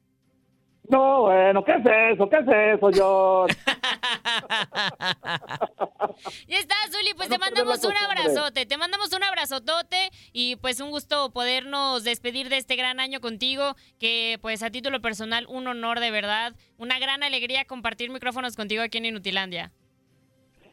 No, 0.89 1.23
bueno, 1.23 1.63
¿qué 1.63 1.73
es 1.73 2.13
eso? 2.13 2.29
¿Qué 2.29 2.37
es 2.37 2.77
eso, 2.77 2.89
George? 2.93 3.57
Ya 6.47 6.57
está, 6.57 6.75
Zuli, 6.89 7.13
pues 7.15 7.29
te 7.29 7.37
Para 7.37 7.51
no 7.51 7.57
mandamos 7.57 7.83
un 7.83 7.93
abrazote, 7.97 8.65
te 8.65 8.77
mandamos 8.77 9.13
un 9.13 9.23
abrazotote 9.23 9.97
y 10.31 10.55
pues 10.57 10.79
un 10.79 10.89
gusto 10.89 11.31
podernos 11.31 12.03
despedir 12.03 12.49
de 12.49 12.57
este 12.57 12.75
gran 12.75 12.99
año 12.99 13.19
contigo, 13.19 13.73
que 13.99 14.37
pues 14.41 14.63
a 14.63 14.69
título 14.69 15.01
personal 15.01 15.45
un 15.49 15.67
honor 15.67 15.99
de 15.99 16.11
verdad, 16.11 16.53
una 16.77 16.99
gran 16.99 17.23
alegría 17.23 17.65
compartir 17.65 18.11
micrófonos 18.11 18.55
contigo 18.55 18.81
aquí 18.83 18.97
en 18.97 19.05
Inutilandia. 19.05 19.71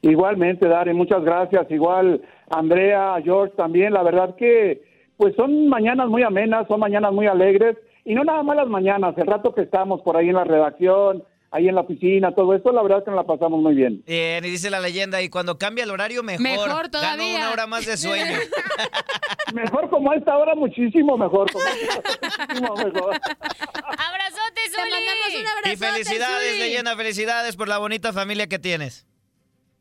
Igualmente, 0.03 0.69
Dari, 0.69 0.93
muchas 0.93 1.23
gracias. 1.25 1.71
Igual, 1.71 2.21
Andrea, 2.51 3.15
George 3.23 3.55
también. 3.57 3.93
La 3.93 4.03
verdad 4.03 4.35
que, 4.37 4.83
pues 5.17 5.35
son 5.37 5.69
mañanas 5.69 6.09
muy 6.09 6.25
amenas, 6.25 6.67
son 6.67 6.81
mañanas 6.81 7.13
muy 7.13 7.27
alegres. 7.27 7.77
Y 8.05 8.15
no 8.15 8.25
nada 8.25 8.43
más 8.43 8.57
las 8.57 8.69
mañanas, 8.69 9.17
el 9.17 9.27
rato 9.27 9.55
que 9.55 9.63
estamos 9.63 10.01
por 10.03 10.17
ahí 10.17 10.29
en 10.29 10.35
la 10.35 10.45
redacción, 10.45 11.23
ahí 11.53 11.69
en 11.69 11.75
la 11.75 11.83
oficina, 11.83 12.35
todo 12.35 12.55
esto, 12.55 12.73
la 12.73 12.83
verdad 12.83 12.99
es 12.99 13.05
que 13.05 13.11
nos 13.11 13.19
la 13.19 13.27
pasamos 13.27 13.61
muy 13.61 13.75
bien. 13.75 14.03
Bien, 14.07 14.45
y 14.45 14.51
dice 14.51 14.71
la 14.71 14.81
leyenda, 14.81 15.23
y 15.23 15.29
cuando 15.29 15.59
cambia 15.59 15.85
el 15.85 15.91
horario, 15.91 16.23
mejor. 16.23 16.43
Mejor 16.43 16.69
Gano 16.69 16.91
todavía. 16.91 17.37
una 17.39 17.51
hora 17.53 17.67
más 17.67 17.87
de 17.87 17.97
sueño. 17.97 18.37
Mejor 19.55 19.91
como 19.91 20.11
a 20.11 20.17
esta 20.17 20.37
hora, 20.39 20.55
muchísimo 20.55 21.19
mejor. 21.19 21.53
como 21.53 21.65
esta 21.65 21.99
hora, 21.99 22.19
muchísimo 22.49 22.75
mejor. 22.77 23.15
¡Abrazote, 23.15 24.61
Zuli! 24.71 24.83
Te 24.83 24.91
mandamos 24.91 25.27
un 25.29 25.33
y 25.35 25.47
abrazote, 25.47 25.77
felicidades, 25.77 26.53
Zuli. 26.53 26.59
leyenda, 26.61 26.97
felicidades 26.97 27.57
por 27.57 27.69
la 27.69 27.77
bonita 27.79 28.13
familia 28.15 28.47
que 28.47 28.59
tienes. 28.59 29.07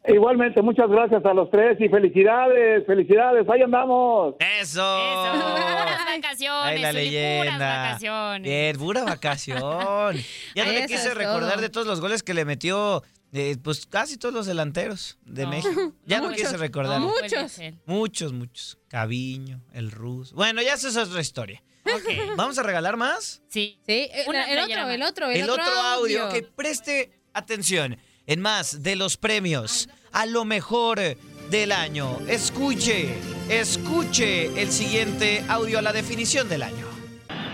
Igualmente, 0.08 0.64
muchas 0.64 0.90
gracias 0.90 1.24
a 1.24 1.34
los 1.34 1.52
tres 1.52 1.78
y 1.80 1.88
felicidades, 1.88 2.86
felicidades, 2.88 3.48
ahí 3.48 3.62
andamos. 3.62 4.34
Eso. 4.60 4.82
Puras 4.82 6.06
vacaciones, 6.06 6.64
Ay, 6.66 6.80
la 6.80 6.92
Zuli, 6.92 7.04
puras 7.04 7.14
leyenda. 7.14 7.84
vacaciones. 7.84 8.42
Bien, 8.50 8.78
pura 8.78 9.04
vacación. 9.04 9.62
Ya 10.56 10.66
no 10.66 10.72
le 10.72 10.80
Eso 10.80 10.88
quise 10.88 11.14
recordar 11.14 11.52
todo. 11.54 11.62
de 11.62 11.70
todos 11.70 11.88
los 11.88 12.02
goles 12.02 12.24
que 12.24 12.34
le 12.34 12.46
metió, 12.46 13.04
eh, 13.32 13.58
pues 13.64 13.86
casi 13.86 14.18
todos 14.18 14.34
los 14.34 14.48
delanteros 14.48 15.20
de 15.24 15.46
México. 15.46 15.94
Ya 16.06 16.20
no 16.20 16.32
quise 16.32 16.58
recordar. 16.58 17.00
No, 17.00 17.10
Muchos. 17.22 17.60
Muchos, 17.86 18.34
muchos. 18.34 18.80
Caviño, 18.88 19.62
el 19.72 19.92
Rus. 19.92 20.34
Bueno, 20.34 20.64
ya 20.64 20.74
esa 20.74 20.88
es 20.88 20.98
otra 20.98 21.22
historia. 21.22 21.62
¿Vamos 22.38 22.58
a 22.58 22.64
regalar 22.64 22.98
más? 22.98 23.44
Sí. 23.50 23.80
Sí, 23.86 24.10
eh, 24.12 24.24
Una 24.28 24.52
el 24.52 24.60
otro, 24.60 24.90
el 24.90 25.04
otro, 25.04 25.30
el, 25.30 25.42
El 25.42 25.50
otro 25.50 25.64
audio, 25.72 26.30
que 26.30 26.42
preste 26.42 27.12
atención. 27.34 27.98
En 28.32 28.40
más 28.40 28.82
de 28.82 28.96
los 28.96 29.18
premios 29.18 29.90
a 30.14 30.26
lo 30.26 30.46
mejor 30.46 31.02
del 31.50 31.74
año. 31.74 32.18
Escuche, 32.30 33.14
escuche 33.50 34.46
el 34.62 34.72
siguiente 34.72 35.44
audio 35.50 35.80
a 35.80 35.82
la 35.82 35.92
definición 35.92 36.48
del 36.48 36.64
año. 36.64 36.88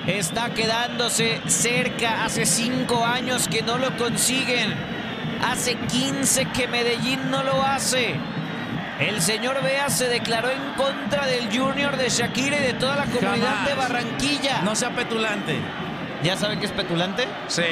Está 0.05 0.53
quedándose 0.53 1.41
cerca. 1.47 2.23
Hace 2.23 2.45
cinco 2.45 3.03
años 3.03 3.47
que 3.47 3.63
no 3.63 3.79
lo 3.79 3.97
consiguen. 3.97 4.71
Hace 5.43 5.77
15 5.77 6.45
que 6.51 6.67
Medellín 6.67 7.31
no 7.31 7.41
lo 7.41 7.63
hace. 7.63 8.13
El 8.99 9.19
señor 9.23 9.63
Bea 9.63 9.89
se 9.89 10.07
declaró 10.07 10.51
en 10.51 10.73
contra 10.75 11.25
del 11.25 11.45
Junior 11.47 11.97
de 11.97 12.09
Shakira 12.09 12.59
y 12.59 12.61
de 12.61 12.73
toda 12.73 12.97
la 12.97 13.05
comunidad 13.05 13.47
Jamás. 13.47 13.67
de 13.67 13.73
Barranquilla. 13.73 14.61
No 14.61 14.75
sea 14.75 14.95
petulante. 14.95 15.55
¿Ya 16.21 16.37
saben 16.37 16.59
qué 16.59 16.67
es 16.67 16.71
petulante? 16.71 17.27
Sí. 17.47 17.63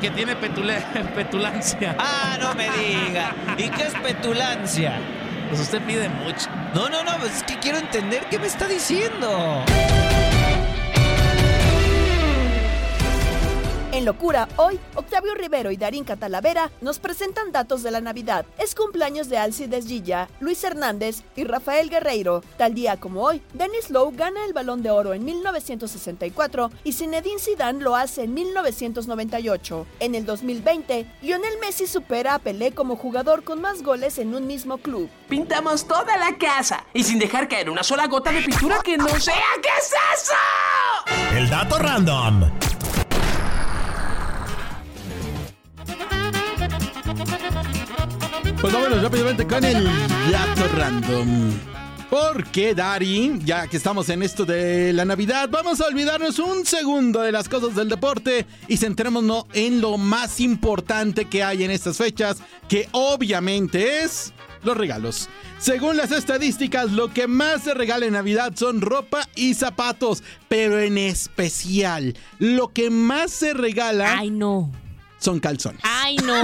Que 0.00 0.10
tiene 0.10 0.36
petule- 0.36 0.82
petulancia. 1.14 1.96
Ah, 1.98 2.36
no 2.40 2.54
me 2.54 2.68
diga. 2.70 3.32
¿Y 3.56 3.68
qué 3.70 3.84
es 3.84 3.94
petulancia? 3.94 4.98
Pues 5.48 5.60
usted 5.60 5.80
pide 5.82 6.08
mucho. 6.08 6.48
No, 6.74 6.88
no, 6.88 7.02
no, 7.04 7.16
pues 7.18 7.36
es 7.36 7.42
que 7.44 7.58
quiero 7.58 7.78
entender 7.78 8.26
qué 8.30 8.38
me 8.38 8.46
está 8.46 8.66
diciendo. 8.66 9.64
En 13.96 14.04
Locura, 14.04 14.46
hoy, 14.56 14.78
Octavio 14.94 15.34
Rivero 15.34 15.70
y 15.70 15.78
Darín 15.78 16.04
Catalavera 16.04 16.70
nos 16.82 16.98
presentan 16.98 17.50
datos 17.50 17.82
de 17.82 17.90
la 17.90 18.02
Navidad. 18.02 18.44
Es 18.58 18.74
cumpleaños 18.74 19.30
de 19.30 19.38
Alcides 19.38 19.86
Gilla, 19.86 20.28
Luis 20.38 20.62
Hernández 20.64 21.22
y 21.34 21.44
Rafael 21.44 21.88
Guerreiro. 21.88 22.42
Tal 22.58 22.74
día 22.74 22.98
como 22.98 23.22
hoy, 23.22 23.40
Dennis 23.54 23.88
Lowe 23.88 24.14
gana 24.14 24.44
el 24.44 24.52
Balón 24.52 24.82
de 24.82 24.90
Oro 24.90 25.14
en 25.14 25.24
1964 25.24 26.70
y 26.84 26.92
Zinedine 26.92 27.38
Zidane 27.38 27.82
lo 27.82 27.96
hace 27.96 28.24
en 28.24 28.34
1998. 28.34 29.86
En 30.00 30.14
el 30.14 30.26
2020, 30.26 31.06
Lionel 31.22 31.58
Messi 31.62 31.86
supera 31.86 32.34
a 32.34 32.38
Pelé 32.38 32.72
como 32.72 32.96
jugador 32.96 33.44
con 33.44 33.62
más 33.62 33.82
goles 33.82 34.18
en 34.18 34.34
un 34.34 34.46
mismo 34.46 34.76
club. 34.76 35.08
Pintamos 35.30 35.88
toda 35.88 36.18
la 36.18 36.36
casa 36.36 36.84
y 36.92 37.02
sin 37.02 37.18
dejar 37.18 37.48
caer 37.48 37.70
una 37.70 37.82
sola 37.82 38.08
gota 38.08 38.30
de 38.30 38.42
pintura 38.42 38.80
que 38.84 38.98
no 38.98 39.08
sea. 39.08 39.36
¿Qué 39.62 39.70
es 39.80 39.94
eso? 40.20 41.34
El 41.34 41.48
dato 41.48 41.78
random. 41.78 42.42
Pues 48.66 48.74
vámonos 48.74 49.00
rápidamente 49.00 49.46
con 49.46 49.64
el 49.64 49.84
dato 50.32 50.68
random. 50.76 51.52
Porque, 52.10 52.74
Dari, 52.74 53.38
ya 53.44 53.68
que 53.68 53.76
estamos 53.76 54.08
en 54.08 54.24
esto 54.24 54.44
de 54.44 54.92
la 54.92 55.04
Navidad, 55.04 55.48
vamos 55.48 55.80
a 55.80 55.86
olvidarnos 55.86 56.40
un 56.40 56.66
segundo 56.66 57.20
de 57.22 57.30
las 57.30 57.48
cosas 57.48 57.76
del 57.76 57.88
deporte 57.88 58.44
y 58.66 58.76
centrémonos 58.76 59.44
en 59.52 59.80
lo 59.80 59.98
más 59.98 60.40
importante 60.40 61.26
que 61.26 61.44
hay 61.44 61.62
en 61.62 61.70
estas 61.70 61.98
fechas, 61.98 62.38
que 62.68 62.88
obviamente 62.90 64.02
es 64.02 64.32
los 64.64 64.76
regalos. 64.76 65.28
Según 65.60 65.96
las 65.96 66.10
estadísticas, 66.10 66.90
lo 66.90 67.14
que 67.14 67.28
más 67.28 67.62
se 67.62 67.72
regala 67.72 68.06
en 68.06 68.14
Navidad 68.14 68.52
son 68.56 68.80
ropa 68.80 69.28
y 69.36 69.54
zapatos, 69.54 70.24
pero 70.48 70.80
en 70.80 70.98
especial, 70.98 72.16
lo 72.40 72.72
que 72.72 72.90
más 72.90 73.30
se 73.30 73.54
regala... 73.54 74.18
Ay, 74.18 74.30
no. 74.30 74.72
Son 75.18 75.40
calzones. 75.40 75.80
Ay, 75.82 76.16
no. 76.16 76.34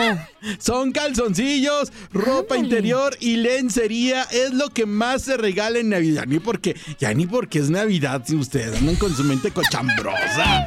Son 0.58 0.92
calzoncillos, 0.92 1.92
ropa 2.12 2.56
interior 2.56 3.16
y 3.20 3.36
lencería. 3.36 4.22
Es 4.24 4.52
lo 4.52 4.70
que 4.70 4.86
más 4.86 5.22
se 5.22 5.36
regala 5.36 5.78
en 5.78 5.90
Navidad. 5.90 6.24
Ni 6.26 6.38
porque, 6.40 6.76
ya 6.98 7.12
ni 7.14 7.26
porque 7.26 7.58
es 7.58 7.70
Navidad 7.70 8.22
si 8.26 8.36
ustedes 8.36 8.78
andan 8.78 8.96
con 8.96 9.14
su 9.14 9.24
mente 9.24 9.50
cochambrosa. 9.50 10.66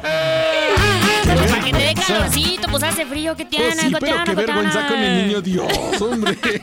Pues 1.24 1.50
para 1.50 1.64
que 1.64 1.72
te 1.72 1.78
dé 1.78 1.94
calorcito, 1.94 2.68
pues 2.70 2.82
hace 2.84 3.04
frío, 3.04 3.36
que 3.36 3.44
tiene, 3.44 3.66
Pues 3.66 3.80
sí, 3.80 3.92
pero 3.98 4.24
qué 4.24 4.34
vergüenza 4.34 4.86
con 4.86 4.98
el 4.98 5.26
niño 5.26 5.40
Dios, 5.42 6.00
hombre. 6.00 6.38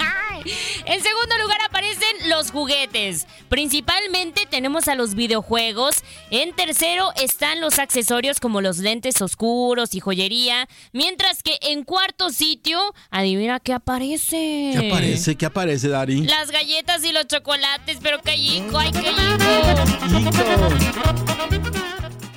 En 0.85 1.01
segundo 1.01 1.37
lugar 1.41 1.59
aparecen 1.65 2.29
los 2.29 2.51
juguetes. 2.51 3.27
Principalmente 3.49 4.45
tenemos 4.49 4.87
a 4.87 4.95
los 4.95 5.15
videojuegos. 5.15 6.03
En 6.31 6.53
tercero 6.53 7.11
están 7.15 7.61
los 7.61 7.79
accesorios 7.79 8.39
como 8.39 8.61
los 8.61 8.77
lentes 8.79 9.21
oscuros 9.21 9.95
y 9.95 9.99
joyería. 9.99 10.67
Mientras 10.91 11.43
que 11.43 11.57
en 11.61 11.83
cuarto 11.83 12.29
sitio, 12.29 12.79
adivina 13.09 13.59
qué 13.59 13.73
aparece. 13.73 14.71
¿Qué 14.73 14.89
aparece? 14.91 15.35
¿Qué 15.35 15.45
aparece, 15.45 15.87
Dari? 15.87 16.23
Las 16.23 16.51
galletas 16.51 17.03
y 17.03 17.11
los 17.11 17.27
chocolates, 17.27 17.97
pero 18.01 18.21
qué 18.21 18.35
chico, 18.35 18.77
ay, 18.77 18.91
qué 18.91 18.99
chico. 18.99 19.13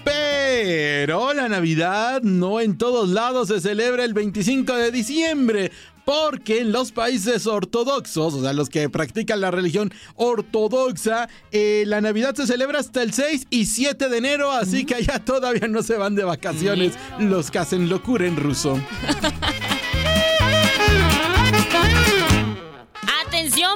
Pero 0.06 1.34
la 1.34 1.48
Navidad 1.48 2.22
no 2.22 2.60
en 2.60 2.78
todos 2.78 3.08
lados 3.08 3.48
se 3.48 3.60
celebra 3.60 4.04
el 4.04 4.14
25 4.14 4.72
de 4.72 4.92
diciembre. 4.92 5.72
Porque 6.04 6.60
en 6.60 6.70
los 6.70 6.92
países 6.92 7.48
ortodoxos, 7.48 8.34
o 8.34 8.40
sea, 8.40 8.52
los 8.52 8.68
que 8.68 8.88
practican 8.88 9.40
la 9.40 9.50
religión 9.50 9.92
ortodoxa, 10.14 11.28
eh, 11.50 11.82
la 11.88 12.00
Navidad 12.00 12.36
se 12.36 12.46
celebra 12.46 12.78
hasta 12.78 13.02
el 13.02 13.12
6 13.12 13.48
y 13.50 13.66
7 13.66 14.08
de 14.08 14.16
enero, 14.16 14.52
así 14.52 14.84
que 14.84 14.94
allá 14.94 15.24
todavía 15.24 15.66
no 15.66 15.82
se 15.82 15.96
van 15.96 16.14
de 16.14 16.22
vacaciones 16.22 16.92
los 17.18 17.50
que 17.50 17.58
hacen 17.58 17.88
locura 17.88 18.24
en 18.24 18.36
ruso. 18.36 18.80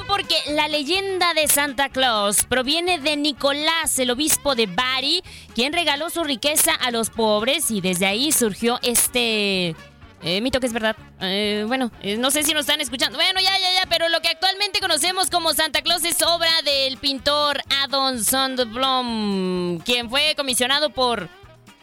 Porque 0.06 0.34
la 0.48 0.68
leyenda 0.68 1.32
de 1.34 1.48
Santa 1.48 1.88
Claus 1.88 2.44
proviene 2.44 2.98
de 2.98 3.16
Nicolás, 3.16 3.98
el 3.98 4.10
obispo 4.10 4.54
de 4.54 4.66
Bari, 4.66 5.22
quien 5.54 5.72
regaló 5.72 6.10
su 6.10 6.22
riqueza 6.22 6.74
a 6.74 6.90
los 6.90 7.08
pobres 7.10 7.70
y 7.70 7.80
desde 7.80 8.06
ahí 8.06 8.30
surgió 8.30 8.78
este... 8.82 9.74
eh, 10.22 10.40
mito 10.42 10.60
que 10.60 10.66
es 10.66 10.72
verdad. 10.72 10.96
Eh, 11.20 11.64
bueno, 11.66 11.90
eh, 12.02 12.16
no 12.18 12.30
sé 12.30 12.42
si 12.42 12.52
nos 12.52 12.62
están 12.62 12.80
escuchando. 12.80 13.16
Bueno, 13.16 13.40
ya, 13.40 13.58
ya, 13.58 13.72
ya, 13.72 13.86
pero 13.88 14.08
lo 14.08 14.20
que 14.20 14.28
actualmente 14.28 14.80
conocemos 14.80 15.30
como 15.30 15.54
Santa 15.54 15.80
Claus 15.80 16.04
es 16.04 16.20
obra 16.22 16.50
del 16.64 16.98
pintor 16.98 17.62
Adon 17.82 18.22
Sandblom, 18.22 19.78
quien 19.78 20.10
fue 20.10 20.34
comisionado 20.36 20.90
por, 20.90 21.28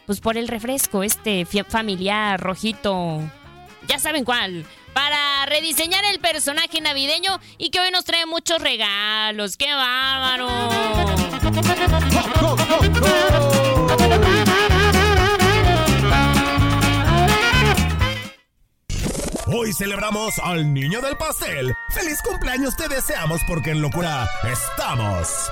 pues 0.06 0.20
por 0.20 0.36
el 0.36 0.46
refresco, 0.46 1.02
este 1.02 1.44
familiar 1.46 2.40
rojito. 2.40 3.20
Ya 3.88 3.98
saben 3.98 4.24
cuál. 4.24 4.64
Para 4.98 5.46
rediseñar 5.46 6.04
el 6.06 6.18
personaje 6.18 6.80
navideño 6.80 7.38
y 7.56 7.70
que 7.70 7.78
hoy 7.78 7.92
nos 7.92 8.04
trae 8.04 8.26
muchos 8.26 8.60
regalos. 8.60 9.56
¡Qué 9.56 9.72
bárbaro! 9.72 10.48
Hoy 19.46 19.72
celebramos 19.72 20.36
al 20.40 20.74
niño 20.74 21.00
del 21.00 21.16
pastel. 21.16 21.72
¡Feliz 21.90 22.20
cumpleaños 22.20 22.76
te 22.76 22.88
deseamos 22.88 23.40
porque 23.46 23.70
en 23.70 23.80
locura 23.80 24.28
estamos! 24.52 25.48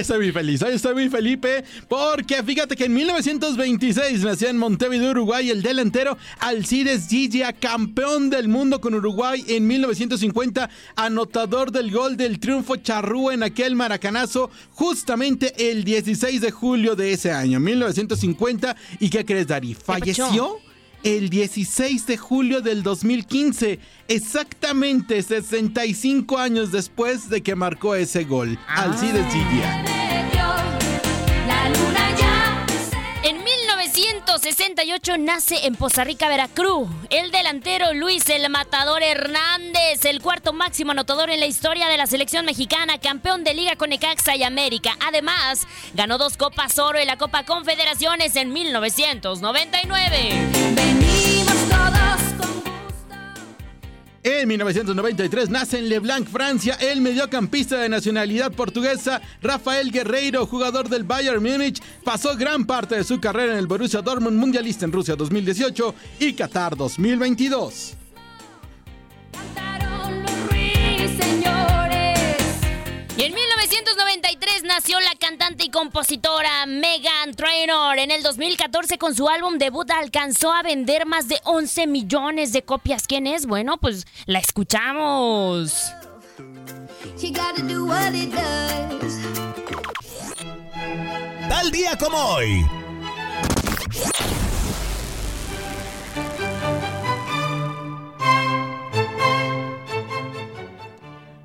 Estoy 0.00 0.16
muy 0.16 0.32
feliz, 0.32 0.62
hoy 0.62 0.72
estoy 0.72 0.94
muy 0.94 1.10
Felipe, 1.10 1.62
porque 1.86 2.42
fíjate 2.42 2.74
que 2.74 2.86
en 2.86 2.94
1926 2.94 4.24
nació 4.24 4.48
en 4.48 4.56
Montevideo, 4.56 5.10
Uruguay, 5.10 5.50
el 5.50 5.60
delantero 5.60 6.16
Alcides 6.38 7.06
Gilla, 7.06 7.52
campeón 7.52 8.30
del 8.30 8.48
mundo 8.48 8.80
con 8.80 8.94
Uruguay 8.94 9.44
en 9.46 9.66
1950, 9.66 10.70
anotador 10.96 11.70
del 11.70 11.90
gol 11.90 12.16
del 12.16 12.40
triunfo 12.40 12.76
charrúa 12.76 13.34
en 13.34 13.42
aquel 13.42 13.76
maracanazo, 13.76 14.50
justamente 14.72 15.70
el 15.70 15.84
16 15.84 16.40
de 16.40 16.50
julio 16.50 16.96
de 16.96 17.12
ese 17.12 17.32
año, 17.32 17.60
1950. 17.60 18.74
¿Y 19.00 19.10
qué 19.10 19.26
crees, 19.26 19.48
Dari? 19.48 19.74
Falleció 19.74 20.60
el 21.02 21.30
16 21.30 22.06
de 22.06 22.16
julio 22.16 22.60
del 22.60 22.82
2015, 22.82 23.78
exactamente 24.08 25.22
65 25.22 26.38
años 26.38 26.72
después 26.72 27.28
de 27.28 27.42
que 27.42 27.54
marcó 27.54 27.94
ese 27.94 28.24
gol. 28.24 28.58
Alcides 28.68 29.26
Gilla. 29.32 30.09
1968 34.60 35.16
nace 35.16 35.66
en 35.66 35.74
Poza 35.74 36.04
Rica, 36.04 36.28
Veracruz, 36.28 36.86
el 37.08 37.30
delantero 37.30 37.94
Luis 37.94 38.28
el 38.28 38.50
Matador 38.50 39.02
Hernández, 39.02 40.04
el 40.04 40.20
cuarto 40.20 40.52
máximo 40.52 40.92
anotador 40.92 41.30
en 41.30 41.40
la 41.40 41.46
historia 41.46 41.88
de 41.88 41.96
la 41.96 42.06
selección 42.06 42.44
mexicana, 42.44 42.98
campeón 42.98 43.42
de 43.42 43.54
Liga 43.54 43.76
con 43.76 43.88
Necaxa 43.88 44.36
y 44.36 44.42
América. 44.42 44.98
Además, 45.00 45.66
ganó 45.94 46.18
dos 46.18 46.36
Copas 46.36 46.78
Oro 46.78 47.00
y 47.00 47.06
la 47.06 47.16
Copa 47.16 47.44
Confederaciones 47.44 48.36
en 48.36 48.52
1999. 48.52 51.19
En 54.22 54.48
1993 54.48 55.48
nace 55.48 55.78
en 55.78 55.88
Leblanc, 55.88 56.28
Francia, 56.28 56.74
el 56.74 57.00
mediocampista 57.00 57.78
de 57.78 57.88
nacionalidad 57.88 58.52
portuguesa 58.52 59.22
Rafael 59.40 59.90
Guerreiro, 59.90 60.46
jugador 60.46 60.90
del 60.90 61.04
Bayern 61.04 61.42
Múnich, 61.42 61.80
pasó 62.04 62.36
gran 62.36 62.66
parte 62.66 62.96
de 62.96 63.04
su 63.04 63.18
carrera 63.18 63.52
en 63.52 63.58
el 63.58 63.66
Borussia 63.66 64.02
Dortmund 64.02 64.36
mundialista 64.36 64.84
en 64.84 64.92
Rusia 64.92 65.16
2018 65.16 65.94
y 66.18 66.34
Qatar 66.34 66.76
2022. 66.76 67.99
1993 74.20 74.64
nació 74.64 75.00
la 75.00 75.14
cantante 75.18 75.64
y 75.64 75.70
compositora 75.70 76.66
Megan 76.66 77.34
Trainor. 77.34 77.98
En 77.98 78.10
el 78.10 78.22
2014 78.22 78.98
con 78.98 79.14
su 79.14 79.28
álbum 79.28 79.56
debut 79.56 79.90
alcanzó 79.90 80.52
a 80.52 80.62
vender 80.62 81.06
más 81.06 81.28
de 81.28 81.40
11 81.44 81.86
millones 81.86 82.52
de 82.52 82.62
copias. 82.62 83.06
¿Quién 83.06 83.26
es? 83.26 83.46
Bueno, 83.46 83.78
pues 83.78 84.06
la 84.26 84.38
escuchamos. 84.38 85.92
She 87.16 87.30
gotta 87.30 87.62
do 87.62 87.86
what 87.86 88.12
it 88.12 88.32
does. 88.32 89.20
tal 91.48 91.70
día 91.70 91.96
como 91.96 92.18
hoy. 92.18 92.66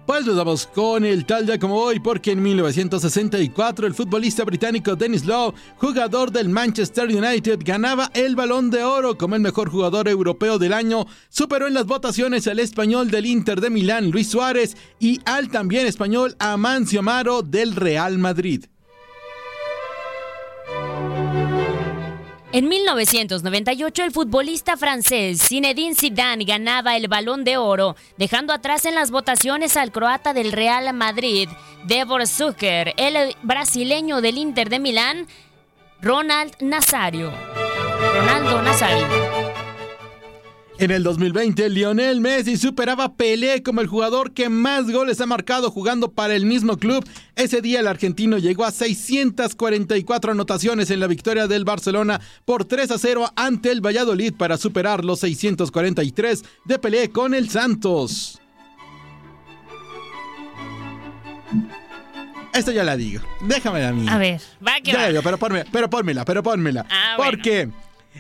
Pues 0.06 0.24
nos 0.24 0.36
vamos 0.36 0.68
con 0.68 1.04
el 1.04 1.26
tal 1.26 1.48
día 1.48 1.58
como 1.58 1.78
hoy, 1.78 2.00
porque 2.00 2.32
en 2.32 2.44
1964 2.44 3.88
el 3.88 3.96
futbolista 3.96 4.44
británico 4.44 4.96
Dennis 4.96 5.26
Law, 5.26 5.52
jugador 5.78 6.32
del 6.32 6.48
Manchester 6.48 7.08
United, 7.08 7.60
ganaba 7.66 8.12
el 8.14 8.36
balón 8.36 8.70
de 8.70 8.84
oro 8.84 9.18
como 9.18 9.34
el 9.34 9.42
mejor 9.42 9.72
jugador 9.72 10.08
europeo 10.08 10.60
del 10.60 10.74
año. 10.74 11.08
Superó 11.30 11.66
en 11.66 11.74
las 11.74 11.88
votaciones 11.88 12.48
al 12.48 12.60
español 12.60 13.10
del 13.10 13.26
Inter 13.26 13.60
de 13.60 13.72
Milán, 13.72 14.12
Luis 14.12 14.30
Suárez, 14.30 14.78
y 15.00 15.22
al 15.26 15.50
también 15.50 15.88
español 15.88 16.36
Amancio 16.38 17.00
Amaro 17.00 17.42
del 17.42 17.76
Real 17.76 18.20
Madrid. 18.20 18.66
En 22.56 22.70
1998 22.70 24.06
el 24.06 24.14
futbolista 24.14 24.78
francés 24.78 25.46
Zinedine 25.46 25.94
Zidane 25.94 26.46
ganaba 26.46 26.96
el 26.96 27.10
Balón 27.10 27.44
de 27.44 27.58
Oro, 27.58 27.98
dejando 28.18 28.54
atrás 28.54 28.86
en 28.86 28.96
las 28.96 29.12
votaciones 29.12 29.76
al 29.76 29.92
croata 29.92 30.34
del 30.34 30.54
Real 30.54 30.94
Madrid, 30.94 31.50
Devor 31.84 32.26
Zucker, 32.26 32.94
el 32.96 33.36
brasileño 33.44 34.22
del 34.22 34.38
Inter 34.38 34.70
de 34.70 34.80
Milán, 34.80 35.28
Ronald 36.02 36.54
Nazario. 36.62 37.34
Ronaldo 38.16 38.62
Nazario. 38.62 39.45
En 40.78 40.92
el 40.92 41.04
2020, 41.04 41.70
Lionel 41.70 42.20
Messi 42.20 42.58
superaba 42.58 43.06
a 43.06 43.14
Pelé 43.16 43.64
como 43.64 43.80
el 43.80 43.88
jugador 43.88 44.34
que 44.34 44.50
más 44.50 44.92
goles 44.92 45.22
ha 45.22 45.26
marcado 45.26 45.72
jugando 45.72 46.12
para 46.12 46.36
el 46.36 46.46
mismo 46.46 46.78
club. 46.78 47.08
Ese 47.38 47.62
día 47.62 47.80
el 47.80 47.88
argentino 47.88 48.38
llegó 48.38 48.66
a 48.66 48.72
644 48.72 50.34
anotaciones 50.34 50.90
en 50.92 51.00
la 51.00 51.08
victoria 51.08 51.48
del 51.48 51.64
Barcelona 51.64 52.20
por 52.44 52.66
3 52.66 52.92
a 52.92 52.98
0 52.98 53.32
ante 53.38 53.72
el 53.72 53.80
Valladolid 53.80 54.34
para 54.34 54.58
superar 54.58 55.06
los 55.06 55.22
643 55.22 56.44
de 56.66 56.78
Pelé 56.80 57.10
con 57.10 57.34
el 57.34 57.50
Santos. 57.50 58.42
Esto 62.54 62.72
ya 62.74 62.84
la 62.84 62.98
digo. 62.98 63.22
Déjame 63.48 63.86
a 63.86 63.94
mí. 63.94 64.08
A 64.10 64.18
ver, 64.18 64.42
va 64.66 64.76
que 64.84 64.92
Ya 64.92 64.98
va. 64.98 65.04
la 65.04 65.10
digo, 65.10 65.22
pero, 65.24 65.38
ponme- 65.38 65.66
pero 65.72 65.90
pónmela, 65.90 66.26
pero 66.26 66.44
pónmela. 66.44 66.86
Ah, 66.90 67.14
bueno. 67.18 67.32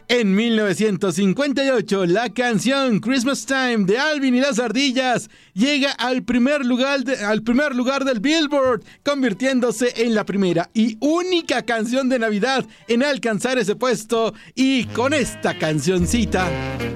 En 0.08 0.36
1958 0.36 2.06
la 2.06 2.30
canción 2.30 3.00
Christmas 3.00 3.46
Time 3.46 3.86
de 3.86 3.98
Alvin 3.98 4.36
y 4.36 4.40
las 4.42 4.60
Ardillas 4.60 5.30
llega 5.54 5.92
al 5.94 6.24
primer 6.24 6.66
lugar, 6.66 7.04
de- 7.04 7.18
al 7.24 7.42
primer 7.44 7.74
lugar 7.76 8.04
del 8.06 8.20
Billboard, 8.20 8.84
convirtiéndose 9.04 9.94
en 10.04 10.14
la 10.14 10.26
primera 10.26 10.70
y 10.74 10.98
única 11.00 11.64
canción 11.64 12.10
de 12.10 12.20
Navidad 12.20 12.66
en 12.88 13.04
alcanzar 13.04 13.58
ese 13.58 13.76
puesto. 13.76 14.34
Y 14.54 14.86
con 14.86 15.14
esta 15.14 15.58
cancioncita 15.58 16.50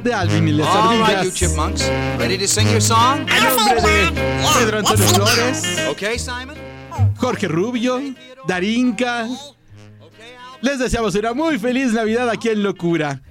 de 0.04 0.14
Alvin 0.14 0.48
y 0.50 0.52
las 0.52 0.68
All 0.68 0.90
right, 0.92 1.00
you 1.00 1.06
Ardillas. 1.16 1.34
chipmunks. 1.36 1.90
Ready 2.20 2.38
to 2.38 2.48
sing 2.48 2.68
your 2.70 2.82
song? 2.82 3.26
A 3.30 3.40
nombre 3.56 3.82
de 3.82 4.12
Pedro 4.60 4.78
Antonio 4.80 5.06
Flores. 5.08 5.64
Okay, 5.90 6.20
Simon? 6.20 6.56
Jorge 7.18 7.48
Rubio, 7.48 8.02
Darinka. 8.48 9.28
Les 10.62 10.78
deseamos 10.78 11.16
una 11.16 11.34
muy 11.34 11.58
feliz 11.58 11.94
Navidad 11.94 12.30
aquí 12.30 12.50
en 12.50 12.64
Locura. 12.64 13.22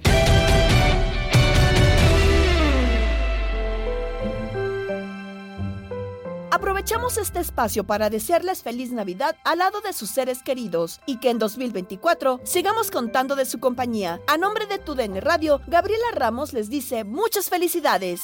Aprovechamos 6.51 7.19
este 7.19 7.39
espacio 7.39 7.83
para 7.83 8.09
desearles 8.09 8.63
feliz 8.63 8.91
Navidad 8.91 9.35
al 9.43 9.59
lado 9.59 9.79
de 9.81 9.93
sus 9.93 10.09
seres 10.09 10.41
queridos 10.41 11.01
y 11.05 11.19
que 11.19 11.29
en 11.29 11.37
2024 11.37 12.41
sigamos 12.43 12.89
contando 12.89 13.35
de 13.35 13.45
su 13.45 13.59
compañía. 13.59 14.19
A 14.27 14.37
nombre 14.37 14.65
de 14.65 14.79
tu 14.79 14.95
DN 14.95 15.21
Radio, 15.21 15.61
Gabriela 15.67 16.07
Ramos 16.13 16.51
les 16.53 16.69
dice 16.69 17.03
muchas 17.03 17.49
felicidades. 17.49 18.21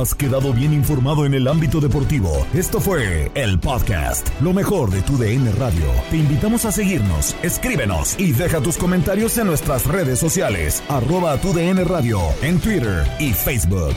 Has 0.00 0.12
quedado 0.12 0.52
bien 0.52 0.72
informado 0.72 1.24
en 1.24 1.34
el 1.34 1.46
ámbito 1.46 1.80
deportivo. 1.80 2.44
Esto 2.52 2.80
fue 2.80 3.30
el 3.36 3.60
podcast, 3.60 4.28
lo 4.40 4.52
mejor 4.52 4.90
de 4.90 5.02
tu 5.02 5.16
DN 5.16 5.52
Radio. 5.52 5.86
Te 6.10 6.16
invitamos 6.16 6.64
a 6.64 6.72
seguirnos, 6.72 7.36
escríbenos 7.44 8.18
y 8.18 8.32
deja 8.32 8.60
tus 8.60 8.76
comentarios 8.76 9.38
en 9.38 9.46
nuestras 9.46 9.86
redes 9.86 10.18
sociales, 10.18 10.82
arroba 10.88 11.36
tu 11.36 11.52
DN 11.52 11.84
Radio, 11.84 12.18
en 12.42 12.58
Twitter 12.58 13.06
y 13.20 13.32
Facebook. 13.34 13.94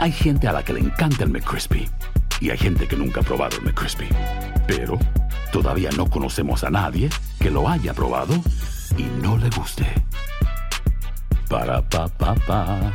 Hay 0.00 0.10
gente 0.10 0.48
a 0.48 0.52
la 0.52 0.64
que 0.64 0.72
le 0.72 0.80
encanta 0.80 1.22
el 1.22 1.30
McCrispy 1.30 1.88
y 2.40 2.50
hay 2.50 2.58
gente 2.58 2.88
que 2.88 2.96
nunca 2.96 3.20
ha 3.20 3.22
probado 3.22 3.58
el 3.58 3.62
McCrispy. 3.62 4.08
Pero 4.66 4.98
todavía 5.52 5.90
no 5.96 6.10
conocemos 6.10 6.64
a 6.64 6.70
nadie 6.70 7.10
que 7.38 7.50
lo 7.50 7.68
haya 7.68 7.94
probado 7.94 8.34
y 8.96 9.04
no 9.22 9.34
le 9.34 9.50
guste. 9.50 9.86
Para 11.48 11.82
pa 11.82 12.08
pa 12.08 12.34
pa. 12.46 12.92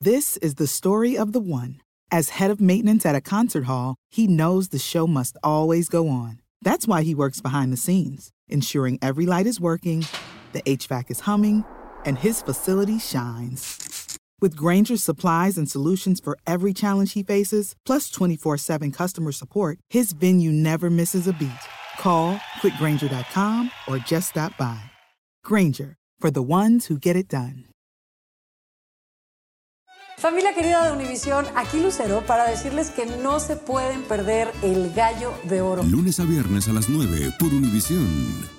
This 0.00 0.36
is 0.38 0.56
the 0.56 0.66
story 0.66 1.16
of 1.16 1.32
the 1.32 1.40
one. 1.40 1.80
As 2.10 2.28
head 2.30 2.50
of 2.50 2.60
maintenance 2.60 3.06
at 3.06 3.14
a 3.14 3.20
concert 3.20 3.64
hall, 3.64 3.96
he 4.10 4.26
knows 4.26 4.68
the 4.68 4.78
show 4.78 5.06
must 5.06 5.36
always 5.42 5.88
go 5.88 6.08
on. 6.08 6.40
That's 6.62 6.86
why 6.86 7.02
he 7.02 7.14
works 7.14 7.40
behind 7.40 7.72
the 7.72 7.76
scenes, 7.76 8.30
ensuring 8.48 8.98
every 9.00 9.26
light 9.26 9.46
is 9.46 9.60
working, 9.60 10.06
the 10.52 10.62
HVAC 10.62 11.10
is 11.10 11.20
humming, 11.20 11.64
and 12.04 12.18
his 12.18 12.42
facility 12.42 12.98
shines. 12.98 14.18
With 14.40 14.56
Granger's 14.56 15.02
supplies 15.02 15.56
and 15.56 15.70
solutions 15.70 16.20
for 16.20 16.38
every 16.46 16.72
challenge 16.74 17.14
he 17.14 17.22
faces, 17.22 17.74
plus 17.86 18.10
24 18.10 18.58
7 18.58 18.92
customer 18.92 19.32
support, 19.32 19.78
his 19.88 20.12
venue 20.12 20.52
never 20.52 20.90
misses 20.90 21.26
a 21.26 21.32
beat. 21.32 21.50
Call 21.98 22.36
quickgranger.com 22.60 23.70
or 23.88 23.98
just 23.98 24.30
stop 24.30 24.56
by. 24.58 24.80
Granger, 25.44 25.96
for 26.18 26.30
the 26.30 26.42
ones 26.42 26.86
who 26.86 26.98
get 26.98 27.16
it 27.16 27.28
done. 27.28 27.66
Familia 30.16 30.54
querida 30.54 30.86
de 30.86 30.92
Univisión, 30.92 31.44
aquí 31.54 31.80
Lucero 31.80 32.22
para 32.26 32.48
decirles 32.48 32.90
que 32.90 33.04
no 33.04 33.40
se 33.40 33.56
pueden 33.56 34.02
perder 34.04 34.50
el 34.62 34.92
gallo 34.94 35.34
de 35.44 35.60
oro. 35.60 35.82
Lunes 35.82 36.18
a 36.20 36.24
viernes 36.24 36.68
a 36.68 36.72
las 36.72 36.88
9 36.88 37.32
por 37.38 37.52
Univisión. 37.52 38.53